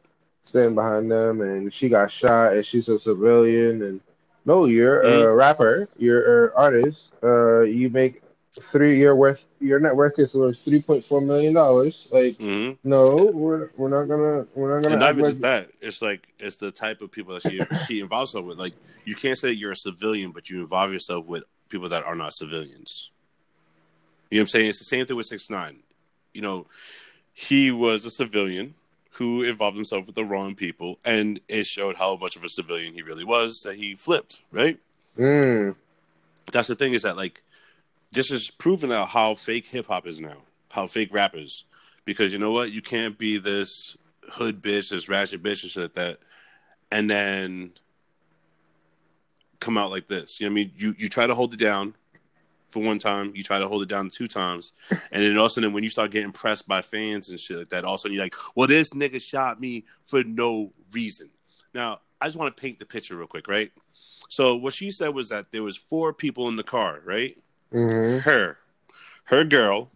stand 0.42 0.74
behind 0.74 1.10
them. 1.10 1.40
And 1.40 1.72
she 1.72 1.88
got 1.88 2.10
shot, 2.10 2.52
and 2.52 2.64
she's 2.64 2.88
a 2.88 2.98
civilian. 2.98 3.82
And 3.82 4.00
no, 4.44 4.66
you're 4.66 5.02
a 5.02 5.34
rapper. 5.34 5.88
You're 5.98 6.46
an 6.46 6.52
artist. 6.56 7.12
Uh, 7.22 7.60
you 7.62 7.90
make 7.90 8.22
three. 8.60 8.98
Your 8.98 9.14
worth. 9.14 9.44
Your 9.60 9.78
net 9.80 9.94
worth 9.94 10.18
is 10.18 10.34
worth 10.34 10.58
three 10.58 10.82
point 10.82 11.04
four 11.04 11.20
million 11.20 11.54
dollars. 11.54 12.08
Like. 12.10 12.36
Mm-hmm. 12.38 12.88
No, 12.88 13.26
we're 13.26 13.70
we're 13.76 13.88
not 13.88 14.04
gonna 14.04 14.46
we're 14.54 14.74
not 14.74 14.82
gonna 14.82 14.94
And 14.94 15.00
not 15.00 15.10
even 15.10 15.24
like 15.24 15.30
just 15.30 15.40
that. 15.42 15.70
It's 15.80 16.00
like 16.00 16.26
it's 16.38 16.56
the 16.56 16.70
type 16.70 17.00
of 17.02 17.10
people 17.10 17.34
that 17.34 17.42
she 17.42 17.60
she 17.86 18.00
involves 18.00 18.32
herself 18.32 18.46
with. 18.46 18.58
Like, 18.58 18.74
you 19.04 19.14
can't 19.14 19.36
say 19.36 19.50
you're 19.50 19.72
a 19.72 19.76
civilian, 19.76 20.32
but 20.32 20.48
you 20.48 20.60
involve 20.60 20.92
yourself 20.92 21.26
with 21.26 21.44
people 21.68 21.90
that 21.90 22.04
are 22.04 22.14
not 22.14 22.32
civilians. 22.32 23.10
You 24.30 24.38
know 24.38 24.42
what 24.42 24.44
I'm 24.44 24.46
saying? 24.48 24.66
It's 24.66 24.78
the 24.78 24.84
same 24.84 25.06
thing 25.06 25.16
with 25.16 25.26
six 25.26 25.50
nine. 25.50 25.82
You 26.34 26.42
know, 26.42 26.66
he 27.32 27.70
was 27.70 28.04
a 28.04 28.10
civilian 28.10 28.74
who 29.12 29.42
involved 29.42 29.76
himself 29.76 30.06
with 30.06 30.14
the 30.14 30.24
wrong 30.24 30.54
people, 30.54 30.98
and 31.04 31.40
it 31.48 31.66
showed 31.66 31.96
how 31.96 32.16
much 32.16 32.36
of 32.36 32.44
a 32.44 32.48
civilian 32.48 32.94
he 32.94 33.02
really 33.02 33.24
was. 33.24 33.62
That 33.64 33.76
he 33.76 33.94
flipped, 33.94 34.42
right? 34.52 34.78
Mm, 35.16 35.74
that's 36.52 36.68
the 36.68 36.74
thing 36.74 36.94
is 36.94 37.02
that 37.02 37.16
like 37.16 37.42
this 38.12 38.30
is 38.30 38.50
proven 38.50 38.92
out 38.92 39.08
how 39.08 39.34
fake 39.34 39.66
hip 39.66 39.86
hop 39.86 40.06
is 40.06 40.20
now, 40.20 40.38
how 40.70 40.86
fake 40.86 41.12
rap 41.12 41.34
is. 41.34 41.64
Because 42.04 42.32
you 42.32 42.38
know 42.38 42.52
what, 42.52 42.70
you 42.70 42.80
can't 42.80 43.18
be 43.18 43.38
this 43.38 43.96
hood 44.30 44.62
bitch, 44.62 44.90
this 44.90 45.08
ratchet 45.08 45.42
bitch 45.42 45.62
and 45.62 45.70
shit 45.70 45.82
like 45.82 45.94
that, 45.94 46.18
and 46.90 47.10
then 47.10 47.72
come 49.60 49.76
out 49.76 49.90
like 49.90 50.08
this. 50.08 50.40
You 50.40 50.46
know 50.46 50.52
what 50.52 50.60
I 50.60 50.64
mean? 50.64 50.72
You 50.76 50.94
you 50.98 51.08
try 51.08 51.26
to 51.26 51.34
hold 51.34 51.54
it 51.54 51.60
down 51.60 51.94
for 52.68 52.82
one 52.82 52.98
time, 52.98 53.32
you 53.34 53.42
try 53.42 53.58
to 53.58 53.66
hold 53.66 53.82
it 53.82 53.88
down 53.88 54.10
two 54.10 54.28
times, 54.28 54.72
and 54.90 55.22
then 55.22 55.36
all 55.38 55.46
of 55.46 55.50
a 55.50 55.54
sudden 55.54 55.72
when 55.72 55.84
you 55.84 55.90
start 55.90 56.10
getting 56.10 56.32
pressed 56.32 56.68
by 56.68 56.82
fans 56.82 57.30
and 57.30 57.40
shit 57.40 57.58
like 57.58 57.68
that, 57.70 57.84
all 57.84 57.94
of 57.94 57.98
a 57.98 58.02
sudden 58.02 58.14
you're 58.14 58.24
like, 58.24 58.36
well, 58.54 58.66
this 58.66 58.90
nigga 58.90 59.20
shot 59.20 59.60
me 59.60 59.84
for 60.04 60.22
no 60.24 60.72
reason. 60.92 61.30
Now, 61.74 62.00
I 62.20 62.26
just 62.26 62.38
want 62.38 62.56
to 62.56 62.60
paint 62.60 62.78
the 62.78 62.86
picture 62.86 63.16
real 63.16 63.26
quick, 63.26 63.48
right? 63.48 63.70
So 64.28 64.56
what 64.56 64.74
she 64.74 64.90
said 64.90 65.14
was 65.14 65.28
that 65.30 65.52
there 65.52 65.62
was 65.62 65.76
four 65.76 66.12
people 66.12 66.48
in 66.48 66.56
the 66.56 66.62
car, 66.62 67.00
right? 67.04 67.36
hmm 67.70 68.18
Her, 68.18 68.58
her 69.24 69.44
girl, 69.44 69.90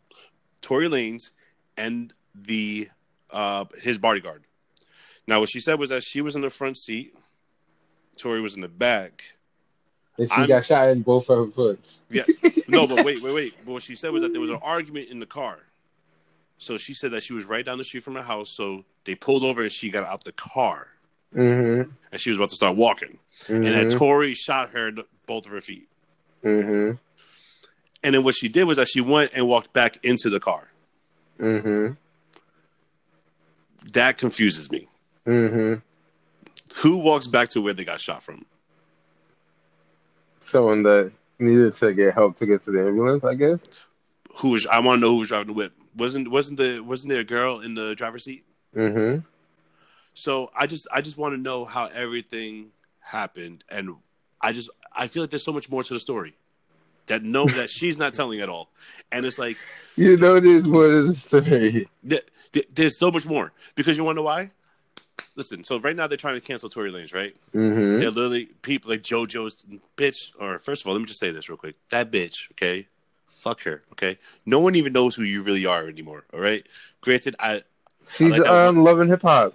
Tory 0.61 0.89
Lanez, 0.89 1.31
and 1.77 2.13
the 2.35 2.89
uh 3.31 3.65
his 3.81 3.99
bodyguard. 3.99 4.45
Now 5.27 5.41
what 5.41 5.51
she 5.51 5.61
said 5.61 5.79
was 5.79 5.91
that 5.91 6.03
she 6.03 6.21
was 6.21 6.37
in 6.37 6.43
the 6.43 6.51
front 6.51 6.77
seat, 6.77 7.15
Tory 8.17 8.41
was 8.41 8.55
in 8.55 8.61
the 8.61 8.69
back. 8.69 9.35
And 10.19 10.29
she 10.29 10.35
I'm- 10.35 10.49
got 10.49 10.65
shot 10.65 10.89
in 10.91 11.03
both 11.03 11.29
of 11.31 11.39
her 11.47 11.53
foots. 11.53 12.05
Yeah. 12.11 12.23
No, 12.69 12.87
but 12.87 13.05
wait, 13.05 13.23
wait, 13.23 13.33
wait. 13.35 13.55
But 13.65 13.73
what 13.73 13.83
she 13.83 13.97
said 13.97 14.13
was 14.13 14.23
that 14.23 14.33
there 14.33 14.41
was 14.41 14.51
an 14.51 14.61
argument 14.63 15.09
in 15.09 15.19
the 15.21 15.27
car. 15.27 15.59
So 16.59 16.79
she 16.79 16.95
said 16.95 17.11
that 17.13 17.23
she 17.23 17.33
was 17.33 17.45
right 17.45 17.65
down 17.65 17.79
the 17.79 17.85
street 17.85 18.05
from 18.05 18.15
her 18.15 18.23
house. 18.23 18.51
So 18.51 18.85
they 19.05 19.15
pulled 19.15 19.43
over 19.43 19.63
and 19.63 19.73
she 19.73 19.91
got 19.91 20.05
out 20.05 20.25
the 20.25 20.33
car 20.33 20.89
Mm-hmm. 21.35 21.91
and 22.13 22.21
she 22.21 22.29
was 22.29 22.37
about 22.37 22.51
to 22.51 22.57
start 22.57 22.77
walking. 22.77 23.19
And 23.49 23.65
then 23.65 23.87
Mm-hmm. 23.89 23.99
Tory 23.99 24.35
shot 24.35 24.71
her 24.71 24.93
both 25.27 25.47
of 25.47 25.53
her 25.53 25.61
feet. 25.63 25.89
Mm-hmm. 26.45 26.97
And 28.05 28.15
then 28.15 28.23
what 28.23 28.35
she 28.35 28.49
did 28.49 28.65
was 28.65 28.77
that 28.77 28.89
she 28.89 29.01
went 29.01 29.31
and 29.35 29.49
walked 29.49 29.73
back 29.73 29.99
into 30.05 30.29
the 30.29 30.41
car. 30.41 30.69
Mm-hmm. 31.41 31.95
That 33.93 34.19
confuses 34.19 34.71
me. 34.71 34.89
Mm-hmm. 35.27 35.75
Who 36.81 36.97
walks 36.99 37.27
back 37.27 37.49
to 37.51 37.61
where 37.61 37.73
they 37.73 37.85
got 37.85 38.01
shot 38.01 38.23
from? 38.23 38.45
Someone 40.43 40.83
that 40.85 41.13
needed 41.39 41.73
to 41.75 41.93
get 41.93 42.15
help 42.15 42.37
to 42.37 42.47
get 42.47 42.61
to 42.63 42.71
the 42.71 42.81
ambulance, 42.87 43.25
I 43.25 43.35
guess. 43.35 43.67
Who 44.37 44.51
was? 44.51 44.67
I 44.67 44.79
want 44.81 44.99
to 44.99 45.01
know 45.01 45.13
who 45.13 45.19
was 45.19 45.29
driving 45.29 45.49
the 45.49 45.53
whip. 45.53 45.73
Wasn't 45.97 46.29
wasn't 46.29 46.59
the 46.59 46.81
wasn't 46.81 47.13
there 47.13 47.21
a 47.21 47.25
girl 47.25 47.61
in 47.61 47.75
the 47.75 47.95
driver's 47.95 48.25
seat? 48.25 48.45
Mm-hmm. 48.75 49.21
So 50.15 50.51
I 50.57 50.67
just 50.67 50.87
I 50.93 51.01
just 51.01 51.17
want 51.17 51.35
to 51.35 51.41
know 51.41 51.65
how 51.65 51.87
everything 51.87 52.69
happened, 53.01 53.65
and 53.69 53.97
I 54.41 54.53
just 54.53 54.71
I 54.95 55.07
feel 55.07 55.23
like 55.23 55.31
there's 55.31 55.45
so 55.45 55.53
much 55.53 55.71
more 55.71 55.83
to 55.83 55.95
the 55.95 56.01
story 56.01 56.35
that 57.07 57.23
no 57.23 57.47
that 57.59 57.71
she's 57.71 57.99
not 57.99 58.15
telling 58.15 58.41
at 58.41 58.49
all, 58.49 58.71
and 59.11 59.25
it's 59.27 59.39
like 59.39 59.57
You 59.97 60.17
know 60.17 60.41
there's 60.41 60.65
more 60.65 60.89
than 60.89 61.07
the 61.07 61.15
story. 61.15 61.89
th- 62.09 62.27
th- 62.53 62.69
there's 62.75 62.99
so 62.99 63.11
much 63.11 63.27
more 63.27 63.53
because 63.75 63.97
you 63.97 64.05
want 64.05 64.17
to 64.17 64.21
know 64.21 64.27
why? 64.27 64.51
Listen. 65.37 65.65
So 65.65 65.79
right 65.79 65.95
now 65.97 66.07
they're 66.07 66.17
trying 66.17 66.35
to 66.35 66.41
cancel 66.41 66.69
Tory 66.69 66.91
Lanez, 66.93 67.15
right? 67.15 67.35
Mm-hmm. 67.55 67.99
They're 68.01 68.11
literally 68.11 68.47
people 68.63 68.91
like 68.91 69.03
JoJo's 69.03 69.65
bitch. 69.97 70.31
Or 70.39 70.59
first 70.59 70.83
of 70.83 70.87
all, 70.89 70.95
let 70.95 71.01
me 71.01 71.07
just 71.07 71.21
say 71.21 71.31
this 71.31 71.49
real 71.49 71.57
quick. 71.59 71.77
That 71.91 72.11
bitch, 72.11 72.51
okay, 72.53 72.89
fuck 73.29 73.63
her, 73.63 73.83
okay. 73.93 74.19
No 74.47 74.59
one 74.61 74.75
even 74.77 74.93
knows 74.93 75.15
who 75.15 75.23
you 75.23 75.43
really 75.43 75.67
are 75.67 75.87
anymore. 75.89 76.25
All 76.33 76.41
right. 76.41 76.65
Granted, 77.01 77.37
I 77.39 77.63
She's 78.05 78.31
like 78.33 78.43
that 78.43 78.53
um 78.53 78.83
loving 78.83 79.09
hip 79.09 79.23
hop. 79.23 79.55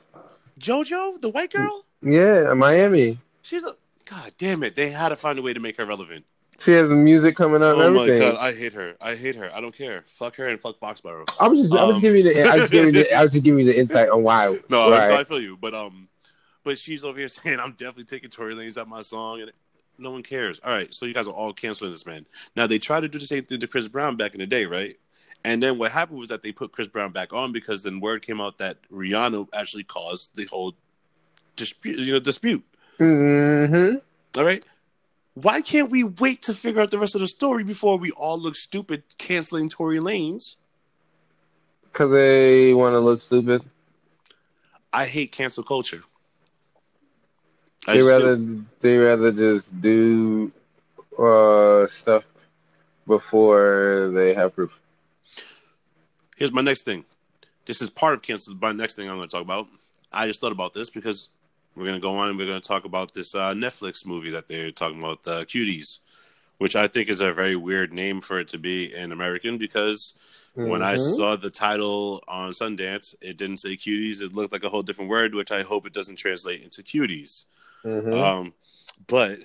JoJo, 0.60 1.22
the 1.22 1.30
white 1.30 1.52
girl, 1.52 1.86
Yeah, 2.02 2.54
Miami. 2.54 3.20
she's 3.44 3.64
a 3.64 3.76
god 4.06 4.32
damn 4.38 4.64
it. 4.64 4.76
They 4.76 4.90
had 4.90 5.10
to 5.10 5.16
find 5.18 5.38
a 5.38 5.42
way 5.42 5.54
to 5.54 5.60
make 5.60 5.78
her 5.78 5.86
relevant. 5.86 6.26
She 6.60 6.72
has 6.72 6.90
the 6.90 6.96
music 6.96 7.36
coming 7.36 7.62
out 7.62 7.76
Oh 7.76 7.92
my 7.92 8.08
god, 8.08 8.36
I 8.40 8.52
hate 8.54 8.74
her. 8.74 8.96
I 9.00 9.16
hate 9.16 9.36
her. 9.36 9.54
I 9.56 9.62
don't 9.62 9.76
care. 9.76 10.04
Fuck 10.08 10.36
her 10.38 10.48
and 10.48 10.60
fuck 10.60 10.80
Foxborough. 10.80 11.26
I 11.40 11.48
was 11.48 11.60
just, 11.62 11.74
I 11.74 11.84
was 11.86 11.96
Um, 11.98 12.02
just 12.02 12.02
giving 12.02 12.26
you 12.26 12.34
the, 12.34 12.42
I 12.44 12.56
was 12.56 12.62
just 12.64 12.72
giving 12.72 12.94
the, 12.94 13.14
I 13.14 13.22
was 13.24 13.32
just 13.32 13.44
giving 13.44 13.60
you 13.60 13.66
the 13.72 13.80
insight 13.80 14.10
on 14.10 14.24
why. 14.24 14.60
No, 14.70 14.92
I, 14.92 15.20
I 15.20 15.24
feel 15.24 15.40
you, 15.40 15.56
but 15.56 15.74
um, 15.76 16.08
but 16.64 16.78
she's 16.78 17.04
over 17.04 17.18
here 17.20 17.28
saying 17.28 17.60
I'm 17.60 17.72
definitely 17.72 18.06
taking 18.06 18.30
Tory 18.30 18.56
Lanez 18.56 18.78
out 18.78 18.88
my 18.88 19.02
song, 19.02 19.42
and 19.42 19.52
no 20.00 20.12
one 20.12 20.24
cares. 20.24 20.60
All 20.64 20.72
right, 20.74 20.92
so 20.94 21.06
you 21.06 21.14
guys 21.14 21.28
are 21.28 21.32
all 21.34 21.54
canceling 21.54 21.92
this 21.92 22.06
man. 22.06 22.26
Now 22.56 22.66
they 22.66 22.80
tried 22.80 23.02
to 23.02 23.08
do 23.08 23.20
the 23.20 23.28
same 23.28 23.44
thing 23.44 23.60
to 23.60 23.68
Chris 23.68 23.88
Brown 23.88 24.16
back 24.18 24.34
in 24.34 24.40
the 24.40 24.48
day, 24.48 24.66
right? 24.66 24.98
And 25.44 25.62
then 25.62 25.78
what 25.78 25.92
happened 25.92 26.18
was 26.20 26.30
that 26.30 26.42
they 26.42 26.52
put 26.52 26.72
Chris 26.72 26.88
Brown 26.88 27.12
back 27.12 27.32
on 27.34 27.52
because 27.52 27.84
then 27.84 28.00
word 28.00 28.24
came 28.24 28.42
out 28.42 28.58
that 28.58 28.78
Rihanna 28.92 29.48
actually 29.54 29.84
caused 29.84 30.36
the 30.36 30.46
whole 30.46 30.74
dispute, 31.56 32.00
you 32.00 32.14
know, 32.14 32.20
dispute. 32.20 32.64
Mm-hmm. 33.00 33.98
All 34.40 34.44
right. 34.46 34.66
Why 35.42 35.62
can't 35.62 35.92
we 35.92 36.04
wait 36.04 36.42
to 36.44 36.54
figure 36.56 36.82
out 36.82 36.90
the 36.90 36.98
rest 36.98 37.14
of 37.14 37.22
the 37.22 37.28
story 37.28 37.64
before 37.64 37.98
we 38.00 38.10
all 38.10 38.40
look 38.40 38.56
stupid 38.56 39.04
canceling 39.20 39.70
Tory 39.70 40.00
Lanez? 40.00 40.56
Because 41.84 42.10
they 42.10 42.74
want 42.74 42.96
to 42.96 43.00
look 43.00 43.22
stupid. 43.22 43.62
I 44.92 45.06
hate 45.06 45.32
cancel 45.32 45.64
culture. 45.64 46.02
I 47.88 47.94
They 47.94 48.00
just 48.00 48.18
do. 48.18 48.24
rather 48.24 48.36
they 48.80 48.98
rather 48.98 49.32
just 49.32 49.80
do 49.80 50.52
uh 51.20 51.86
stuff 51.86 52.26
before 53.06 54.10
they 54.16 54.34
have 54.34 54.56
proof. 54.56 54.82
Here's 56.36 56.52
my 56.52 56.62
next 56.62 56.84
thing. 56.84 57.06
This 57.68 57.80
is 57.80 57.92
part 57.92 58.16
of 58.16 58.24
cancel. 58.24 58.56
My 58.56 58.72
next 58.72 58.96
thing 58.96 59.08
I'm 59.08 59.18
going 59.18 59.30
to 59.30 59.32
talk 59.32 59.44
about. 59.44 59.68
I 60.12 60.26
just 60.26 60.42
thought 60.42 60.52
about 60.52 60.74
this 60.74 60.90
because 60.90 61.30
we're 61.78 61.86
going 61.86 61.96
to 61.96 62.02
go 62.02 62.18
on 62.18 62.30
and 62.30 62.38
we're 62.38 62.48
going 62.48 62.60
to 62.60 62.68
talk 62.68 62.86
about 62.86 63.14
this 63.14 63.36
uh, 63.36 63.54
Netflix 63.54 64.06
movie 64.06 64.32
that 64.32 64.48
they're 64.48 64.72
talking 64.72 64.98
about, 64.98 65.20
uh, 65.28 65.46
Cuties, 65.46 66.00
which 66.58 66.76
I 66.76 66.88
think 66.88 67.08
is 67.10 67.22
a 67.22 67.34
very 67.34 67.56
weird 67.56 67.94
name 67.94 68.20
for 68.20 68.40
it 68.40 68.48
to 68.50 68.58
be 68.58 68.94
in 68.94 69.12
American 69.12 69.58
because 69.58 70.14
when 70.56 70.82
I 70.82 70.96
Mhm. 70.96 71.16
saw 71.16 71.36
the 71.36 71.52
title 71.52 72.24
on 72.28 72.50
Sundance, 72.52 73.14
it 73.22 73.38
didn't 73.38 73.58
say 73.58 73.78
Cuties. 73.78 74.22
It 74.22 74.34
looked 74.34 74.52
like 74.52 74.64
a 74.64 74.70
whole 74.70 74.82
different 74.82 75.12
word, 75.12 75.36
which 75.36 75.52
I 75.52 75.62
hope 75.62 75.86
it 75.86 75.94
doesn't 75.94 76.16
translate 76.16 76.64
into 76.64 76.82
Cuties. 76.82 77.46
Mhm. 77.86 78.20
Um, 78.20 78.54
but 79.06 79.40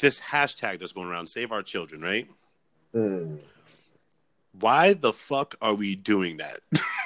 this 0.00 0.20
hashtag 0.20 0.80
that's 0.80 0.92
going 0.92 1.08
around, 1.08 1.28
Save 1.28 1.50
Our 1.50 1.62
Children, 1.62 2.02
right? 2.02 2.28
Mm. 2.94 3.38
Why 4.58 4.94
the 4.94 5.12
fuck 5.12 5.54
are 5.62 5.74
we 5.74 5.94
doing 5.96 6.38
that? 6.38 6.60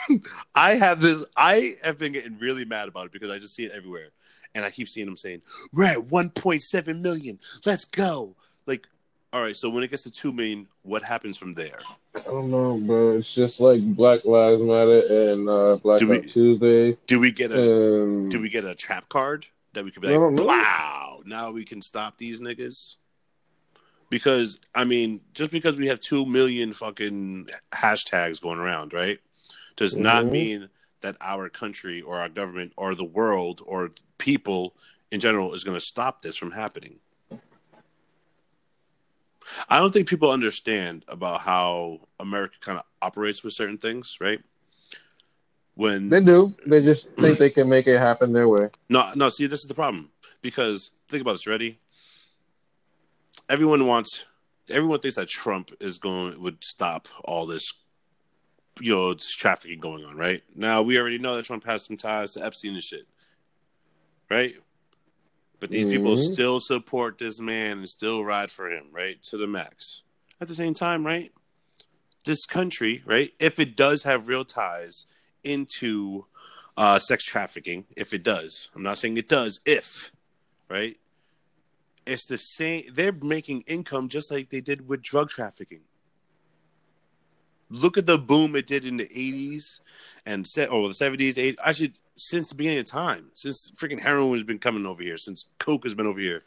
I 0.55 0.73
have 0.77 1.01
this. 1.01 1.25
I 1.37 1.77
have 1.83 1.99
been 1.99 2.13
getting 2.13 2.39
really 2.39 2.65
mad 2.65 2.89
about 2.89 3.07
it 3.07 3.13
because 3.13 3.31
I 3.31 3.39
just 3.39 3.55
see 3.55 3.65
it 3.65 3.73
everywhere, 3.73 4.09
and 4.55 4.65
I 4.65 4.71
keep 4.71 4.89
seeing 4.89 5.07
them 5.07 5.17
saying, 5.17 5.43
"We're 5.73 5.85
at 5.85 5.99
1.7 5.99 7.01
million. 7.01 7.39
Let's 7.67 7.85
go!" 7.85 8.35
Like, 8.67 8.87
all 9.33 9.43
right. 9.43 9.57
So 9.57 9.69
when 9.71 9.83
it 9.83 9.91
gets 9.91 10.03
to 10.05 10.11
two 10.11 10.33
million, 10.33 10.67
what 10.83 11.03
happens 11.03 11.37
from 11.37 11.55
there? 11.55 11.79
I 12.17 12.21
don't 12.25 12.51
know, 12.51 12.79
bro. 12.79 13.17
It's 13.19 13.35
just 13.35 13.61
like 13.61 13.83
Black 13.95 14.25
Lives 14.25 14.63
Matter 14.63 15.33
and 15.33 15.49
uh, 15.49 15.77
Black 15.77 16.01
Do 16.01 16.09
we- 16.09 16.21
Tuesday. 16.23 16.97
Do 17.07 17.19
we 17.21 17.31
get 17.33 17.51
a 17.53 18.03
Um, 18.03 18.29
Do 18.29 18.41
we 18.41 18.49
get 18.49 18.65
a 18.65 18.75
trap 18.75 19.09
card 19.09 19.47
that 19.73 19.85
we 19.85 19.91
could 19.91 20.03
be 20.03 20.17
like, 20.17 20.47
"Wow, 20.47 21.21
now 21.25 21.51
we 21.51 21.65
can 21.65 21.83
stop 21.83 22.17
these 22.19 22.41
niggas"? 22.41 22.97
Because 24.15 24.61
I 24.77 24.85
mean, 24.85 25.23
just 25.33 25.51
because 25.51 25.75
we 25.77 25.89
have 25.89 25.99
two 25.99 26.25
million 26.25 26.73
fucking 26.73 27.49
hashtags 27.73 28.41
going 28.41 28.61
around, 28.61 28.93
right, 28.93 29.19
does 29.75 29.97
not 29.97 30.27
Mhm. 30.27 30.31
mean 30.31 30.69
that 31.01 31.17
our 31.21 31.49
country 31.49 32.01
or 32.01 32.21
our 32.21 32.29
government 32.29 32.73
or 32.77 32.95
the 32.95 33.05
world 33.05 33.61
or 33.67 33.91
people 34.19 34.77
in 35.11 35.19
general 35.19 35.53
is 35.53 35.65
going 35.65 35.77
to 35.77 35.85
stop 35.85 36.23
this 36.23 36.37
from 36.37 36.53
happening. 36.53 37.01
I 39.69 39.81
don't 39.81 39.93
think 39.93 40.07
people 40.09 40.31
understand 40.31 41.05
about 41.09 41.41
how 41.41 42.07
America 42.21 42.55
kind 42.61 42.79
of 42.79 42.85
operates 43.03 43.43
with 43.43 43.53
certain 43.53 43.79
things, 43.79 44.19
right? 44.21 44.41
When 45.75 46.09
they 46.09 46.21
do. 46.21 46.55
They 46.65 46.83
just 46.85 47.11
think 47.17 47.39
they 47.39 47.51
can 47.51 47.69
make 47.69 47.89
it 47.89 47.99
happen 47.99 48.33
their 48.33 48.47
way. 48.49 48.69
no, 48.89 49.11
no. 49.17 49.29
See, 49.29 49.47
this 49.49 49.63
is 49.63 49.67
the 49.67 49.75
problem 49.75 50.11
because 50.41 50.93
think 51.09 51.23
about 51.23 51.33
this. 51.33 51.49
Ready? 51.49 51.81
Everyone 53.49 53.87
wants. 53.87 54.25
Everyone 54.71 54.99
thinks 54.99 55.17
that 55.17 55.29
Trump 55.29 55.71
is 55.81 55.99
going 55.99 56.41
would 56.41 56.65
stop 56.65 57.09
all 57.25 57.47
this, 57.47 57.67
you 58.81 58.91
know, 58.93 59.13
this 59.13 59.35
trafficking 59.35 59.79
going 59.79 60.05
on. 60.05 60.17
Right 60.17 60.43
now, 60.55 60.81
we 60.83 60.99
already 60.99 61.19
know 61.19 61.37
that 61.37 61.45
Trump 61.45 61.65
has 61.65 61.85
some 61.85 61.97
ties 61.99 62.33
to 62.33 62.45
Epstein 62.45 62.75
and 62.75 62.83
shit. 62.83 63.07
Right, 64.31 64.57
but 65.61 65.71
these 65.71 65.85
people 65.85 66.17
Mhm. 66.17 66.33
still 66.33 66.61
support 66.61 67.19
this 67.19 67.41
man 67.41 67.79
and 67.79 67.89
still 67.89 68.25
ride 68.25 68.51
for 68.51 68.71
him, 68.71 68.87
right, 68.91 69.23
to 69.25 69.37
the 69.37 69.47
max. 69.47 70.03
At 70.41 70.49
the 70.49 70.55
same 70.55 70.73
time, 70.73 71.07
right, 71.07 71.31
this 72.25 72.47
country, 72.47 73.03
right, 73.05 73.35
if 73.39 73.59
it 73.59 73.77
does 73.77 74.05
have 74.05 74.29
real 74.29 74.45
ties 74.45 75.05
into 75.43 76.27
uh, 76.77 76.99
sex 76.99 77.25
trafficking, 77.25 77.87
if 77.97 78.13
it 78.13 78.25
does. 78.25 78.69
I'm 78.75 78.83
not 78.83 78.99
saying 78.99 79.17
it 79.17 79.29
does, 79.29 79.61
if, 79.65 80.11
right? 80.69 80.99
It's 82.07 82.27
the 82.27 82.39
same. 82.39 82.85
They're 82.93 83.13
making 83.13 83.63
income 83.67 84.09
just 84.09 84.31
like 84.31 84.51
they 84.51 84.61
did 84.61 84.89
with 84.89 85.03
drug 85.03 85.31
trafficking. 85.31 85.81
Look 87.71 87.97
at 87.97 88.07
the 88.07 88.19
boom 88.19 88.55
it 88.57 88.67
did 88.67 88.85
in 88.85 88.99
the 88.99 89.07
80s 89.07 89.81
and 90.27 90.47
set, 90.47 90.69
oh, 90.71 90.87
the 90.87 90.95
70s, 90.95 91.35
80s. 91.35 91.57
Actually, 91.65 91.93
since 92.17 92.49
the 92.49 92.55
beginning 92.55 92.81
of 92.81 92.87
time, 92.87 93.31
since 93.35 93.73
freaking 93.73 94.01
heroin 94.01 94.35
has 94.35 94.43
been 94.43 94.59
coming 94.59 94.87
over 94.87 95.03
here, 95.03 95.17
since 95.17 95.47
coke 95.59 95.85
has 95.85 95.95
been 95.95 96.07
over 96.07 96.21
here, 96.21 96.43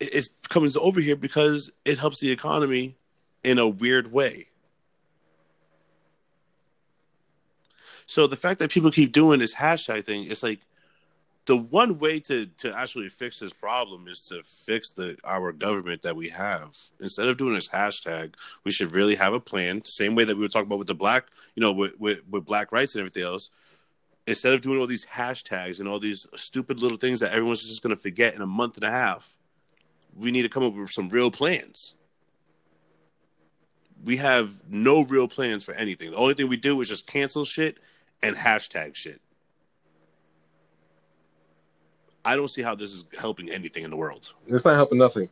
it's 0.00 0.30
coming 0.48 0.70
over 0.80 1.00
here 1.00 1.16
because 1.16 1.70
it 1.84 1.98
helps 1.98 2.20
the 2.20 2.30
economy 2.30 2.96
in 3.44 3.58
a 3.58 3.68
weird 3.68 4.12
way. 4.12 4.48
So 8.06 8.26
the 8.26 8.36
fact 8.36 8.58
that 8.58 8.70
people 8.70 8.90
keep 8.90 9.12
doing 9.12 9.38
this 9.38 9.54
hashtag 9.54 10.04
thing, 10.04 10.24
it's 10.30 10.42
like 10.42 10.60
the 11.46 11.56
one 11.56 11.98
way 11.98 12.20
to 12.20 12.46
to 12.46 12.76
actually 12.76 13.08
fix 13.08 13.40
this 13.40 13.52
problem 13.52 14.06
is 14.06 14.20
to 14.26 14.42
fix 14.44 14.90
the 14.90 15.16
our 15.24 15.52
government 15.52 16.02
that 16.02 16.14
we 16.14 16.28
have. 16.28 16.76
Instead 17.00 17.28
of 17.28 17.36
doing 17.36 17.54
this 17.54 17.68
hashtag, 17.68 18.34
we 18.64 18.70
should 18.70 18.92
really 18.92 19.16
have 19.16 19.34
a 19.34 19.40
plan. 19.40 19.84
Same 19.84 20.14
way 20.14 20.24
that 20.24 20.36
we 20.36 20.42
were 20.42 20.48
talking 20.48 20.66
about 20.66 20.78
with 20.78 20.88
the 20.88 20.94
black, 20.94 21.26
you 21.54 21.60
know, 21.60 21.72
with 21.72 21.98
with, 21.98 22.20
with 22.28 22.44
black 22.44 22.70
rights 22.70 22.94
and 22.94 23.00
everything 23.00 23.24
else. 23.24 23.50
Instead 24.26 24.52
of 24.52 24.60
doing 24.60 24.78
all 24.78 24.86
these 24.86 25.06
hashtags 25.06 25.80
and 25.80 25.88
all 25.88 25.98
these 25.98 26.28
stupid 26.36 26.80
little 26.80 26.96
things 26.96 27.18
that 27.20 27.32
everyone's 27.32 27.66
just 27.66 27.82
going 27.82 27.94
to 27.94 28.00
forget 28.00 28.36
in 28.36 28.40
a 28.40 28.46
month 28.46 28.76
and 28.76 28.84
a 28.84 28.90
half, 28.90 29.34
we 30.16 30.30
need 30.30 30.42
to 30.42 30.48
come 30.48 30.62
up 30.62 30.74
with 30.74 30.92
some 30.92 31.08
real 31.08 31.30
plans. 31.30 31.94
We 34.04 34.18
have 34.18 34.60
no 34.68 35.02
real 35.02 35.26
plans 35.26 35.64
for 35.64 35.74
anything. 35.74 36.12
The 36.12 36.16
only 36.16 36.34
thing 36.34 36.48
we 36.48 36.56
do 36.56 36.80
is 36.80 36.88
just 36.88 37.06
cancel 37.06 37.44
shit 37.44 37.78
and 38.22 38.36
hashtag 38.36 38.94
shit. 38.94 39.20
I 42.24 42.36
don't 42.36 42.48
see 42.48 42.62
how 42.62 42.74
this 42.74 42.92
is 42.92 43.04
helping 43.18 43.50
anything 43.50 43.84
in 43.84 43.90
the 43.90 43.96
world 43.96 44.32
It's 44.48 44.64
not 44.64 44.74
helping 44.76 44.98
nothing. 44.98 45.28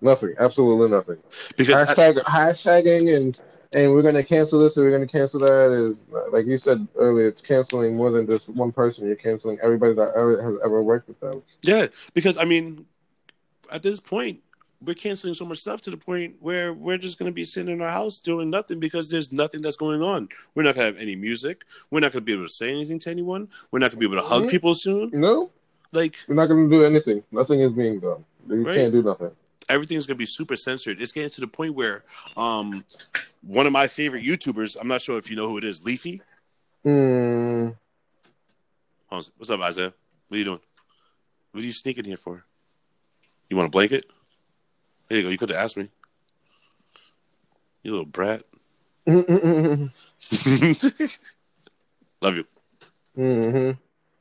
Nothing. 0.00 0.34
Absolutely 0.38 0.88
nothing. 0.88 1.18
because 1.56 1.74
I- 1.88 1.94
Hashtag 1.94 2.14
hashtagging 2.24 3.14
and 3.16 3.38
and 3.72 3.92
we're 3.92 4.02
gonna 4.02 4.24
cancel 4.24 4.58
this 4.58 4.76
and 4.76 4.84
we're 4.86 4.90
gonna 4.92 5.06
cancel 5.06 5.38
that 5.40 5.70
is 5.72 6.02
like 6.32 6.46
you 6.46 6.56
said 6.56 6.86
earlier. 6.96 7.28
It's 7.28 7.42
canceling 7.42 7.96
more 7.96 8.10
than 8.10 8.26
just 8.26 8.48
one 8.48 8.72
person. 8.72 9.06
You're 9.06 9.16
canceling 9.16 9.58
everybody 9.62 9.94
that 9.94 10.12
ever 10.16 10.42
has 10.42 10.54
ever 10.64 10.82
worked 10.82 11.06
with 11.08 11.20
them. 11.20 11.42
yeah, 11.62 11.86
because 12.14 12.36
I 12.38 12.44
mean, 12.44 12.86
at 13.70 13.82
this 13.82 14.00
point, 14.00 14.40
we're 14.82 14.94
canceling 14.94 15.34
so 15.34 15.44
much 15.44 15.58
stuff 15.58 15.82
to 15.82 15.90
the 15.90 15.96
point 15.96 16.36
where 16.40 16.72
we're 16.72 16.96
just 16.98 17.18
going 17.18 17.30
to 17.30 17.34
be 17.34 17.44
sitting 17.44 17.72
in 17.72 17.82
our 17.82 17.90
house 17.90 18.18
doing 18.18 18.48
nothing 18.48 18.80
because 18.80 19.10
there's 19.10 19.30
nothing 19.30 19.60
that's 19.60 19.76
going 19.76 20.00
on. 20.02 20.28
We're 20.54 20.62
not 20.62 20.74
going 20.74 20.86
to 20.86 20.92
have 20.94 21.00
any 21.02 21.14
music. 21.14 21.64
We're 21.90 22.00
not 22.00 22.12
going 22.12 22.22
to 22.22 22.24
be 22.24 22.32
able 22.32 22.46
to 22.46 22.52
say 22.52 22.70
anything 22.70 22.98
to 23.00 23.10
anyone. 23.10 23.48
We're 23.70 23.78
not 23.80 23.90
going 23.92 24.00
to 24.00 24.08
be 24.08 24.12
able 24.12 24.22
to 24.24 24.26
hug 24.28 24.44
Mhm. 24.44 24.50
people 24.50 24.74
soon. 24.74 25.10
No, 25.12 25.50
Like 25.92 26.16
we're 26.28 26.34
not 26.36 26.46
gonna 26.46 26.68
do 26.68 26.84
anything. 26.84 27.22
Nothing 27.32 27.60
is 27.60 27.72
being 27.72 28.00
done. 28.00 28.24
You 28.48 28.64
Right. 28.66 28.74
can't 28.76 28.92
do 28.92 29.02
nothing. 29.02 29.30
everything's 29.68 30.06
going 30.06 30.16
to 30.16 30.18
be 30.18 30.26
super 30.26 30.56
censored. 30.56 31.00
It's 31.00 31.12
getting 31.12 31.30
to 31.30 31.40
the 31.40 31.46
point 31.46 31.74
where 31.74 32.02
um, 32.36 32.84
one 33.42 33.66
of 33.66 33.72
my 33.72 33.86
favorite 33.86 34.24
YouTubers, 34.24 34.76
I'm 34.80 34.88
not 34.88 35.00
sure 35.00 35.16
if 35.18 35.30
you 35.30 35.36
know 35.36 35.48
who 35.48 35.58
it 35.58 35.64
is, 35.64 35.84
Leafy. 35.84 36.20
Mm. 36.84 37.76
What's 39.08 39.50
up, 39.50 39.60
Isaiah? 39.60 39.92
What 40.28 40.34
are 40.34 40.38
you 40.38 40.44
doing? 40.44 40.60
What 41.52 41.62
are 41.62 41.66
you 41.66 41.72
sneaking 41.72 42.04
here 42.04 42.16
for? 42.16 42.44
You 43.48 43.56
want 43.56 43.68
a 43.68 43.70
blanket? 43.70 44.06
There 45.08 45.18
you 45.18 45.24
go. 45.24 45.30
You 45.30 45.38
could 45.38 45.50
have 45.50 45.58
asked 45.58 45.76
me. 45.76 45.88
You 47.84 47.92
little 47.92 48.06
brat. 48.06 48.42
mm, 49.08 49.90
Love 52.20 52.36
you. 52.36 52.44
mm, 53.16 53.76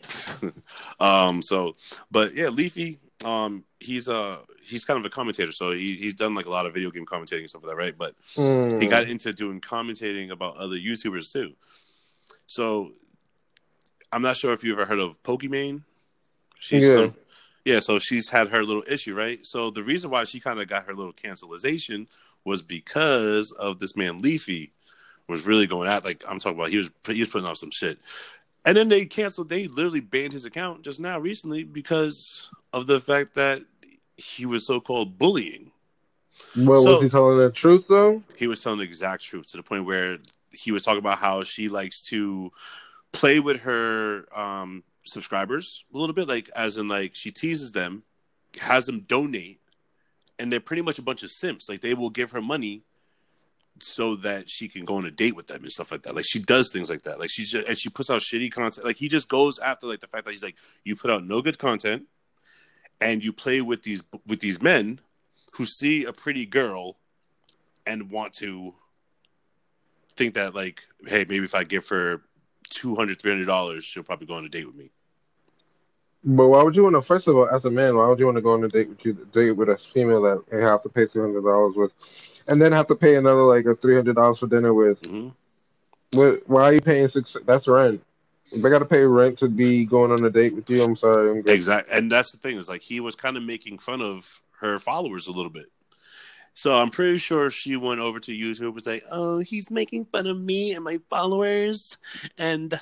um. 0.99 1.41
So, 1.41 1.75
but 2.11 2.33
yeah, 2.35 2.49
Leafy. 2.49 2.99
Um. 3.23 3.63
He's 3.81 4.09
uh 4.09 4.39
he's 4.63 4.83
kind 4.85 4.99
of 4.99 5.05
a 5.05 5.09
commentator, 5.09 5.51
so 5.51 5.71
he, 5.71 5.95
he's 5.95 6.13
done 6.13 6.35
like 6.35 6.45
a 6.45 6.49
lot 6.49 6.65
of 6.65 6.73
video 6.73 6.91
game 6.91 7.05
commentating 7.05 7.39
and 7.39 7.49
stuff 7.49 7.63
like 7.63 7.71
that, 7.71 7.77
right? 7.77 7.97
But 7.97 8.13
he 8.35 8.41
Mm. 8.41 8.89
got 8.89 9.07
into 9.09 9.33
doing 9.33 9.61
commentating 9.61 10.31
about 10.31 10.57
other 10.57 10.75
YouTubers 10.75 11.31
too. 11.31 11.53
So 12.45 12.91
I'm 14.11 14.21
not 14.21 14.37
sure 14.37 14.53
if 14.53 14.63
you 14.63 14.73
ever 14.73 14.85
heard 14.85 14.99
of 14.99 15.21
Pokimane. 15.23 15.83
She's 16.59 16.83
Yeah. 16.83 16.93
some, 16.93 17.15
yeah, 17.63 17.79
so 17.79 17.99
she's 17.99 18.29
had 18.29 18.49
her 18.49 18.63
little 18.65 18.83
issue, 18.87 19.15
right? 19.15 19.45
So 19.45 19.69
the 19.69 19.83
reason 19.83 20.09
why 20.11 20.23
she 20.25 20.39
kind 20.39 20.59
of 20.59 20.67
got 20.67 20.85
her 20.85 20.93
little 20.93 21.13
cancelization 21.13 22.07
was 22.43 22.61
because 22.61 23.51
of 23.53 23.79
this 23.79 23.95
man 23.95 24.21
Leafy 24.21 24.71
was 25.27 25.45
really 25.45 25.67
going 25.67 25.87
at 25.87 26.03
like 26.03 26.23
I'm 26.27 26.39
talking 26.39 26.57
about 26.59 26.69
he 26.71 26.77
was 26.77 26.89
he 27.07 27.19
was 27.21 27.29
putting 27.29 27.47
out 27.47 27.57
some 27.57 27.71
shit. 27.71 27.97
And 28.65 28.75
then 28.77 28.89
they 28.89 29.05
canceled 29.05 29.49
they 29.49 29.67
literally 29.67 30.01
banned 30.01 30.33
his 30.33 30.45
account 30.45 30.83
just 30.83 30.99
now 30.99 31.19
recently 31.19 31.63
because 31.63 32.49
of 32.73 32.87
the 32.87 32.99
fact 32.99 33.35
that 33.35 33.61
he 34.17 34.45
was 34.45 34.65
so 34.65 34.79
called 34.81 35.17
bullying 35.17 35.71
Well, 36.55 36.83
So- 36.83 36.93
was 36.93 37.01
he 37.03 37.09
telling 37.09 37.37
the 37.37 37.49
truth 37.51 37.85
though? 37.87 38.21
he 38.37 38.47
was 38.47 38.61
telling 38.61 38.79
the 38.79 38.85
exact 38.85 39.23
truth 39.23 39.47
to 39.51 39.57
the 39.57 39.63
point 39.63 39.85
where 39.85 40.17
he 40.51 40.71
was 40.71 40.83
talking 40.83 40.99
about 40.99 41.17
how 41.19 41.43
she 41.43 41.69
likes 41.69 42.01
to 42.03 42.51
play 43.11 43.39
with 43.39 43.61
her 43.61 44.25
um, 44.37 44.83
subscribers 45.03 45.83
a 45.93 45.97
little 45.97 46.13
bit, 46.13 46.27
like 46.27 46.49
as 46.55 46.77
in 46.77 46.87
like 46.87 47.15
she 47.15 47.31
teases 47.31 47.71
them, 47.71 48.03
has 48.59 48.85
them 48.85 49.01
donate, 49.01 49.59
and 50.37 50.51
they're 50.51 50.59
pretty 50.59 50.81
much 50.81 50.99
a 50.99 51.01
bunch 51.03 51.23
of 51.23 51.31
simps. 51.31 51.69
Like 51.69 51.81
they 51.81 51.93
will 51.93 52.09
give 52.09 52.31
her 52.31 52.41
money 52.41 52.83
so 53.83 54.15
that 54.17 54.49
she 54.49 54.67
can 54.67 54.85
go 54.85 54.97
on 54.97 55.05
a 55.05 55.11
date 55.11 55.35
with 55.35 55.47
them 55.47 55.63
and 55.63 55.71
stuff 55.71 55.91
like 55.91 56.03
that. 56.03 56.15
Like 56.15 56.25
she 56.27 56.39
does 56.39 56.71
things 56.71 56.89
like 56.89 57.03
that. 57.03 57.19
Like 57.19 57.29
she's 57.31 57.51
just 57.51 57.67
and 57.67 57.77
she 57.77 57.89
puts 57.89 58.09
out 58.09 58.21
shitty 58.21 58.51
content. 58.51 58.85
Like 58.85 58.97
he 58.97 59.07
just 59.07 59.29
goes 59.29 59.59
after 59.59 59.87
like 59.87 60.01
the 60.01 60.07
fact 60.07 60.25
that 60.25 60.31
he's 60.31 60.43
like, 60.43 60.55
you 60.83 60.95
put 60.95 61.11
out 61.11 61.25
no 61.25 61.41
good 61.41 61.57
content, 61.59 62.03
and 63.01 63.23
you 63.23 63.33
play 63.33 63.61
with 63.61 63.83
these 63.83 64.03
with 64.27 64.39
these 64.39 64.61
men 64.61 64.99
who 65.53 65.65
see 65.65 66.05
a 66.05 66.13
pretty 66.13 66.45
girl 66.45 66.97
and 67.85 68.11
want 68.11 68.33
to 68.33 68.73
think 70.15 70.35
that 70.35 70.53
like 70.53 70.83
hey 71.07 71.25
maybe 71.27 71.45
if 71.45 71.55
i 71.55 71.63
give 71.63 71.87
her 71.87 72.21
200 72.69 73.21
300 73.21 73.45
dollars 73.45 73.85
she'll 73.85 74.03
probably 74.03 74.27
go 74.27 74.33
on 74.35 74.45
a 74.45 74.49
date 74.49 74.65
with 74.65 74.75
me 74.75 74.89
But 76.23 76.49
why 76.49 76.61
would 76.63 76.75
you 76.75 76.83
want 76.83 76.95
to? 76.95 77.01
First 77.01 77.27
of 77.27 77.37
all, 77.37 77.47
as 77.49 77.63
a 77.65 77.71
man, 77.71 77.95
why 77.95 78.07
would 78.07 78.19
you 78.19 78.25
want 78.25 78.35
to 78.37 78.41
go 78.41 78.53
on 78.53 78.63
a 78.63 78.67
date 78.67 78.89
with 78.89 79.05
you 79.05 79.13
date 79.31 79.51
with 79.51 79.69
a 79.69 79.77
female 79.77 80.21
that 80.23 80.43
you 80.51 80.59
have 80.59 80.83
to 80.83 80.89
pay 80.89 81.05
two 81.05 81.21
hundred 81.21 81.43
dollars 81.43 81.75
with, 81.75 81.91
and 82.49 82.61
then 82.61 82.71
have 82.73 82.87
to 82.87 82.95
pay 82.95 83.15
another 83.15 83.43
like 83.43 83.65
a 83.65 83.75
three 83.75 83.95
hundred 83.95 84.15
dollars 84.15 84.39
for 84.39 84.47
dinner 84.47 84.73
with? 84.73 84.99
Mhm. 85.01 85.31
What? 86.11 86.41
Why 86.49 86.63
are 86.63 86.73
you 86.73 86.81
paying 86.81 87.07
six? 87.07 87.37
That's 87.45 87.67
rent. 87.67 88.03
If 88.51 88.65
I 88.65 88.69
got 88.69 88.79
to 88.79 88.85
pay 88.85 89.03
rent 89.03 89.37
to 89.39 89.47
be 89.47 89.85
going 89.85 90.11
on 90.11 90.25
a 90.25 90.29
date 90.29 90.55
with 90.55 90.67
you, 90.69 90.83
I'm 90.83 90.95
sorry. 90.95 91.29
I'm 91.39 91.47
exactly 91.47 91.95
and 91.95 92.11
that's 92.11 92.31
the 92.31 92.39
thing 92.39 92.57
is 92.57 92.67
like 92.67 92.81
he 92.81 92.99
was 92.99 93.15
kind 93.15 93.37
of 93.37 93.43
making 93.43 93.77
fun 93.77 94.01
of 94.01 94.41
her 94.59 94.79
followers 94.79 95.27
a 95.27 95.31
little 95.31 95.51
bit 95.51 95.67
so 96.53 96.75
i'm 96.75 96.89
pretty 96.89 97.17
sure 97.17 97.49
she 97.49 97.75
went 97.75 97.99
over 97.99 98.19
to 98.19 98.31
youtube 98.31 98.61
and 98.61 98.75
was 98.75 98.85
like 98.85 99.03
oh 99.11 99.39
he's 99.39 99.71
making 99.71 100.05
fun 100.05 100.27
of 100.27 100.39
me 100.39 100.73
and 100.73 100.83
my 100.83 100.99
followers 101.09 101.97
and 102.37 102.79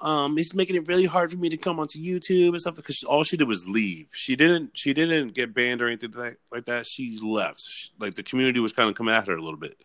um 0.00 0.36
he's 0.36 0.54
making 0.54 0.76
it 0.76 0.86
really 0.88 1.04
hard 1.04 1.30
for 1.30 1.36
me 1.36 1.48
to 1.48 1.56
come 1.56 1.78
onto 1.78 1.98
youtube 1.98 2.48
and 2.50 2.60
stuff 2.60 2.76
because 2.76 3.02
all 3.02 3.24
she 3.24 3.36
did 3.36 3.48
was 3.48 3.68
leave. 3.68 4.06
She 4.12 4.36
didn't 4.36 4.70
she 4.74 4.94
didn't 4.94 5.34
get 5.34 5.54
banned 5.54 5.82
or 5.82 5.88
anything 5.88 6.12
like, 6.12 6.38
like 6.50 6.66
that. 6.66 6.86
She 6.86 7.18
left. 7.22 7.60
She- 7.60 7.90
like 7.98 8.14
the 8.14 8.22
community 8.22 8.60
was 8.60 8.72
kind 8.72 8.88
of 8.88 8.94
coming 8.94 9.14
at 9.14 9.26
her 9.26 9.36
a 9.36 9.42
little 9.42 9.58
bit. 9.58 9.76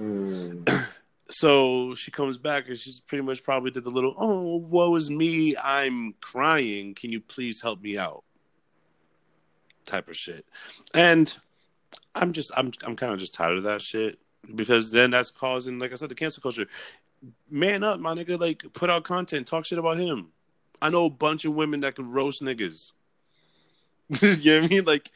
Mm. 0.00 0.86
so 1.30 1.94
she 1.94 2.10
comes 2.10 2.38
back 2.38 2.68
and 2.68 2.78
she's 2.78 3.00
pretty 3.00 3.22
much 3.22 3.42
probably 3.42 3.70
did 3.70 3.84
the 3.84 3.90
little 3.90 4.14
oh 4.18 4.56
woe 4.56 4.94
is 4.96 5.10
me. 5.10 5.56
I'm 5.56 6.14
crying. 6.20 6.94
Can 6.94 7.10
you 7.10 7.20
please 7.20 7.60
help 7.60 7.80
me 7.80 7.98
out? 7.98 8.24
type 9.84 10.08
of 10.08 10.16
shit. 10.16 10.44
And 10.92 11.34
i'm 12.18 12.32
just 12.32 12.50
i'm 12.56 12.70
i'm 12.84 12.94
kind 12.96 13.12
of 13.12 13.18
just 13.18 13.32
tired 13.34 13.56
of 13.58 13.64
that 13.64 13.80
shit 13.82 14.18
because 14.54 14.90
then 14.90 15.10
that's 15.10 15.30
causing 15.30 15.78
like 15.78 15.92
i 15.92 15.94
said 15.94 16.08
the 16.08 16.14
cancel 16.14 16.42
culture. 16.42 16.66
Man 17.50 17.82
up 17.82 17.98
my 17.98 18.14
nigga 18.14 18.38
like 18.38 18.64
put 18.72 18.90
out 18.90 19.02
content 19.04 19.46
talk 19.46 19.64
shit 19.64 19.78
about 19.78 19.98
him. 19.98 20.28
I 20.80 20.88
know 20.90 21.06
a 21.06 21.10
bunch 21.10 21.44
of 21.44 21.54
women 21.54 21.80
that 21.80 21.96
can 21.96 22.10
roast 22.10 22.42
niggas. 22.42 22.92
You 24.22 24.52
know 24.52 24.60
what 24.60 24.64
i 24.66 24.68
mean? 24.74 24.84
Like 24.84 25.10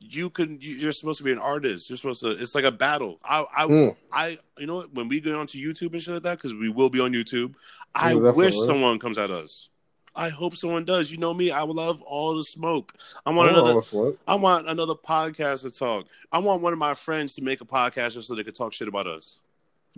you 0.00 0.30
can 0.30 0.58
you- 0.60 0.76
you're 0.76 0.92
supposed 0.92 1.18
to 1.18 1.24
be 1.24 1.30
an 1.32 1.38
artist. 1.38 1.88
You're 1.90 1.96
supposed 1.98 2.22
to 2.22 2.30
it's 2.30 2.54
like 2.54 2.64
a 2.64 2.72
battle. 2.72 3.18
I 3.22 3.44
i 3.56 3.66
Mm. 3.66 3.96
I, 4.10 4.38
you 4.58 4.66
know 4.66 4.76
what? 4.76 4.94
When 4.94 5.08
we 5.08 5.20
get 5.20 5.34
onto 5.34 5.58
YouTube 5.58 5.92
and 5.92 6.02
shit 6.02 6.14
like 6.14 6.22
that, 6.24 6.38
because 6.38 6.54
we 6.54 6.68
will 6.70 6.90
be 6.90 7.00
on 7.00 7.12
YouTube, 7.12 7.54
I 7.94 8.14
Yeah, 8.14 8.30
wish 8.32 8.54
someone 8.58 8.98
comes 8.98 9.16
at 9.18 9.30
us. 9.30 9.68
I 10.14 10.28
hope 10.28 10.56
someone 10.56 10.84
does. 10.84 11.10
You 11.10 11.18
know 11.18 11.32
me. 11.32 11.50
I 11.50 11.62
love 11.62 12.02
all 12.02 12.36
the 12.36 12.44
smoke. 12.44 12.94
I 13.24 13.30
I 13.30 13.34
want 13.34 13.52
don't 13.54 13.70
another. 13.70 14.16
I 14.26 14.34
want 14.34 14.68
another 14.68 14.94
podcast 14.94 15.62
to 15.62 15.70
talk. 15.70 16.06
I 16.30 16.38
want 16.38 16.62
one 16.62 16.72
of 16.72 16.78
my 16.78 16.94
friends 16.94 17.34
to 17.36 17.42
make 17.42 17.60
a 17.60 17.64
podcast 17.64 18.14
just 18.14 18.28
so 18.28 18.34
they 18.34 18.44
could 18.44 18.54
talk 18.54 18.72
shit 18.72 18.88
about 18.88 19.06
us. 19.06 19.40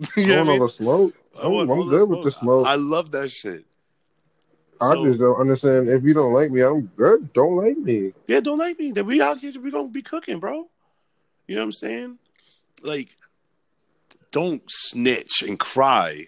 I 0.01 0.07
you 0.21 0.27
know 0.27 0.33
I 0.33 0.43
know 0.43 0.51
mean? 0.51 0.59
the 0.61 0.67
smoke. 0.67 1.13
I 1.37 1.45
I'm, 1.45 1.51
want 1.51 1.69
all 1.69 1.83
I'm 1.83 1.89
good 1.89 2.09
with 2.09 2.23
the 2.23 2.31
smoke. 2.31 2.65
I 2.65 2.73
I, 2.73 2.75
love 2.75 3.11
that 3.11 3.29
shit. 3.29 3.65
So- 4.81 5.05
just 5.05 5.19
don't 5.19 5.39
understand. 5.39 5.89
If 5.89 6.03
you 6.03 6.13
don't 6.13 6.33
like 6.33 6.51
me, 6.51 6.61
I'm 6.61 6.81
good. 6.81 7.31
Don't 7.33 7.55
like 7.55 7.77
me. 7.77 8.13
Yeah, 8.27 8.39
don't 8.39 8.57
like 8.57 8.79
me. 8.79 8.91
Then 8.91 9.05
we 9.05 9.21
out 9.21 9.39
here. 9.39 9.51
We 9.61 9.71
gonna 9.71 9.87
be 9.89 10.01
cooking, 10.01 10.39
bro. 10.39 10.69
You 11.47 11.55
know 11.55 11.61
what 11.61 11.65
I'm 11.65 11.71
saying? 11.73 12.17
Like, 12.81 13.09
don't 14.31 14.63
snitch 14.67 15.43
and 15.43 15.59
cry 15.59 16.27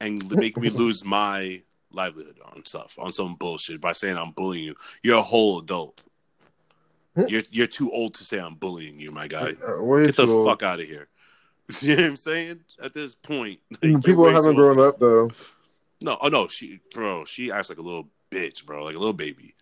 and 0.00 0.30
make 0.34 0.56
me 0.56 0.70
lose 0.70 1.04
my 1.04 1.62
livelihood 1.92 2.38
on 2.44 2.64
stuff 2.64 2.96
on 2.98 3.12
some 3.12 3.34
bullshit 3.34 3.80
by 3.80 3.92
saying 3.92 4.16
I'm 4.16 4.30
bullying 4.32 4.64
you. 4.64 4.74
You're 5.02 5.18
a 5.18 5.22
whole 5.22 5.58
adult. 5.60 6.02
Hmm? 7.16 7.24
You're 7.28 7.42
you're 7.50 7.66
too 7.66 7.90
old 7.90 8.14
to 8.14 8.24
say 8.24 8.38
I'm 8.38 8.54
bullying 8.54 8.98
you, 9.00 9.10
my 9.10 9.26
guy. 9.28 9.54
Way 9.78 10.06
Get 10.06 10.16
the 10.16 10.26
old. 10.26 10.46
fuck 10.48 10.62
out 10.62 10.80
of 10.80 10.86
here. 10.86 11.08
You 11.80 11.94
know 11.94 12.02
what 12.02 12.10
I'm 12.10 12.16
saying? 12.16 12.60
At 12.82 12.94
this 12.94 13.14
point, 13.14 13.60
like, 13.82 14.02
People 14.04 14.26
haven't 14.28 14.46
old. 14.46 14.56
grown 14.56 14.80
up 14.80 14.98
though. 14.98 15.30
No, 16.02 16.18
oh 16.20 16.28
no, 16.28 16.48
she, 16.48 16.80
bro, 16.94 17.24
she 17.24 17.52
acts 17.52 17.68
like 17.68 17.78
a 17.78 17.82
little 17.82 18.08
bitch, 18.30 18.64
bro, 18.66 18.84
like 18.84 18.96
a 18.96 18.98
little 18.98 19.12
baby. 19.12 19.54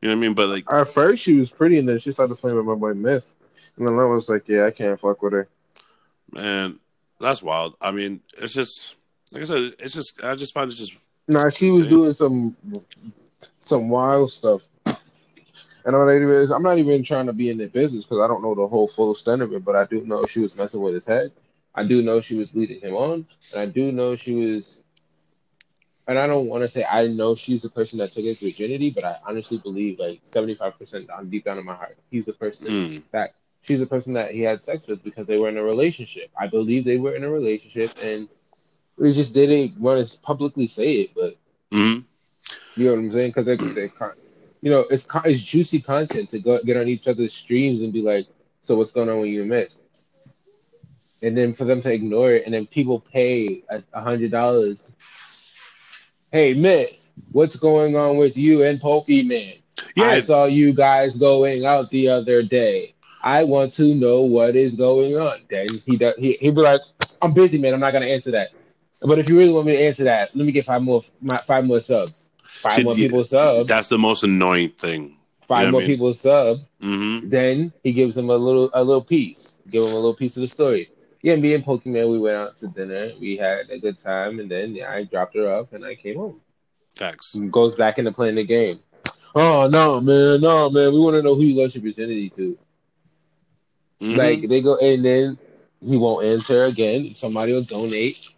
You 0.00 0.08
know 0.08 0.14
what 0.14 0.18
I 0.18 0.20
mean? 0.20 0.34
But 0.34 0.48
like, 0.48 0.64
At 0.72 0.88
first, 0.88 1.22
she 1.22 1.36
was 1.38 1.50
pretty, 1.50 1.78
and 1.78 1.86
then 1.86 1.98
she 1.98 2.10
started 2.12 2.36
playing 2.36 2.56
with 2.56 2.64
my 2.66 2.74
boy 2.74 2.94
Myth, 2.94 3.34
and 3.76 3.86
then 3.86 3.98
I 3.98 4.04
was 4.06 4.28
like, 4.30 4.48
"Yeah, 4.48 4.64
I 4.64 4.70
can't 4.70 4.98
fuck 4.98 5.20
with 5.22 5.32
her." 5.34 5.48
Man, 6.30 6.78
that's 7.20 7.42
wild. 7.42 7.74
I 7.80 7.90
mean, 7.90 8.20
it's 8.38 8.54
just 8.54 8.94
like 9.32 9.42
I 9.42 9.46
said, 9.46 9.74
it's 9.78 9.92
just 9.94 10.24
I 10.24 10.34
just 10.34 10.54
find 10.54 10.72
it 10.72 10.74
just 10.76 10.96
Nah, 11.28 11.48
she 11.50 11.70
was 11.70 11.86
doing 11.86 12.12
some 12.12 12.56
some 13.58 13.88
wild 13.88 14.30
stuff. 14.30 14.62
And 15.84 15.96
I'm 15.96 16.06
not 16.06 16.12
even, 16.14 16.52
I'm 16.52 16.62
not 16.62 16.78
even 16.78 17.02
trying 17.02 17.26
to 17.26 17.32
be 17.32 17.50
in 17.50 17.58
the 17.58 17.68
business 17.68 18.04
because 18.04 18.20
I 18.20 18.28
don't 18.28 18.42
know 18.42 18.54
the 18.54 18.66
whole 18.66 18.88
full 18.88 19.12
extent 19.12 19.42
of 19.42 19.52
it, 19.52 19.64
but 19.64 19.76
I 19.76 19.84
do 19.86 20.04
know 20.04 20.26
she 20.26 20.40
was 20.40 20.56
messing 20.56 20.80
with 20.80 20.94
his 20.94 21.04
head. 21.06 21.32
I 21.74 21.84
do 21.84 22.02
know 22.02 22.20
she 22.20 22.36
was 22.36 22.54
leading 22.54 22.80
him 22.80 22.94
on, 22.94 23.26
and 23.52 23.60
I 23.60 23.66
do 23.66 23.90
know 23.92 24.16
she 24.16 24.34
was. 24.34 24.82
And 26.06 26.18
I 26.18 26.26
don't 26.26 26.48
want 26.48 26.62
to 26.64 26.70
say 26.70 26.84
I 26.84 27.06
know 27.06 27.34
she's 27.34 27.62
the 27.62 27.70
person 27.70 27.98
that 27.98 28.12
took 28.12 28.24
his 28.24 28.40
virginity, 28.40 28.90
but 28.90 29.04
I 29.04 29.16
honestly 29.26 29.58
believe, 29.58 29.98
like 29.98 30.22
75% 30.24 31.08
down 31.08 31.28
deep 31.30 31.44
down 31.44 31.58
in 31.58 31.64
my 31.64 31.74
heart, 31.74 31.96
he's 32.10 32.26
the 32.26 32.32
person 32.32 32.68
mm, 32.68 33.02
that 33.12 33.34
she's 33.62 33.80
the 33.80 33.86
person 33.86 34.14
that 34.14 34.32
he 34.32 34.42
had 34.42 34.62
sex 34.62 34.86
with 34.86 35.02
because 35.02 35.26
they 35.26 35.38
were 35.38 35.48
in 35.48 35.56
a 35.58 35.62
relationship. 35.62 36.30
I 36.38 36.48
believe 36.48 36.84
they 36.84 36.98
were 36.98 37.14
in 37.14 37.24
a 37.24 37.30
relationship, 37.30 37.92
and 38.02 38.28
we 38.98 39.12
just 39.12 39.34
didn't 39.34 39.78
want 39.80 40.06
to 40.06 40.18
publicly 40.18 40.66
say 40.66 40.92
it, 41.02 41.10
but 41.14 41.34
mhm. 41.72 42.04
you 42.76 42.86
know 42.86 42.92
what 42.92 42.98
I'm 42.98 43.12
saying? 43.12 43.30
Because 43.30 43.46
they, 43.46 43.56
they, 43.56 43.90
you 44.60 44.70
know, 44.70 44.80
it's 44.90 45.06
it's 45.24 45.40
juicy 45.40 45.80
content 45.80 46.30
to 46.30 46.38
go 46.38 46.58
get 46.62 46.76
on 46.76 46.88
each 46.88 47.08
other's 47.08 47.32
streams 47.32 47.82
and 47.82 47.92
be 47.92 48.02
like, 48.02 48.26
"So 48.62 48.76
what's 48.76 48.92
going 48.92 49.08
on 49.08 49.20
with 49.20 49.30
you 49.30 49.44
miss?" 49.44 49.78
And 51.22 51.36
then 51.36 51.52
for 51.52 51.64
them 51.64 51.80
to 51.82 51.92
ignore 51.92 52.32
it, 52.32 52.44
and 52.44 52.54
then 52.54 52.66
people 52.66 53.00
pay 53.00 53.62
a 53.68 53.82
a 53.92 54.00
hundred 54.00 54.30
dollars. 54.30 54.94
Hey, 56.30 56.54
Miss, 56.54 57.12
what's 57.32 57.56
going 57.56 57.94
on 57.94 58.16
with 58.16 58.36
you 58.38 58.62
and 58.64 58.80
Pokimane? 58.80 59.62
yeah, 59.96 60.04
I 60.04 60.20
saw 60.20 60.46
you 60.46 60.72
guys 60.72 61.16
going 61.16 61.64
out 61.64 61.90
the 61.90 62.08
other 62.08 62.42
day. 62.42 62.94
I 63.22 63.44
want 63.44 63.72
to 63.74 63.94
know 63.94 64.22
what 64.22 64.56
is 64.56 64.74
going 64.76 65.16
on. 65.16 65.40
Then 65.48 65.68
he 65.86 65.96
does. 65.96 66.18
He 66.18 66.34
he 66.34 66.50
be 66.50 66.60
like, 66.60 66.80
"I'm 67.20 67.34
busy, 67.34 67.58
man. 67.58 67.74
I'm 67.74 67.80
not 67.80 67.92
gonna 67.92 68.06
answer 68.06 68.30
that." 68.32 68.50
But 69.04 69.18
if 69.18 69.28
you 69.28 69.36
really 69.38 69.52
want 69.52 69.66
me 69.66 69.72
to 69.76 69.82
answer 69.82 70.04
that, 70.04 70.34
let 70.34 70.46
me 70.46 70.52
get 70.52 70.64
five 70.64 70.82
more 70.82 71.02
my, 71.20 71.38
five 71.38 71.64
more 71.64 71.80
subs. 71.80 72.30
Five 72.44 72.72
See, 72.74 72.82
more 72.84 72.94
people 72.94 73.24
sub. 73.24 73.66
That's 73.66 73.88
the 73.88 73.98
most 73.98 74.22
annoying 74.22 74.70
thing. 74.70 75.16
Five 75.42 75.60
you 75.60 75.66
know 75.66 75.72
more 75.72 75.80
I 75.80 75.84
mean? 75.84 75.88
people 75.88 76.14
sub. 76.14 76.60
hmm 76.80 77.16
Then 77.24 77.72
he 77.82 77.92
gives 77.92 78.14
them 78.14 78.30
a 78.30 78.36
little 78.36 78.70
a 78.74 78.82
little 78.82 79.02
piece. 79.02 79.56
Give 79.70 79.84
him 79.84 79.92
a 79.92 79.94
little 79.96 80.14
piece 80.14 80.36
of 80.36 80.42
the 80.42 80.48
story. 80.48 80.90
Yeah, 81.22 81.36
me 81.36 81.54
and 81.54 81.64
Pokimane, 81.64 82.10
we 82.10 82.18
went 82.18 82.36
out 82.36 82.56
to 82.56 82.68
dinner. 82.68 83.12
We 83.20 83.36
had 83.36 83.70
a 83.70 83.78
good 83.78 83.96
time, 83.98 84.40
and 84.40 84.50
then 84.50 84.74
yeah, 84.74 84.90
I 84.90 85.04
dropped 85.04 85.36
her 85.36 85.48
off 85.52 85.72
and 85.72 85.84
I 85.84 85.94
came 85.94 86.16
home. 86.16 86.40
Facts. 86.96 87.34
Goes 87.50 87.74
back 87.76 87.98
into 87.98 88.12
playing 88.12 88.34
the 88.36 88.44
game. 88.44 88.80
Oh 89.34 89.68
no, 89.70 90.00
man, 90.00 90.40
no, 90.40 90.68
man. 90.70 90.92
We 90.92 91.00
want 91.00 91.16
to 91.16 91.22
know 91.22 91.34
who 91.34 91.42
you 91.42 91.60
lost 91.60 91.74
your 91.74 91.82
virginity 91.82 92.28
to. 92.30 92.58
Mhm. 94.00 94.16
Like 94.16 94.42
they 94.48 94.60
go 94.60 94.76
and 94.78 95.04
then 95.04 95.38
he 95.80 95.96
won't 95.96 96.24
answer 96.26 96.64
again. 96.64 97.14
Somebody 97.14 97.52
will 97.52 97.62
donate. 97.62 98.28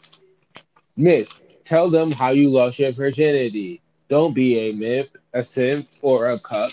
Miss, 0.96 1.28
tell 1.64 1.88
them 1.90 2.12
how 2.12 2.30
you 2.30 2.50
lost 2.50 2.78
your 2.78 2.92
virginity. 2.92 3.80
Don't 4.08 4.34
be 4.34 4.68
a 4.68 4.74
myth, 4.74 5.08
a 5.32 5.42
simp, 5.42 5.88
or 6.02 6.26
a 6.30 6.38
cuck. 6.38 6.72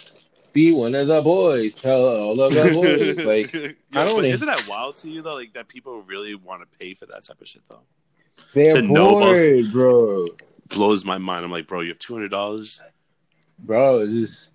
Be 0.53 0.71
one 0.73 0.93
of 0.95 1.07
the 1.07 1.21
boys. 1.21 1.75
Tell 1.75 2.05
all 2.05 2.39
of 2.41 2.53
the 2.53 3.15
boys. 3.15 3.25
Like 3.25 3.53
Yo, 3.53 3.69
I 3.95 4.03
don't 4.05 4.25
isn't 4.25 4.45
that 4.47 4.65
wild 4.67 4.97
to 4.97 5.07
you 5.09 5.21
though? 5.21 5.35
Like 5.35 5.53
that 5.53 5.67
people 5.69 6.01
really 6.03 6.35
want 6.35 6.61
to 6.61 6.77
pay 6.77 6.93
for 6.93 7.05
that 7.07 7.23
type 7.23 7.39
of 7.41 7.47
shit 7.47 7.61
though. 7.69 7.79
they're 8.53 8.73
To 8.73 8.79
about- 8.79 9.71
bro. 9.71 10.27
Blows 10.69 11.03
my 11.05 11.17
mind. 11.17 11.43
I'm 11.45 11.51
like, 11.51 11.67
bro, 11.67 11.81
you 11.81 11.89
have 11.89 11.99
two 11.99 12.13
hundred 12.13 12.31
dollars. 12.31 12.81
Bro, 13.59 14.07
just 14.07 14.51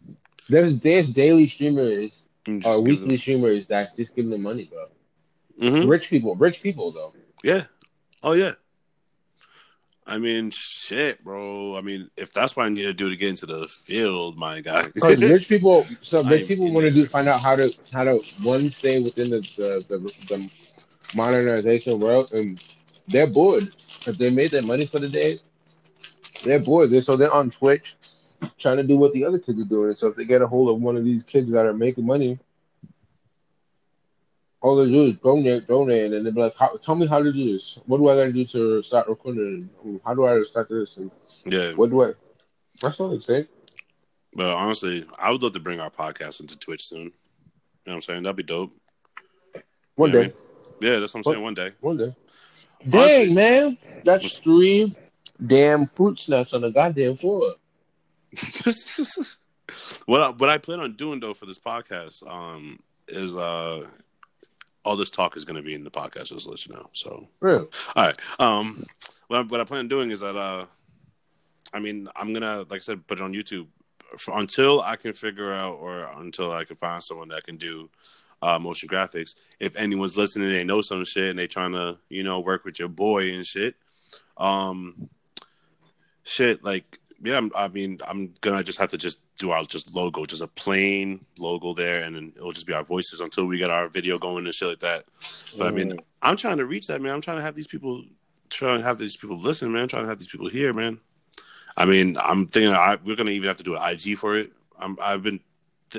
there's 0.49 0.79
there's 0.79 1.09
daily 1.11 1.47
streamers 1.47 2.29
or 2.64 2.83
weekly 2.83 3.17
streamers 3.17 3.67
that 3.69 3.97
just 3.97 4.14
give 4.17 4.29
them 4.29 4.43
money, 4.43 4.71
bro. 4.71 5.71
hmm 5.71 5.89
Rich 5.89 6.11
people, 6.11 6.35
rich 6.37 6.62
people 6.62 6.93
though. 6.93 7.14
Yeah. 7.43 7.64
Oh 8.23 8.33
yeah. 8.33 8.53
I 10.07 10.19
mean, 10.19 10.51
shit, 10.51 11.23
bro. 11.25 11.77
I 11.77 11.81
mean, 11.81 12.11
if 12.17 12.33
that's 12.33 12.55
what 12.55 12.67
I 12.67 12.69
need 12.69 12.83
to 12.83 12.95
do 12.95 13.11
to 13.11 13.17
get 13.17 13.31
into 13.31 13.47
the 13.47 13.67
field, 13.67 14.37
my 14.39 14.61
guy. 14.61 14.83
Because 14.95 15.21
rich 15.21 15.49
people, 15.49 15.85
so 16.01 16.23
rich 16.23 16.47
people 16.47 16.71
want 16.73 16.87
to 16.87 16.93
do 16.93 17.05
find 17.07 17.29
out 17.29 17.41
how 17.41 17.57
to 17.57 17.73
how 17.93 18.05
to 18.05 18.23
one 18.43 18.71
stay 18.71 19.03
within 19.03 19.31
the 19.31 19.41
the, 19.57 19.85
the, 19.89 19.99
the 20.29 20.53
modernization 21.17 21.99
world, 21.99 22.33
and 22.33 22.63
they're 23.09 23.27
bored. 23.27 23.65
If 24.07 24.17
they 24.19 24.31
made 24.31 24.53
their 24.53 24.63
money 24.63 24.87
for 24.87 25.01
the 25.01 25.09
day, 25.09 25.41
they're 26.45 26.61
bored. 26.61 26.91
They're, 26.91 27.01
so 27.01 27.17
they're 27.17 27.33
on 27.33 27.51
Twitch 27.51 27.97
trying 28.59 28.77
to 28.77 28.85
do 28.85 28.97
what 28.97 29.13
the 29.13 29.25
other 29.25 29.41
kids 29.41 29.61
are 29.61 29.65
doing. 29.65 29.97
So 29.97 30.09
if 30.09 30.17
they 30.17 30.25
get 30.25 30.43
a 30.43 30.47
hold 30.47 30.71
of 30.71 30.81
one 30.81 30.97
of 30.97 31.05
these 31.05 31.25
kids 31.25 31.51
that 31.51 31.67
are 31.67 31.75
making 31.75 32.07
money, 32.07 32.39
all 34.61 34.77
they 34.77 34.91
do 34.91 35.05
is 35.05 35.17
donate, 35.17 35.67
donate, 35.67 36.13
and 36.13 36.27
they're 36.27 36.33
like, 36.33 36.57
how, 36.57 36.77
"Tell 36.77 36.95
me 36.95 37.07
how 37.07 37.23
to 37.23 37.33
do 37.33 37.53
this. 37.53 37.79
What 37.87 37.99
do 37.99 38.09
I 38.09 38.17
got 38.17 38.25
to 38.25 38.33
do 38.33 38.45
to 38.47 38.83
start 38.83 39.09
recording? 39.09 39.69
How 40.05 40.15
do 40.15 40.27
I 40.27 40.43
start 40.43 40.69
this? 40.69 40.97
And 40.97 41.11
yeah. 41.45 41.73
what 41.73 41.91
do 41.91 42.03
I?" 42.03 42.13
That's 42.81 42.99
all 43.01 43.11
they 43.11 43.19
say. 43.19 43.47
But 44.35 44.49
honestly, 44.49 45.07
I 45.19 45.31
would 45.31 45.43
love 45.43 45.53
to 45.53 45.61
bring 45.61 45.81
our 45.81 45.91
podcast 45.91 46.41
into 46.41 46.59
Twitch 46.59 46.85
soon. 46.85 47.05
You 47.05 47.07
know 47.07 47.13
what 47.85 47.95
I'm 47.95 48.01
saying? 48.03 48.23
That'd 48.25 48.37
be 48.37 48.43
dope. 48.43 48.73
One 49.95 50.11
You 50.11 50.13
day. 50.13 50.19
I 50.19 50.23
mean? 50.25 50.33
Yeah, 50.81 50.99
that's 50.99 51.15
what 51.15 51.21
I'm 51.27 51.33
saying. 51.33 51.43
One 51.43 51.55
day. 51.55 51.73
One 51.81 51.97
day. 51.97 52.15
Honestly- 52.93 53.27
Dang, 53.27 53.35
man. 53.35 53.79
That's 54.05 54.39
three 54.39 54.95
damn 55.45 55.87
fruit 55.87 56.19
snacks 56.19 56.53
on 56.53 56.63
the 56.63 56.71
goddamn 56.71 57.17
floor. 57.17 57.55
what 60.07 60.21
I, 60.21 60.31
what 60.31 60.51
I 60.51 60.59
plan 60.59 60.81
on 60.81 60.95
doing 60.97 61.21
though 61.21 61.35
for 61.35 61.47
this 61.47 61.59
podcast 61.59 62.27
um, 62.29 62.79
is 63.09 63.37
uh, 63.37 63.87
all 64.87 64.97
this 64.97 65.11
talk 65.11 65.37
is 65.37 65.45
going 65.45 65.57
to 65.57 65.62
be 65.62 65.74
in 65.74 65.82
the 65.82 65.91
podcast. 65.91 66.28
Just 66.28 66.47
let 66.47 66.64
you 66.64 66.72
know. 66.72 66.89
So 66.93 67.28
all 67.97 68.05
right. 68.05 68.18
Um, 68.39 68.84
what 69.26 69.39
I, 69.39 69.43
what 69.43 69.61
I 69.61 69.64
plan 69.64 69.80
on 69.80 69.89
doing 69.89 70.11
is 70.12 70.20
that 70.20 70.37
uh, 70.37 70.66
I 71.72 71.80
mean, 71.80 72.09
I'm 72.14 72.32
gonna 72.32 72.64
like 72.70 72.78
I 72.78 72.80
said, 72.80 73.07
put 73.07 73.18
it 73.18 73.24
on 73.24 73.34
YouTube 73.34 73.66
for, 74.16 74.39
until 74.39 74.80
I 74.80 74.97
can 74.97 75.12
figure 75.12 75.53
out 75.53 75.74
or 75.74 76.09
until 76.18 76.53
I 76.53 76.64
can 76.64 76.76
find 76.76 77.03
someone 77.03 77.28
that 77.28 77.45
can 77.45 77.57
do 77.57 77.91
uh, 78.41 78.59
motion 78.59 78.89
graphics. 78.89 79.34
If 79.59 79.74
anyone's 79.76 80.16
listening, 80.16 80.51
they 80.51 80.62
know 80.62 80.82
some 80.82 81.05
shit 81.05 81.30
and 81.30 81.39
they 81.39 81.49
trying 81.49 81.72
to 81.72 81.99
you 82.09 82.22
know 82.22 82.41
work 82.41 82.64
with 82.64 82.78
your 82.78 82.89
boy 82.89 83.32
and 83.32 83.45
shit. 83.45 83.74
Um, 84.37 85.09
shit 86.22 86.62
like 86.62 87.01
yeah. 87.23 87.37
I'm, 87.37 87.51
I 87.55 87.69
mean, 87.69 87.99
I'm 88.07 88.35
gonna 88.41 88.62
just 88.62 88.79
have 88.79 88.91
to 88.91 88.99
just 88.99 89.19
do 89.39 89.51
our 89.51 89.64
just 89.64 89.95
logo, 89.95 90.25
just 90.25 90.43
a 90.43 90.47
plain 90.47 91.25
logo 91.39 91.75
there, 91.75 92.03
and 92.05 92.17
then 92.17 92.33
it'll 92.37 92.53
just 92.53 92.67
be 92.67 92.73
our 92.73 92.85
voices 92.85 93.21
until 93.21 93.47
we 93.47 93.59
get 93.59 93.71
our 93.71 93.89
video 93.89 94.19
going 94.19 94.45
and 94.47 94.55
shit 94.55 94.69
like 94.69 94.81
that. 94.81 95.05
But 95.59 95.67
I 95.69 95.71
mean, 95.71 95.93
Mm. 95.93 95.99
I'm 96.23 96.37
trying 96.37 96.57
to 96.59 96.67
reach 96.67 96.87
that 96.89 97.01
man. 97.01 97.12
I'm 97.12 97.21
trying 97.21 97.37
to 97.37 97.43
have 97.43 97.55
these 97.55 97.67
people, 97.67 98.05
trying 98.51 98.79
to 98.79 98.85
have 98.85 98.99
these 98.99 99.17
people 99.17 99.39
listen, 99.39 99.73
man. 99.73 99.83
I'm 99.83 99.89
trying 99.89 100.05
to 100.05 100.09
have 100.09 100.19
these 100.19 100.29
people 100.29 100.49
here, 100.49 100.73
man. 100.73 100.99
I 101.77 101.85
mean, 101.85 102.17
I'm 102.19 102.47
thinking 102.49 102.73
I, 102.73 102.97
we're 103.05 103.17
gonna 103.17 103.31
even 103.33 103.49
have 103.49 103.59
to 103.59 103.64
do 103.64 103.77
an 103.77 103.83
IG 103.83 104.19
for 104.19 104.37
it. 104.37 104.53
I'm, 104.79 104.97
I've 105.01 105.23
been, 105.23 105.41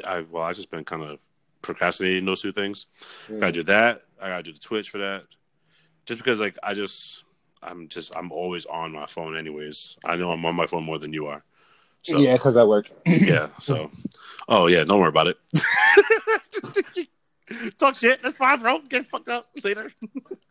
I, 0.06 0.22
well, 0.22 0.44
I 0.44 0.54
just 0.54 0.70
been 0.72 0.84
kind 0.84 1.04
of 1.04 1.20
procrastinating 1.62 2.26
those 2.26 2.42
two 2.42 2.52
things. 2.52 2.88
Mm. 3.28 3.40
Gotta 3.40 3.52
do 3.52 3.64
that. 3.64 4.04
I 4.22 4.30
gotta 4.30 4.44
do 4.44 4.54
the 4.54 4.60
Twitch 4.60 4.90
for 4.90 4.98
that. 5.00 5.24
Just 6.06 6.20
because, 6.20 6.40
like, 6.40 6.58
I 6.64 6.74
just, 6.74 7.24
I'm 7.64 7.88
just, 7.88 8.16
I'm 8.16 8.32
always 8.32 8.66
on 8.66 8.92
my 8.94 9.06
phone, 9.08 9.36
anyways. 9.38 9.98
I 10.06 10.16
know 10.16 10.32
I'm 10.32 10.46
on 10.46 10.56
my 10.56 10.68
phone 10.68 10.84
more 10.84 11.00
than 11.00 11.14
you 11.14 11.28
are. 11.28 11.44
So 12.04 12.20
yeah, 12.20 12.34
because 12.34 12.56
I 12.58 12.64
work. 12.64 12.88
yeah. 13.06 13.50
So, 13.60 13.92
oh 14.48 14.68
yeah, 14.68 14.84
don't 14.84 15.00
worry 15.00 15.10
about 15.10 15.28
it. 15.28 15.38
Talk 17.78 17.96
shit. 17.96 18.22
That's 18.22 18.36
fine, 18.38 18.60
bro. 18.60 18.80
Get 18.80 19.08
fucked 19.08 19.30
up 19.30 19.50
later. 19.64 19.92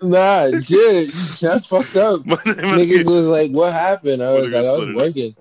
Nah, 0.02 0.60
shit. 0.60 1.10
That's 1.40 1.68
fucked 1.68 1.96
up. 1.96 2.20
Niggas 2.20 3.06
was 3.06 3.26
like, 3.28 3.50
what 3.50 3.72
happened? 3.72 4.22
I 4.22 4.30
was 4.30 4.52
like, 4.52 4.66
I 4.66 4.76
was 4.76 4.94
working. 4.94 5.34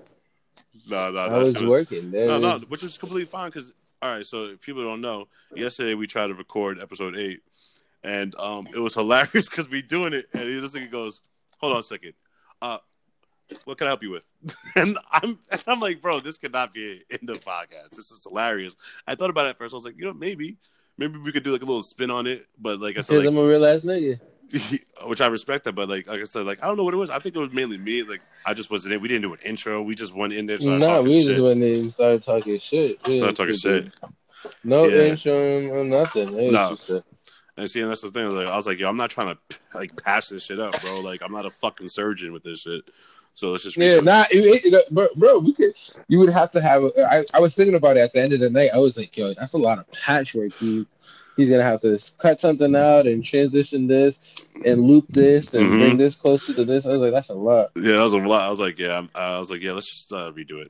no, 0.90 1.12
no, 1.12 1.20
I 1.20 1.38
was 1.40 1.54
was- 1.56 1.64
working. 1.66 2.12
No, 2.12 2.40
no, 2.40 2.60
which 2.70 2.82
is 2.82 2.98
completely 2.98 3.26
fine 3.26 3.50
because 3.50 3.74
all 4.02 4.16
right. 4.16 4.26
So 4.26 4.46
if 4.46 4.62
people 4.62 4.82
don't 4.84 5.02
know, 5.02 5.28
yesterday 5.54 5.94
we 5.94 6.08
tried 6.08 6.28
to 6.28 6.36
record 6.36 6.82
episode 6.82 7.18
eight, 7.18 7.42
and 8.02 8.34
um, 8.36 8.68
it 8.74 8.80
was 8.80 8.94
hilarious 8.94 9.50
because 9.50 9.70
we 9.70 9.82
doing 9.82 10.14
it, 10.14 10.28
and 10.32 10.44
he 10.44 10.62
just 10.62 10.74
nigga 10.74 10.90
goes, 10.90 11.20
"Hold 11.58 11.74
on 11.74 11.80
a 11.80 11.84
second, 11.84 12.14
uh, 12.62 12.78
what 13.66 13.78
can 13.78 13.88
I 13.88 13.92
help 13.92 14.04
you 14.04 14.12
with?" 14.12 14.26
and 14.76 14.98
I'm, 15.12 15.38
and 15.52 15.64
I'm 15.68 15.80
like, 15.80 16.02
bro, 16.02 16.20
this 16.20 16.38
could 16.38 16.52
not 16.54 16.74
be 16.74 17.04
in 17.10 17.20
the 17.24 17.34
podcast. 17.34 17.92
This 17.92 18.12
is 18.12 18.24
hilarious. 18.24 18.76
I 19.08 19.16
thought 19.16 19.30
about 19.30 19.48
it 19.48 19.52
at 19.52 19.58
first. 19.58 19.74
I 19.74 19.78
was 19.78 19.86
like, 19.86 19.98
you 19.98 20.06
know, 20.06 20.14
maybe, 20.14 20.58
maybe 20.98 21.18
we 21.18 21.32
could 21.32 21.44
do 21.44 21.52
like 21.52 21.62
a 21.62 21.66
little 21.66 21.84
spin 21.84 22.12
on 22.12 22.28
it, 22.28 22.46
but 22.60 22.80
like 22.80 22.98
I 22.98 23.02
said, 23.02 23.20
like, 23.20 23.28
I'm 23.28 23.38
a 23.38 23.46
real 23.46 23.66
ass 23.66 23.82
nigga. 23.82 24.20
which 25.06 25.22
I 25.22 25.28
respect 25.28 25.64
that, 25.66 25.74
but 25.74 25.90
like 25.90 26.08
like 26.08 26.22
I 26.22 26.24
said, 26.26 26.46
like 26.46 26.64
I 26.64 26.68
don't 26.68 26.78
know 26.78 26.84
what 26.84 26.94
it 26.94 26.98
was. 26.98 27.10
I 27.10 27.18
think 27.18 27.36
it 27.36 27.40
was 27.40 27.52
mainly 27.52 27.80
me. 27.80 28.04
Like 28.04 28.22
I 28.46 28.54
just 28.54 28.70
wasn't 28.70 28.94
in. 28.94 29.02
We 29.02 29.08
didn't 29.08 29.24
do 29.24 29.34
an 29.34 29.40
intro. 29.44 29.82
We 29.82 29.96
just 29.96 30.14
went 30.16 30.34
in 30.34 30.46
there. 30.46 30.60
started 30.60 30.80
Nah, 30.86 31.02
we 31.02 31.18
shit. 31.18 31.26
just 31.30 31.42
went 31.42 31.64
in 31.64 31.74
and 31.74 31.92
started 31.92 32.22
talking 32.22 32.60
shit. 32.60 33.00
We 33.08 33.18
Started 33.18 33.36
talking 33.38 33.56
shit. 33.56 33.92
No 34.64 34.88
Yeah. 34.88 35.06
intro 35.10 35.68
or 35.70 35.84
nothing. 35.84 36.38
It 36.38 36.52
No. 36.52 36.70
just 36.70 36.90
a, 36.92 37.04
And 37.58 37.70
see, 37.70 37.82
and 37.82 37.90
that's 37.90 38.02
the 38.02 38.12
thing. 38.12 38.28
Like, 38.30 38.48
I 38.48 38.56
was 38.58 38.68
like, 38.68 38.80
yo, 38.80 38.90
I'm 38.90 38.98
not 38.98 39.10
trying 39.12 39.36
to 39.36 39.58
like 39.74 39.96
pass 40.04 40.30
this 40.30 40.46
shit 40.46 40.60
up, 40.60 40.74
bro. 40.82 41.02
Like, 41.04 41.22
I'm 41.22 41.32
not 41.32 41.46
a 41.46 41.50
fucking 41.50 41.88
surgeon 41.88 42.34
with 42.34 42.44
this 42.44 42.62
shit. 42.62 42.84
So 43.34 43.52
let's 43.52 43.64
just 43.64 43.76
yeah, 43.76 43.92
record. 43.96 44.06
nah, 44.06 44.24
it, 44.32 44.66
it, 44.66 44.74
it- 44.74 44.94
bro, 44.94 45.08
bro, 45.16 45.40
we 45.40 45.54
could. 45.54 45.74
You 46.08 46.20
would 46.20 46.30
have 46.30 46.52
to 46.54 46.62
have. 46.62 46.84
A, 46.84 46.90
I, 47.12 47.24
I 47.34 47.40
was 47.40 47.54
thinking 47.56 47.76
about 47.76 47.98
it 47.98 48.02
at 48.02 48.14
the 48.14 48.22
end 48.22 48.34
of 48.34 48.40
the 48.40 48.50
night. 48.50 48.70
I 48.74 48.78
was 48.78 48.98
like, 48.98 49.16
yo, 49.18 49.34
that's 49.34 49.54
a 49.54 49.58
lot 49.58 49.78
of 49.80 49.92
patchwork. 49.92 50.54
He, 50.54 50.86
he's 51.36 51.50
gonna 51.50 51.64
have 51.64 51.82
to 51.82 52.00
cut 52.18 52.40
something 52.40 52.74
out 52.78 53.08
and 53.08 53.24
transition 53.26 53.88
this 53.88 54.50
and 54.64 54.80
loop 54.82 55.06
this 55.10 55.54
and 55.54 55.66
Mhm. 55.66 55.80
bring 55.80 55.98
this 55.98 56.16
closer 56.16 56.54
to 56.54 56.64
this. 56.64 56.86
I 56.86 56.92
was 56.92 57.02
like, 57.02 57.12
that's 57.12 57.28
a 57.30 57.34
lot. 57.34 57.72
Yeah, 57.76 57.94
that 57.98 58.04
was 58.04 58.14
a 58.14 58.20
lot. 58.20 58.44
I 58.44 58.50
was 58.50 58.62
like, 58.62 58.80
yeah, 58.80 58.98
I'm, 59.00 59.10
I 59.14 59.38
was 59.40 59.52
like, 59.52 59.62
yeah, 59.62 59.74
let's 59.74 59.90
just 59.90 60.14
uh, 60.14 60.32
redo 60.32 60.64
it. 60.64 60.70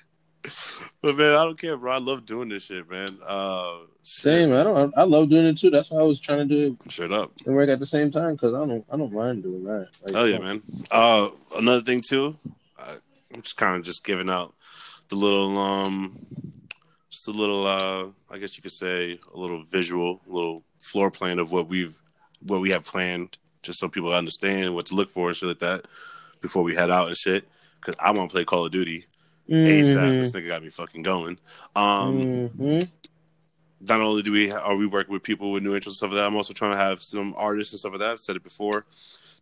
but 1.02 1.16
man, 1.16 1.34
I 1.34 1.44
don't 1.44 1.58
care, 1.58 1.76
bro. 1.76 1.92
I 1.92 1.98
love 1.98 2.26
doing 2.26 2.48
this 2.48 2.64
shit, 2.64 2.88
man. 2.90 3.08
Uh, 3.26 3.78
shit. 4.02 4.22
Same. 4.22 4.52
I 4.52 4.62
don't. 4.62 4.96
I 4.96 5.02
love 5.02 5.28
doing 5.28 5.46
it 5.46 5.58
too. 5.58 5.70
That's 5.70 5.90
why 5.90 6.00
I 6.00 6.04
was 6.04 6.20
trying 6.20 6.46
to 6.48 6.54
do 6.54 6.76
it 6.84 6.92
Straight 6.92 7.12
up. 7.12 7.32
and 7.44 7.54
work 7.54 7.68
at 7.68 7.78
the 7.78 7.86
same 7.86 8.10
time 8.10 8.34
because 8.34 8.54
I 8.54 8.58
don't. 8.58 8.84
I 8.90 8.96
don't 8.96 9.12
mind 9.12 9.42
doing 9.42 9.64
that. 9.64 9.88
Like, 10.02 10.14
Hell 10.14 10.28
yeah, 10.28 10.38
man. 10.38 10.62
Uh, 10.90 11.30
another 11.56 11.82
thing 11.82 12.02
too, 12.06 12.36
I, 12.78 12.96
I'm 13.32 13.42
just 13.42 13.56
kind 13.56 13.76
of 13.76 13.84
just 13.84 14.04
giving 14.04 14.30
out 14.30 14.54
the 15.08 15.16
little, 15.16 15.56
um, 15.58 16.18
just 17.10 17.28
a 17.28 17.32
little, 17.32 17.66
uh, 17.66 18.06
I 18.30 18.38
guess 18.38 18.56
you 18.56 18.62
could 18.62 18.72
say 18.72 19.18
a 19.32 19.38
little 19.38 19.62
visual, 19.64 20.20
a 20.28 20.32
little 20.32 20.62
floor 20.80 21.10
plan 21.10 21.38
of 21.38 21.52
what 21.52 21.68
we've, 21.68 21.96
what 22.40 22.60
we 22.60 22.70
have 22.70 22.84
planned, 22.84 23.38
just 23.62 23.78
so 23.78 23.88
people 23.88 24.12
understand 24.12 24.74
what 24.74 24.86
to 24.86 24.94
look 24.94 25.10
for 25.10 25.28
and 25.28 25.36
shit 25.36 25.48
like 25.48 25.60
that 25.60 25.84
before 26.40 26.62
we 26.64 26.74
head 26.74 26.90
out 26.90 27.06
and 27.08 27.16
shit. 27.16 27.46
Cause 27.80 27.94
I 28.00 28.10
want 28.10 28.30
to 28.30 28.34
play 28.34 28.44
Call 28.44 28.66
of 28.66 28.72
Duty 28.72 29.06
ASAP. 29.48 29.94
Mhm. 29.96 30.18
This 30.18 30.32
nigga 30.32 30.48
got 30.48 30.62
me 30.62 30.70
fucking 30.70 31.02
going. 31.02 31.38
Um, 31.74 32.50
Mhm. 32.58 32.96
not 33.80 34.00
only 34.00 34.22
do 34.22 34.32
we 34.32 34.50
are 34.50 34.74
we 34.76 34.86
working 34.86 35.12
with 35.12 35.22
people 35.22 35.52
with 35.52 35.62
new 35.62 35.74
interests 35.74 36.00
and 36.02 36.08
stuff 36.08 36.10
like 36.10 36.20
that, 36.22 36.26
I'm 36.26 36.36
also 36.36 36.52
trying 36.54 36.72
to 36.72 36.78
have 36.78 37.02
some 37.02 37.34
artists 37.36 37.72
and 37.72 37.80
stuff 37.80 37.92
like 37.92 38.00
that. 38.00 38.10
I've 38.12 38.20
said 38.20 38.36
it 38.36 38.42
before 38.42 38.86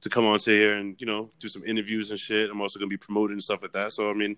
to 0.00 0.10
come 0.10 0.26
on 0.26 0.38
to 0.40 0.50
here 0.50 0.74
and 0.76 0.96
you 1.00 1.06
know 1.06 1.30
do 1.40 1.48
some 1.48 1.64
interviews 1.64 2.10
and 2.10 2.20
shit. 2.20 2.50
I'm 2.50 2.60
also 2.60 2.78
gonna 2.78 2.88
be 2.88 2.96
promoting 2.96 3.40
stuff 3.40 3.62
like 3.62 3.72
that. 3.72 3.92
So 3.92 4.10
I 4.10 4.12
mean, 4.14 4.36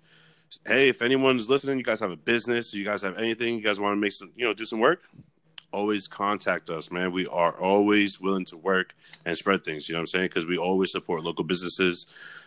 hey, 0.66 0.88
if 0.88 1.02
anyone's 1.02 1.48
listening, 1.48 1.78
you 1.78 1.84
guys 1.84 1.98
have 2.00 2.12
a 2.12 2.16
business, 2.16 2.72
you 2.72 2.84
guys 2.84 3.02
have 3.02 3.18
anything, 3.18 3.56
you 3.56 3.62
guys 3.62 3.80
want 3.80 3.92
to 3.92 4.00
make 4.00 4.12
some, 4.12 4.30
you 4.36 4.44
know, 4.44 4.54
do 4.54 4.64
some 4.64 4.78
work, 4.78 5.02
always 5.72 6.06
contact 6.06 6.70
us, 6.70 6.90
man. 6.92 7.10
We 7.10 7.26
are 7.26 7.52
always 7.58 8.20
willing 8.20 8.44
to 8.46 8.56
work 8.56 8.94
and 9.24 9.36
spread 9.36 9.64
things. 9.64 9.88
You 9.88 9.94
know 9.94 9.98
what 10.00 10.02
I'm 10.02 10.06
saying? 10.06 10.26
Because 10.26 10.46
we 10.46 10.56
always 10.56 10.92
support 10.92 11.24
local 11.24 11.42
businesses, 11.44 12.06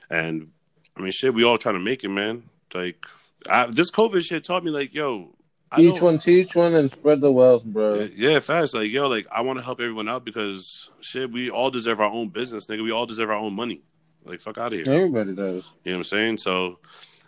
and 0.10 0.52
I 0.96 1.02
mean, 1.02 1.12
shit, 1.12 1.34
we 1.34 1.44
all 1.44 1.58
trying 1.58 1.76
to 1.76 1.82
make 1.82 2.04
it, 2.06 2.10
man. 2.10 2.44
Like 2.74 3.06
I, 3.50 3.66
this 3.68 3.92
COVID 3.92 4.22
shit 4.22 4.44
taught 4.44 4.64
me, 4.64 4.72
like, 4.72 4.94
yo. 4.94 5.36
I 5.72 5.82
Each 5.82 6.02
one 6.02 6.18
teach 6.18 6.56
one 6.56 6.74
and 6.74 6.90
spread 6.90 7.22
the 7.22 7.32
wealth, 7.32 7.64
bro. 7.64 7.96
yeah, 7.96 8.08
yeah, 8.16 8.40
fast. 8.40 8.74
Like, 8.74 8.90
yo, 8.90 9.08
like 9.08 9.28
I 9.32 9.42
want 9.42 9.60
to 9.60 9.64
help 9.64 9.80
everyone 9.80 10.10
out 10.10 10.26
because 10.26 10.90
shit, 11.00 11.32
we 11.32 11.52
all 11.52 11.70
deserve 11.70 12.02
our 12.02 12.10
own 12.10 12.30
business, 12.30 12.66
nigga. 12.66 12.84
We 12.84 12.92
all 12.92 13.06
deserve 13.06 13.30
our 13.30 13.36
own 13.36 13.54
money. 13.54 13.84
Like, 14.26 14.42
fuck 14.42 14.58
out 14.58 14.74
of 14.74 14.80
here. 14.80 14.92
Everybody 14.92 15.36
does. 15.36 15.70
You 15.84 15.92
know 15.92 15.98
what 15.98 16.00
I'm 16.00 16.04
saying? 16.06 16.38
So 16.40 16.80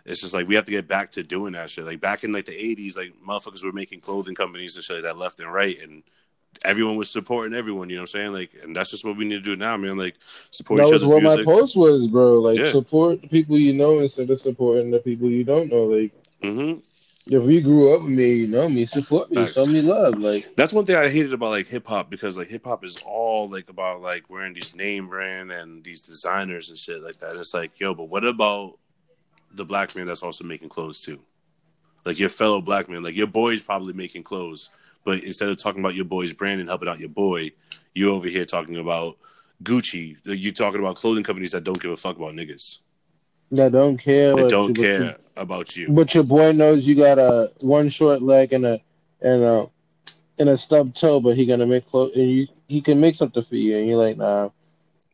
it's 0.04 0.20
just 0.20 0.34
like 0.34 0.48
we 0.48 0.56
have 0.56 0.64
to 0.64 0.72
get 0.72 0.88
back 0.88 1.10
to 1.12 1.22
doing 1.22 1.52
that 1.52 1.70
shit. 1.70 1.84
Like 1.84 2.00
back 2.00 2.24
in 2.24 2.32
like 2.32 2.46
the 2.46 2.52
'80s, 2.52 2.96
like 2.96 3.12
motherfuckers 3.24 3.64
were 3.64 3.72
making 3.72 4.00
clothing 4.00 4.34
companies 4.34 4.74
and 4.74 4.84
shit 4.84 4.96
like 4.96 5.04
that 5.04 5.18
left 5.18 5.38
and 5.38 5.52
right, 5.52 5.80
and 5.80 6.02
everyone 6.64 6.96
was 6.96 7.10
supporting 7.10 7.54
everyone. 7.56 7.88
You 7.90 7.96
know 7.96 8.02
what 8.02 8.14
I'm 8.14 8.20
saying? 8.20 8.32
Like, 8.32 8.50
and 8.62 8.74
that's 8.74 8.90
just 8.90 9.04
what 9.04 9.16
we 9.16 9.24
need 9.24 9.36
to 9.36 9.40
do 9.40 9.56
now, 9.56 9.76
man. 9.76 9.96
Like, 9.96 10.16
support 10.50 10.78
That 10.80 10.86
each 10.86 10.92
was 10.92 11.02
other's 11.02 11.10
what 11.10 11.22
my 11.22 11.44
post 11.44 11.76
was, 11.76 12.06
bro. 12.08 12.40
Like 12.40 12.58
Yeah. 12.60 12.70
support 12.72 13.22
the 13.22 13.28
people 13.28 13.58
you 13.58 13.72
know 13.72 13.98
instead 14.00 14.30
of 14.30 14.38
supporting 14.38 14.90
the 14.90 15.00
people 15.00 15.28
you 15.28 15.44
don't 15.44 15.70
know. 15.70 15.84
Like 15.84 16.12
hmm 16.42 16.78
if 17.26 17.48
you 17.48 17.60
grew 17.60 17.94
up 17.94 18.02
with 18.02 18.10
me, 18.10 18.32
you 18.34 18.48
know 18.48 18.68
me, 18.68 18.84
support 18.84 19.30
me, 19.30 19.46
show 19.46 19.64
me 19.64 19.80
love. 19.80 20.18
Like 20.18 20.56
That's 20.56 20.72
one 20.72 20.84
thing 20.84 20.96
I 20.96 21.08
hated 21.08 21.32
about 21.32 21.50
like 21.50 21.68
hip 21.68 21.86
hop 21.86 22.10
because 22.10 22.36
like 22.36 22.48
hip 22.48 22.64
hop 22.64 22.84
is 22.84 23.00
all 23.06 23.48
like 23.48 23.68
about 23.70 24.02
like 24.02 24.28
wearing 24.28 24.54
these 24.54 24.74
name 24.74 25.08
brand 25.08 25.52
and 25.52 25.84
these 25.84 26.00
designers 26.02 26.68
and 26.68 26.76
shit 26.76 27.00
like 27.00 27.18
that. 27.20 27.30
And 27.30 27.40
it's 27.40 27.54
like, 27.54 27.78
yo, 27.78 27.94
but 27.94 28.04
what 28.08 28.24
about 28.24 28.78
the 29.54 29.64
black 29.64 29.94
man 29.94 30.06
that's 30.08 30.22
also 30.22 30.44
making 30.44 30.68
clothes 30.68 31.02
too? 31.02 31.20
Like 32.04 32.18
your 32.18 32.28
fellow 32.28 32.60
black 32.60 32.88
man, 32.88 33.04
like 33.04 33.16
your 33.16 33.28
boy's 33.28 33.62
probably 33.62 33.92
making 33.92 34.24
clothes, 34.24 34.68
but 35.04 35.22
instead 35.24 35.48
of 35.48 35.58
talking 35.58 35.80
about 35.80 35.94
your 35.94 36.04
boy's 36.04 36.32
brand 36.32 36.60
and 36.60 36.68
helping 36.68 36.88
out 36.88 37.00
your 37.00 37.08
boy, 37.08 37.50
you're 37.94 38.10
over 38.12 38.28
here 38.28 38.44
talking 38.44 38.76
about 38.76 39.16
Gucci. 39.62 40.16
You're 40.24 40.52
talking 40.52 40.80
about 40.80 40.96
clothing 40.96 41.24
companies 41.24 41.52
that 41.52 41.64
don't 41.64 41.80
give 41.80 41.90
a 41.90 41.96
fuck 41.96 42.16
about 42.16 42.34
niggas. 42.34 42.78
that 43.52 43.72
don't 43.72 43.98
care. 43.98 44.34
They 44.34 44.48
don't 44.48 44.68
you- 44.76 44.82
care 44.82 45.02
you- 45.04 45.14
about 45.36 45.76
you. 45.76 45.88
But 45.90 46.14
your 46.14 46.24
boy 46.24 46.52
knows 46.52 46.86
you 46.86 46.94
got 46.94 47.18
a 47.18 47.50
one 47.62 47.88
short 47.88 48.22
leg 48.22 48.52
and 48.52 48.64
a 48.64 48.80
and 49.20 49.42
a 49.42 49.66
and 50.38 50.48
a 50.48 50.56
stub 50.56 50.94
toe, 50.94 51.20
but 51.20 51.36
he 51.36 51.44
gonna 51.46 51.66
make 51.66 51.86
clothes 51.86 52.12
and 52.16 52.30
you 52.30 52.46
he 52.68 52.80
can 52.80 52.98
make 53.00 53.14
something 53.14 53.42
for 53.42 53.56
you, 53.56 53.76
and 53.78 53.88
you're 53.88 53.98
like, 53.98 54.16
nah, 54.16 54.48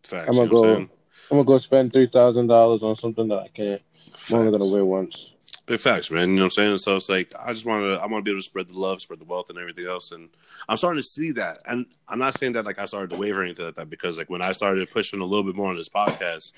Facts. 0.05 0.28
I'm 0.28 0.34
gonna 0.36 0.51
know 0.51 0.57
I'm 0.64 0.84
go- 0.86 0.91
I'm 1.30 1.36
gonna 1.36 1.45
go 1.45 1.59
spend 1.59 1.93
three 1.93 2.07
thousand 2.07 2.47
dollars 2.47 2.82
on 2.82 2.95
something 2.97 3.28
that 3.28 3.39
I 3.41 3.49
can't. 3.49 3.82
I'm 4.30 4.36
only 4.39 4.51
gonna 4.53 4.70
wear 4.70 4.84
once. 4.84 5.32
Big 5.69 5.81
facts, 5.81 6.11
man. 6.11 6.31
You 6.31 6.37
know 6.37 6.43
what 6.43 6.47
I'm 6.47 6.51
saying? 6.53 6.79
So 6.79 6.97
it's 6.97 7.11
like 7.11 7.31
I 7.39 7.53
just 7.53 7.66
want 7.66 7.83
to, 7.83 8.03
I 8.03 8.07
want 8.07 8.25
to 8.25 8.29
be 8.29 8.31
able 8.31 8.41
to 8.41 8.45
spread 8.45 8.69
the 8.69 8.79
love, 8.79 9.03
spread 9.03 9.21
the 9.21 9.27
wealth, 9.27 9.51
and 9.51 9.59
everything 9.59 9.87
else. 9.87 10.12
And 10.12 10.31
I'm 10.66 10.79
starting 10.79 11.03
to 11.03 11.07
see 11.07 11.33
that. 11.33 11.61
And 11.66 11.85
I'm 12.09 12.19
not 12.19 12.39
saying 12.39 12.55
that 12.55 12.64
like 12.64 12.79
I 12.79 12.87
started 12.87 13.11
to 13.11 13.16
waver 13.16 13.43
or 13.43 13.45
anything 13.45 13.66
like 13.66 13.75
that 13.75 13.91
because 13.91 14.16
like 14.16 14.31
when 14.31 14.41
I 14.41 14.53
started 14.53 14.91
pushing 14.91 15.21
a 15.21 15.27
little 15.27 15.45
bit 15.45 15.55
more 15.55 15.69
on 15.69 15.77
this 15.77 15.91
podcast, 15.91 16.55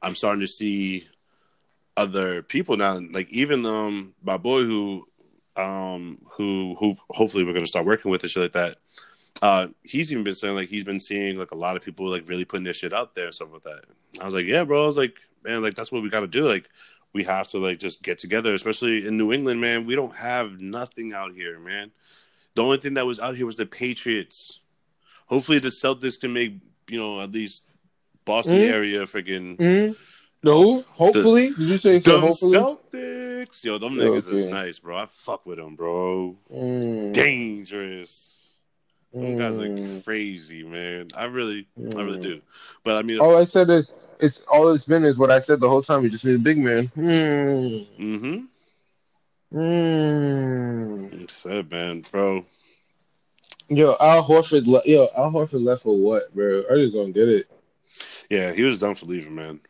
I'm 0.00 0.14
starting 0.14 0.40
to 0.40 0.46
see 0.46 1.06
other 1.98 2.42
people 2.42 2.78
now. 2.78 2.98
Like 2.98 3.30
even 3.30 3.66
um 3.66 4.14
my 4.22 4.38
boy 4.38 4.62
who 4.62 5.06
um 5.56 6.16
who 6.30 6.76
who 6.80 6.94
hopefully 7.10 7.44
we're 7.44 7.52
gonna 7.52 7.66
start 7.66 7.84
working 7.84 8.10
with 8.10 8.22
and 8.22 8.30
shit 8.30 8.42
like 8.42 8.52
that. 8.52 8.78
Uh, 9.42 9.68
he's 9.82 10.10
even 10.10 10.24
been 10.24 10.34
saying 10.34 10.54
like 10.54 10.70
he's 10.70 10.84
been 10.84 10.98
seeing 10.98 11.38
like 11.38 11.50
a 11.50 11.56
lot 11.56 11.76
of 11.76 11.84
people 11.84 12.08
like 12.08 12.26
really 12.26 12.46
putting 12.46 12.64
their 12.64 12.72
shit 12.72 12.94
out 12.94 13.14
there 13.14 13.26
and 13.26 13.34
stuff 13.34 13.52
like 13.52 13.64
that. 13.64 13.84
I 14.18 14.24
was 14.24 14.32
like, 14.32 14.46
yeah, 14.46 14.64
bro. 14.64 14.82
I 14.82 14.86
was 14.86 14.96
like, 14.96 15.18
man, 15.44 15.62
like 15.62 15.74
that's 15.74 15.92
what 15.92 16.02
we 16.02 16.08
got 16.08 16.20
to 16.20 16.26
do. 16.26 16.48
Like 16.48 16.70
we 17.16 17.24
have 17.24 17.48
to 17.48 17.58
like 17.58 17.78
just 17.78 18.02
get 18.02 18.18
together, 18.18 18.54
especially 18.54 19.06
in 19.06 19.16
New 19.16 19.32
England, 19.32 19.58
man. 19.60 19.86
We 19.86 19.94
don't 19.96 20.14
have 20.14 20.60
nothing 20.60 21.14
out 21.14 21.34
here, 21.34 21.58
man. 21.58 21.90
The 22.54 22.62
only 22.62 22.76
thing 22.76 22.94
that 22.94 23.06
was 23.06 23.18
out 23.18 23.36
here 23.36 23.46
was 23.46 23.56
the 23.56 23.64
Patriots. 23.66 24.60
Hopefully, 25.26 25.58
the 25.58 25.70
Celtics 25.70 26.20
can 26.20 26.32
make 26.34 26.52
you 26.88 26.98
know 26.98 27.20
at 27.22 27.32
least 27.32 27.64
Boston 28.26 28.58
Mm. 28.58 28.68
area 28.70 29.00
freaking 29.02 29.56
Mm-hmm. 29.56 29.92
The 30.42 30.52
who? 30.52 30.84
Hopefully, 30.90 31.48
did 31.48 31.68
you 31.72 31.78
say 31.78 31.98
so? 32.00 32.12
the 32.12 32.26
Hopefully. 32.26 32.58
Celtics. 32.58 33.64
Yo, 33.64 33.78
them 33.78 33.94
niggas 33.94 34.30
is 34.30 34.46
nice, 34.46 34.78
bro. 34.78 34.96
I 34.98 35.06
fuck 35.06 35.46
with 35.46 35.56
them, 35.58 35.74
bro. 35.74 36.36
Mm. 36.52 37.12
Dangerous. 37.14 38.34
Them 39.12 39.38
guys 39.38 39.56
are 39.56 39.68
Mm. 39.68 40.04
crazy, 40.04 40.62
man. 40.62 41.08
I 41.16 41.24
really, 41.24 41.66
I 41.96 42.02
really 42.02 42.18
Mm. 42.18 42.22
do. 42.22 42.40
But 42.84 42.96
I 42.98 43.02
mean, 43.02 43.18
All 43.18 43.36
I 43.36 43.44
said 43.44 43.70
is 43.70 43.90
it's 44.20 44.40
all 44.42 44.72
it's 44.72 44.84
been 44.84 45.04
is 45.04 45.18
what 45.18 45.30
I 45.30 45.38
said 45.38 45.60
the 45.60 45.68
whole 45.68 45.82
time. 45.82 46.02
We 46.02 46.08
just 46.08 46.24
need 46.24 46.36
a 46.36 46.38
big 46.38 46.58
man. 46.58 46.88
Mm. 46.88 47.98
mm-hmm. 47.98 49.58
Mm. 49.58 51.30
Said, 51.30 51.70
man, 51.70 52.02
bro. 52.10 52.44
Yo, 53.68 53.96
Al 54.00 54.24
Horford. 54.24 54.66
Le- 54.66 54.82
yo, 54.84 55.08
Al 55.16 55.32
Horford 55.32 55.64
left 55.64 55.82
for 55.82 55.96
what, 55.96 56.34
bro? 56.34 56.64
I 56.70 56.76
just 56.76 56.94
don't 56.94 57.12
get 57.12 57.28
it. 57.28 57.46
Yeah, 58.30 58.52
he 58.52 58.62
was 58.62 58.80
done 58.80 58.94
for 58.94 59.06
leaving, 59.06 59.34
man. 59.34 59.60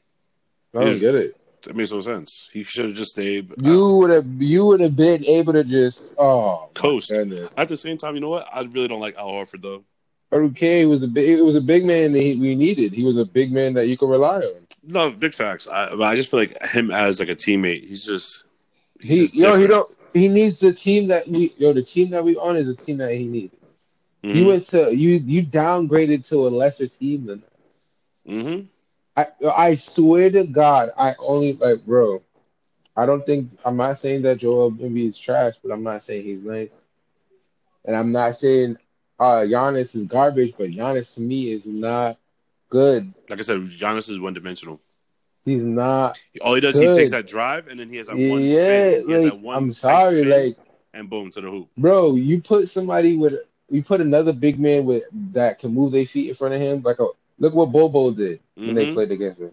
I 0.75 0.85
don't 0.85 0.99
get 0.99 1.15
it. 1.15 1.37
That 1.63 1.75
makes 1.75 1.91
no 1.91 2.01
sense. 2.01 2.49
He 2.53 2.63
should 2.63 2.87
have 2.87 2.95
just 2.95 3.11
stayed. 3.11 3.53
You 3.63 3.97
would 3.97 4.11
have. 4.11 4.27
You 4.39 4.67
would 4.67 4.81
have 4.81 4.95
been 4.97 5.25
able 5.25 5.53
to 5.53 5.65
just. 5.65 6.15
Oh, 6.19 6.71
Coast. 6.75 7.11
At 7.13 7.69
the 7.69 7.77
same 7.77 7.99
time, 7.99 8.15
you 8.15 8.21
know 8.21 8.31
what? 8.31 8.47
I 8.53 8.61
really 8.61 8.89
don't 8.89 9.01
like 9.01 9.17
Al 9.17 9.31
Horford 9.31 9.63
though. 9.63 9.85
Okay, 10.33 10.83
it 10.83 10.87
was 10.87 11.03
a 11.03 11.09
big. 11.09 11.39
It 11.39 11.43
was 11.43 11.55
a 11.55 11.61
big 11.61 11.85
man 11.85 12.13
that 12.13 12.21
he, 12.21 12.35
we 12.37 12.55
needed. 12.57 12.93
He 12.93 13.05
was 13.05 13.17
a 13.17 13.25
big 13.25 13.53
man 13.53 13.75
that 13.75 13.87
you 13.87 13.97
could 13.97 14.11
rely 14.11 14.39
on. 14.39 14.67
No, 14.83 15.11
big 15.11 15.35
facts. 15.35 15.67
I, 15.69 15.89
I 15.93 16.17
just 16.17 16.31
feel 16.31 16.41
like 16.41 16.61
him 16.67 16.91
as 16.91 17.21
like 17.21 17.29
a 17.29 17.35
teammate. 17.35 17.87
He's 17.87 18.05
just 18.05 18.45
He, 19.01 19.19
He's 19.19 19.33
yo, 19.35 19.57
he 19.57 19.67
don't. 19.67 19.89
He 20.15 20.29
needs 20.29 20.59
the 20.61 20.73
team 20.73 21.09
that 21.09 21.29
we. 21.29 21.53
Yo, 21.59 21.73
the 21.73 21.83
team 21.83 22.11
that 22.11 22.25
we 22.25 22.37
on 22.37 22.57
is 22.57 22.69
a 22.69 22.75
team 22.75 22.97
that 22.99 23.13
he 23.13 23.27
needed. 23.27 23.53
mhm, 24.25 24.35
You 24.37 24.47
went 24.47 24.65
to 24.65 24.95
you. 24.95 25.17
You 25.17 25.43
downgraded 25.45 26.27
to 26.29 26.47
a 26.47 26.49
lesser 26.49 26.87
team 26.89 27.27
than. 27.27 27.43
mhm. 28.27 28.67
I 29.17 29.27
I 29.57 29.75
swear 29.77 30.31
to 30.31 30.45
God, 30.47 30.91
I 30.99 31.15
only 31.19 31.55
like 31.55 31.85
bro. 31.87 32.21
I 32.97 33.07
don't 33.07 33.25
think 33.25 33.51
I'm 33.65 33.77
not 33.77 33.99
saying 33.99 34.23
that 34.23 34.39
Joel 34.39 34.73
Embiid 34.73 35.09
is 35.09 35.19
trash, 35.19 35.55
but 35.63 35.71
I'm 35.73 35.83
not 35.83 36.03
saying 36.03 36.25
he's 36.25 36.43
nice, 36.43 36.73
and 37.85 37.95
I'm 37.95 38.13
not 38.13 38.37
saying 38.37 38.77
uh 39.19 39.45
Giannis 39.47 39.95
is 39.95 40.05
garbage, 40.05 40.55
but 40.59 40.71
Giannis 40.71 41.15
to 41.15 41.21
me 41.21 41.51
is 41.53 41.67
not 41.67 42.17
good. 42.69 43.13
Like 43.29 43.39
I 43.39 43.43
said, 43.43 43.59
Giannis 43.63 44.09
is 44.11 44.19
one 44.21 44.35
dimensional. 44.35 44.81
He's 45.45 45.65
not. 45.65 46.19
All 46.43 46.55
he 46.55 46.61
does, 46.61 46.75
Good. 46.75 46.91
he 46.91 46.95
takes 46.95 47.11
that 47.13 47.27
drive, 47.27 47.69
and 47.69 47.79
then 47.79 47.89
he 47.89 47.97
has 47.97 48.09
that 48.09 48.17
one 48.17 48.47
Yeah, 48.47 48.99
spin. 48.99 49.09
He 49.09 49.29
like 49.31 49.43
one 49.43 49.57
I'm 49.57 49.73
sorry, 49.73 50.25
like 50.25 50.55
and 50.93 51.09
boom 51.09 51.31
to 51.33 51.41
the 51.41 51.51
hoop. 51.51 51.69
bro, 51.79 52.15
you 52.15 52.41
put 52.43 52.69
somebody 52.69 53.17
with 53.17 53.35
you 53.71 53.83
put 53.83 54.01
another 54.01 54.33
big 54.33 54.59
man 54.59 54.85
with 54.85 55.05
that 55.33 55.59
can 55.59 55.73
move 55.75 55.93
their 55.93 56.07
feet 56.07 56.29
in 56.29 56.35
front 56.35 56.55
of 56.55 56.61
him. 56.61 56.83
Like 56.83 56.99
a 56.99 57.07
look 57.39 57.55
what 57.55 57.73
Bobo 57.73 58.11
did 58.11 58.41
when 58.57 58.75
they 58.75 58.87
Mhm. 58.87 58.95
played 58.95 59.13
against 59.13 59.41
him. 59.41 59.53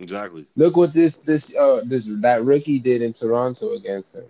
Exactly. 0.00 0.46
Look 0.56 0.76
what 0.76 0.92
this 0.92 1.16
this 1.16 1.54
uh 1.54 1.82
this 1.84 2.06
that 2.08 2.44
rookie 2.44 2.78
did 2.78 3.02
in 3.02 3.12
Toronto 3.12 3.74
against 3.74 4.16
him 4.16 4.24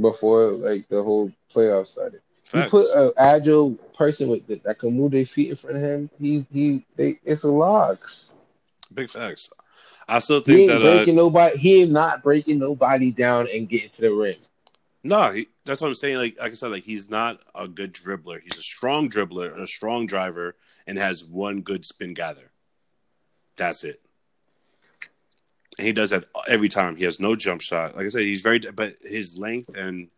before 0.00 0.50
like 0.50 0.88
the 0.88 1.02
whole 1.02 1.32
playoff 1.52 1.86
started. 1.86 2.20
Facts. 2.48 2.72
You 2.72 2.80
put 2.80 2.96
an 2.96 3.12
agile 3.18 3.74
person 3.96 4.28
with 4.28 4.46
that, 4.46 4.62
that 4.64 4.78
can 4.78 4.96
move 4.96 5.12
their 5.12 5.26
feet 5.26 5.50
in 5.50 5.56
front 5.56 5.76
of 5.76 5.82
him. 5.82 6.10
He's 6.18 6.46
he 6.50 6.82
they 6.96 7.20
it's 7.24 7.42
a 7.42 7.48
locks. 7.48 8.34
Big 8.92 9.10
facts. 9.10 9.50
I 10.08 10.18
still 10.20 10.40
think 10.40 10.56
He 10.56 10.62
ain't 10.64 10.82
that. 10.82 10.88
Uh, 10.88 10.96
breaking 10.96 11.16
nobody. 11.16 11.58
He 11.58 11.82
ain't 11.82 11.90
not 11.90 12.22
breaking 12.22 12.58
nobody 12.58 13.10
down 13.10 13.48
and 13.52 13.68
getting 13.68 13.90
to 13.90 14.00
the 14.00 14.10
rim. 14.10 14.36
no, 15.04 15.30
he, 15.30 15.48
that's 15.66 15.82
what 15.82 15.88
I'm 15.88 15.94
saying. 15.94 16.16
Like, 16.16 16.38
like 16.38 16.52
I 16.52 16.54
said, 16.54 16.70
like 16.70 16.84
he's 16.84 17.10
not 17.10 17.40
a 17.54 17.68
good 17.68 17.92
dribbler. 17.92 18.40
He's 18.40 18.58
a 18.58 18.62
strong 18.62 19.10
dribbler, 19.10 19.52
and 19.52 19.62
a 19.62 19.68
strong 19.68 20.06
driver, 20.06 20.56
and 20.86 20.96
has 20.96 21.22
one 21.22 21.60
good 21.60 21.84
spin 21.84 22.14
gather. 22.14 22.50
That's 23.58 23.84
it. 23.84 24.00
And 25.76 25.86
he 25.86 25.92
does 25.92 26.10
that 26.10 26.24
every 26.48 26.70
time. 26.70 26.96
He 26.96 27.04
has 27.04 27.20
no 27.20 27.34
jump 27.34 27.60
shot. 27.60 27.94
Like 27.94 28.06
I 28.06 28.08
said, 28.08 28.22
he's 28.22 28.40
very, 28.40 28.58
but 28.58 28.96
his 29.02 29.38
length 29.38 29.76
and 29.76 30.08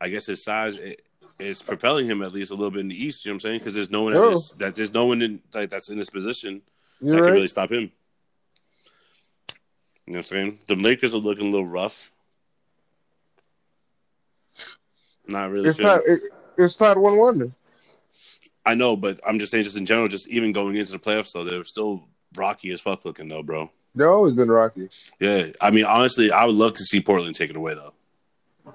I 0.00 0.10
guess 0.10 0.26
his 0.26 0.44
size 0.44 0.76
it, 0.76 1.02
is 1.38 1.62
propelling 1.62 2.06
him 2.06 2.22
at 2.22 2.32
least 2.32 2.50
a 2.50 2.54
little 2.54 2.70
bit 2.70 2.80
in 2.80 2.88
the 2.88 3.04
East. 3.04 3.24
You 3.24 3.30
know 3.30 3.34
what 3.34 3.36
I'm 3.36 3.40
saying? 3.40 3.58
Because 3.60 3.74
there's 3.74 3.90
no 3.90 4.02
one 4.02 4.12
Sure. 4.12 4.30
that, 4.30 4.36
is, 4.36 4.54
that 4.58 4.74
there's 4.76 4.92
no 4.92 5.06
one 5.06 5.22
in 5.22 5.40
like 5.54 5.70
that's 5.70 5.88
in 5.88 5.98
this 5.98 6.10
position 6.10 6.62
that 7.00 7.06
You 7.06 7.22
can 7.22 7.32
really 7.32 7.48
stop 7.48 7.70
him. 7.70 7.92
You 10.06 10.14
know 10.14 10.18
what 10.18 10.18
I'm 10.18 10.24
saying? 10.24 10.58
The 10.66 10.76
Lakers 10.76 11.14
are 11.14 11.18
looking 11.18 11.48
a 11.48 11.50
little 11.50 11.66
rough. 11.66 12.12
Not 15.26 15.50
really. 15.50 15.68
It's 15.68 15.78
not. 15.78 16.00
It, 16.06 16.20
it's 16.56 16.74
tied 16.74 16.96
one 16.96 17.18
one. 17.18 17.54
I 18.64 18.74
know, 18.74 18.96
but 18.96 19.20
I'm 19.26 19.38
just 19.38 19.50
saying, 19.50 19.64
just 19.64 19.76
in 19.76 19.86
general, 19.86 20.08
just 20.08 20.28
even 20.28 20.52
going 20.52 20.76
into 20.76 20.92
the 20.92 20.98
playoffs, 20.98 21.32
though, 21.32 21.44
they're 21.44 21.64
still 21.64 22.04
rocky 22.36 22.70
as 22.70 22.80
fuck 22.80 23.04
looking, 23.04 23.28
though, 23.28 23.42
bro. 23.42 23.70
They've 23.94 24.06
always 24.06 24.34
been 24.34 24.48
rocky. 24.48 24.90
Yeah, 25.20 25.48
I 25.60 25.70
mean, 25.70 25.84
honestly, 25.84 26.30
I 26.30 26.44
would 26.44 26.54
love 26.54 26.74
to 26.74 26.84
see 26.84 27.00
Portland 27.00 27.34
take 27.34 27.50
it 27.50 27.56
away, 27.56 27.74
though. 27.74 27.92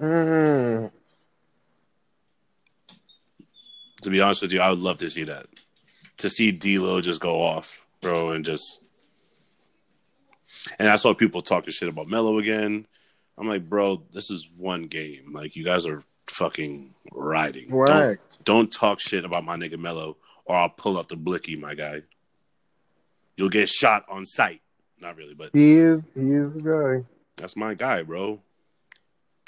Mm. 0.00 0.92
To 4.04 4.10
be 4.10 4.20
honest 4.20 4.42
with 4.42 4.52
you, 4.52 4.60
I 4.60 4.70
would 4.70 4.78
love 4.78 4.98
to 4.98 5.08
see 5.10 5.24
that. 5.24 5.46
To 6.18 6.30
see 6.30 6.52
D'Lo 6.52 7.00
just 7.00 7.20
go 7.20 7.40
off, 7.40 7.84
bro, 8.00 8.30
and 8.32 8.44
just. 8.44 8.80
And 10.78 10.88
I 10.88 10.96
saw 10.96 11.14
people 11.14 11.42
talking 11.42 11.72
shit 11.72 11.88
about 11.88 12.06
Melo 12.08 12.38
again. 12.38 12.86
I'm 13.36 13.48
like, 13.48 13.68
bro, 13.68 14.02
this 14.12 14.30
is 14.30 14.48
one 14.56 14.86
game. 14.86 15.32
Like, 15.32 15.56
you 15.56 15.64
guys 15.64 15.86
are 15.86 16.02
fucking 16.28 16.94
riding. 17.12 17.68
Don't, 17.70 17.78
Right. 17.78 18.18
don't 18.44 18.70
talk 18.72 19.00
shit 19.00 19.24
about 19.24 19.44
my 19.44 19.56
nigga 19.56 19.78
Melo, 19.78 20.16
or 20.44 20.56
I'll 20.56 20.68
pull 20.68 20.96
up 20.98 21.08
the 21.08 21.16
blicky, 21.16 21.56
my 21.56 21.74
guy. 21.74 22.02
You'll 23.36 23.48
get 23.48 23.68
shot 23.68 24.04
on 24.08 24.24
sight. 24.24 24.60
Not 25.00 25.16
really, 25.16 25.34
but 25.34 25.50
He 25.52 25.72
is. 25.74 26.06
He 26.14 26.30
is 26.32 26.52
the 26.52 26.60
guy. 26.62 27.04
that's 27.36 27.56
my 27.56 27.74
guy, 27.74 28.02
bro. 28.02 28.40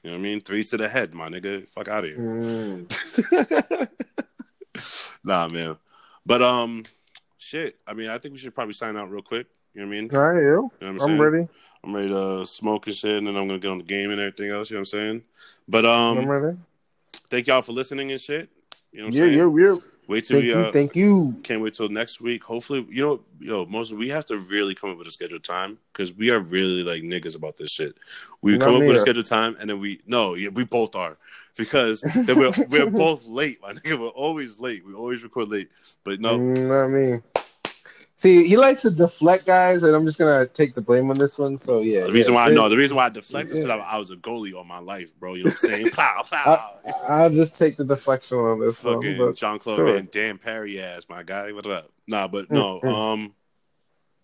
You 0.02 0.10
know 0.10 0.16
what 0.16 0.20
I 0.20 0.22
mean? 0.22 0.40
Three 0.40 0.64
to 0.64 0.76
the 0.76 0.88
head, 0.88 1.14
my 1.14 1.28
nigga. 1.28 1.68
Fuck 1.68 1.88
out 1.88 2.04
of 2.04 2.10
here. 2.10 2.18
Mm. 2.18 3.88
nah, 5.26 5.48
man. 5.48 5.76
But 6.24 6.42
um, 6.42 6.84
shit. 7.36 7.76
I 7.86 7.92
mean, 7.92 8.08
I 8.08 8.18
think 8.18 8.32
we 8.32 8.38
should 8.38 8.54
probably 8.54 8.74
sign 8.74 8.96
out 8.96 9.10
real 9.10 9.22
quick. 9.22 9.46
You 9.74 9.82
know 9.82 9.88
what 9.88 9.96
I 9.96 10.00
mean? 10.00 10.14
All 10.14 10.20
right, 10.20 10.42
yo. 10.42 10.42
You 10.42 10.70
know 10.80 10.88
I'm, 10.88 11.00
I'm 11.00 11.20
ready. 11.20 11.48
I'm 11.84 11.94
ready 11.94 12.08
to 12.08 12.46
smoke 12.46 12.86
and 12.86 12.96
shit, 12.96 13.18
and 13.18 13.26
then 13.26 13.36
I'm 13.36 13.46
gonna 13.46 13.58
get 13.58 13.70
on 13.70 13.78
the 13.78 13.84
game 13.84 14.10
and 14.10 14.20
everything 14.20 14.50
else. 14.50 14.70
You 14.70 14.76
know 14.76 14.80
what 14.80 14.94
I'm 14.94 15.00
saying? 15.00 15.22
But 15.68 15.84
I'm 15.84 16.18
um, 16.18 16.26
ready. 16.26 16.56
thank 17.28 17.46
y'all 17.46 17.62
for 17.62 17.72
listening 17.72 18.10
and 18.10 18.20
shit. 18.20 18.48
You 18.92 19.00
know 19.00 19.04
what 19.04 19.08
I'm 19.08 19.14
You're, 19.14 19.26
saying? 19.26 19.38
you're, 19.38 19.60
you're, 19.60 19.82
Wait 20.08 20.24
till 20.24 20.36
thank 20.36 20.44
we 20.44 20.54
you, 20.54 20.58
uh, 20.58 20.72
thank 20.72 20.96
you. 20.96 21.34
can't 21.42 21.60
wait 21.60 21.74
till 21.74 21.88
next 21.88 22.20
week. 22.20 22.44
Hopefully, 22.44 22.86
you 22.88 23.02
know, 23.02 23.20
yo, 23.40 23.66
mostly 23.66 23.96
we 23.96 24.08
have 24.08 24.24
to 24.26 24.38
really 24.38 24.74
come 24.74 24.90
up 24.90 24.98
with 24.98 25.08
a 25.08 25.10
scheduled 25.10 25.42
time 25.42 25.78
because 25.92 26.12
we 26.12 26.30
are 26.30 26.38
really 26.38 26.82
like 26.82 27.02
niggas 27.02 27.36
about 27.36 27.56
this 27.56 27.70
shit. 27.70 27.96
We 28.42 28.56
Not 28.56 28.64
come 28.64 28.74
up 28.76 28.82
with 28.82 28.96
a 28.96 29.00
scheduled 29.00 29.26
time 29.26 29.56
and 29.58 29.68
then 29.68 29.80
we 29.80 30.00
no, 30.06 30.34
yeah, 30.34 30.50
we 30.50 30.64
both 30.64 30.94
are 30.94 31.16
because 31.56 32.02
then 32.02 32.38
we're 32.38 32.52
we're 32.68 32.90
both 32.90 33.26
late, 33.26 33.60
my 33.60 33.72
nigga. 33.72 33.98
We're 33.98 34.08
always 34.08 34.60
late. 34.60 34.86
We 34.86 34.94
always 34.94 35.22
record 35.22 35.48
late, 35.48 35.70
but 36.04 36.20
no, 36.20 36.38
Mm, 36.38 36.68
not 36.68 36.88
me. 36.88 37.45
See, 38.18 38.48
he 38.48 38.56
likes 38.56 38.80
to 38.82 38.90
deflect 38.90 39.44
guys, 39.44 39.82
and 39.82 39.94
I'm 39.94 40.06
just 40.06 40.18
gonna 40.18 40.46
take 40.46 40.74
the 40.74 40.80
blame 40.80 41.10
on 41.10 41.18
this 41.18 41.38
one. 41.38 41.58
So 41.58 41.80
yeah, 41.80 42.04
the 42.04 42.12
reason 42.12 42.32
yeah, 42.32 42.40
why 42.40 42.50
I 42.50 42.54
know 42.54 42.70
the 42.70 42.76
reason 42.76 42.96
why 42.96 43.06
I 43.06 43.08
deflect 43.10 43.50
is 43.50 43.58
because 43.58 43.70
I, 43.70 43.76
I 43.76 43.98
was 43.98 44.10
a 44.10 44.16
goalie 44.16 44.54
all 44.54 44.64
my 44.64 44.78
life, 44.78 45.14
bro. 45.20 45.34
You 45.34 45.44
know 45.44 45.48
what 45.48 45.64
I'm 45.64 45.74
saying? 45.74 45.90
Pow, 45.92 46.24
pow. 46.28 46.78
I'll 47.08 47.28
just 47.28 47.58
take 47.58 47.76
the 47.76 47.84
deflection 47.84 48.38
on 48.38 48.60
this 48.60 48.82
one. 48.82 48.94
Fucking 48.94 49.18
But 49.18 49.36
Jean-Claude 49.36 49.76
sure. 49.76 49.92
Van 49.92 50.08
Damme 50.10 50.38
Perry 50.38 50.80
ass, 50.80 51.06
my 51.10 51.22
guy. 51.22 51.52
What 51.52 51.66
up? 51.66 51.90
Nah, 52.06 52.26
but 52.26 52.50
no, 52.50 52.80
Mm, 52.80 52.84
mm. 52.84 53.12
um, 53.12 53.34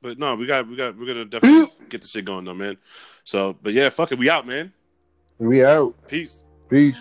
but 0.00 0.18
no, 0.18 0.36
we 0.36 0.46
got 0.46 0.66
we 0.66 0.74
got 0.74 0.96
we're 0.98 1.06
gonna 1.06 1.26
definitely 1.26 1.66
get 1.90 2.00
the 2.00 2.08
shit 2.08 2.24
going 2.24 2.46
though, 2.46 2.54
man. 2.54 2.78
So, 3.24 3.56
but 3.62 3.74
yeah, 3.74 3.90
fuck 3.90 4.10
it, 4.10 4.18
we 4.18 4.30
out, 4.30 4.46
man. 4.46 4.72
we 5.38 5.64
out. 5.64 5.94
Peace. 6.08 6.42
Peace. 6.70 6.98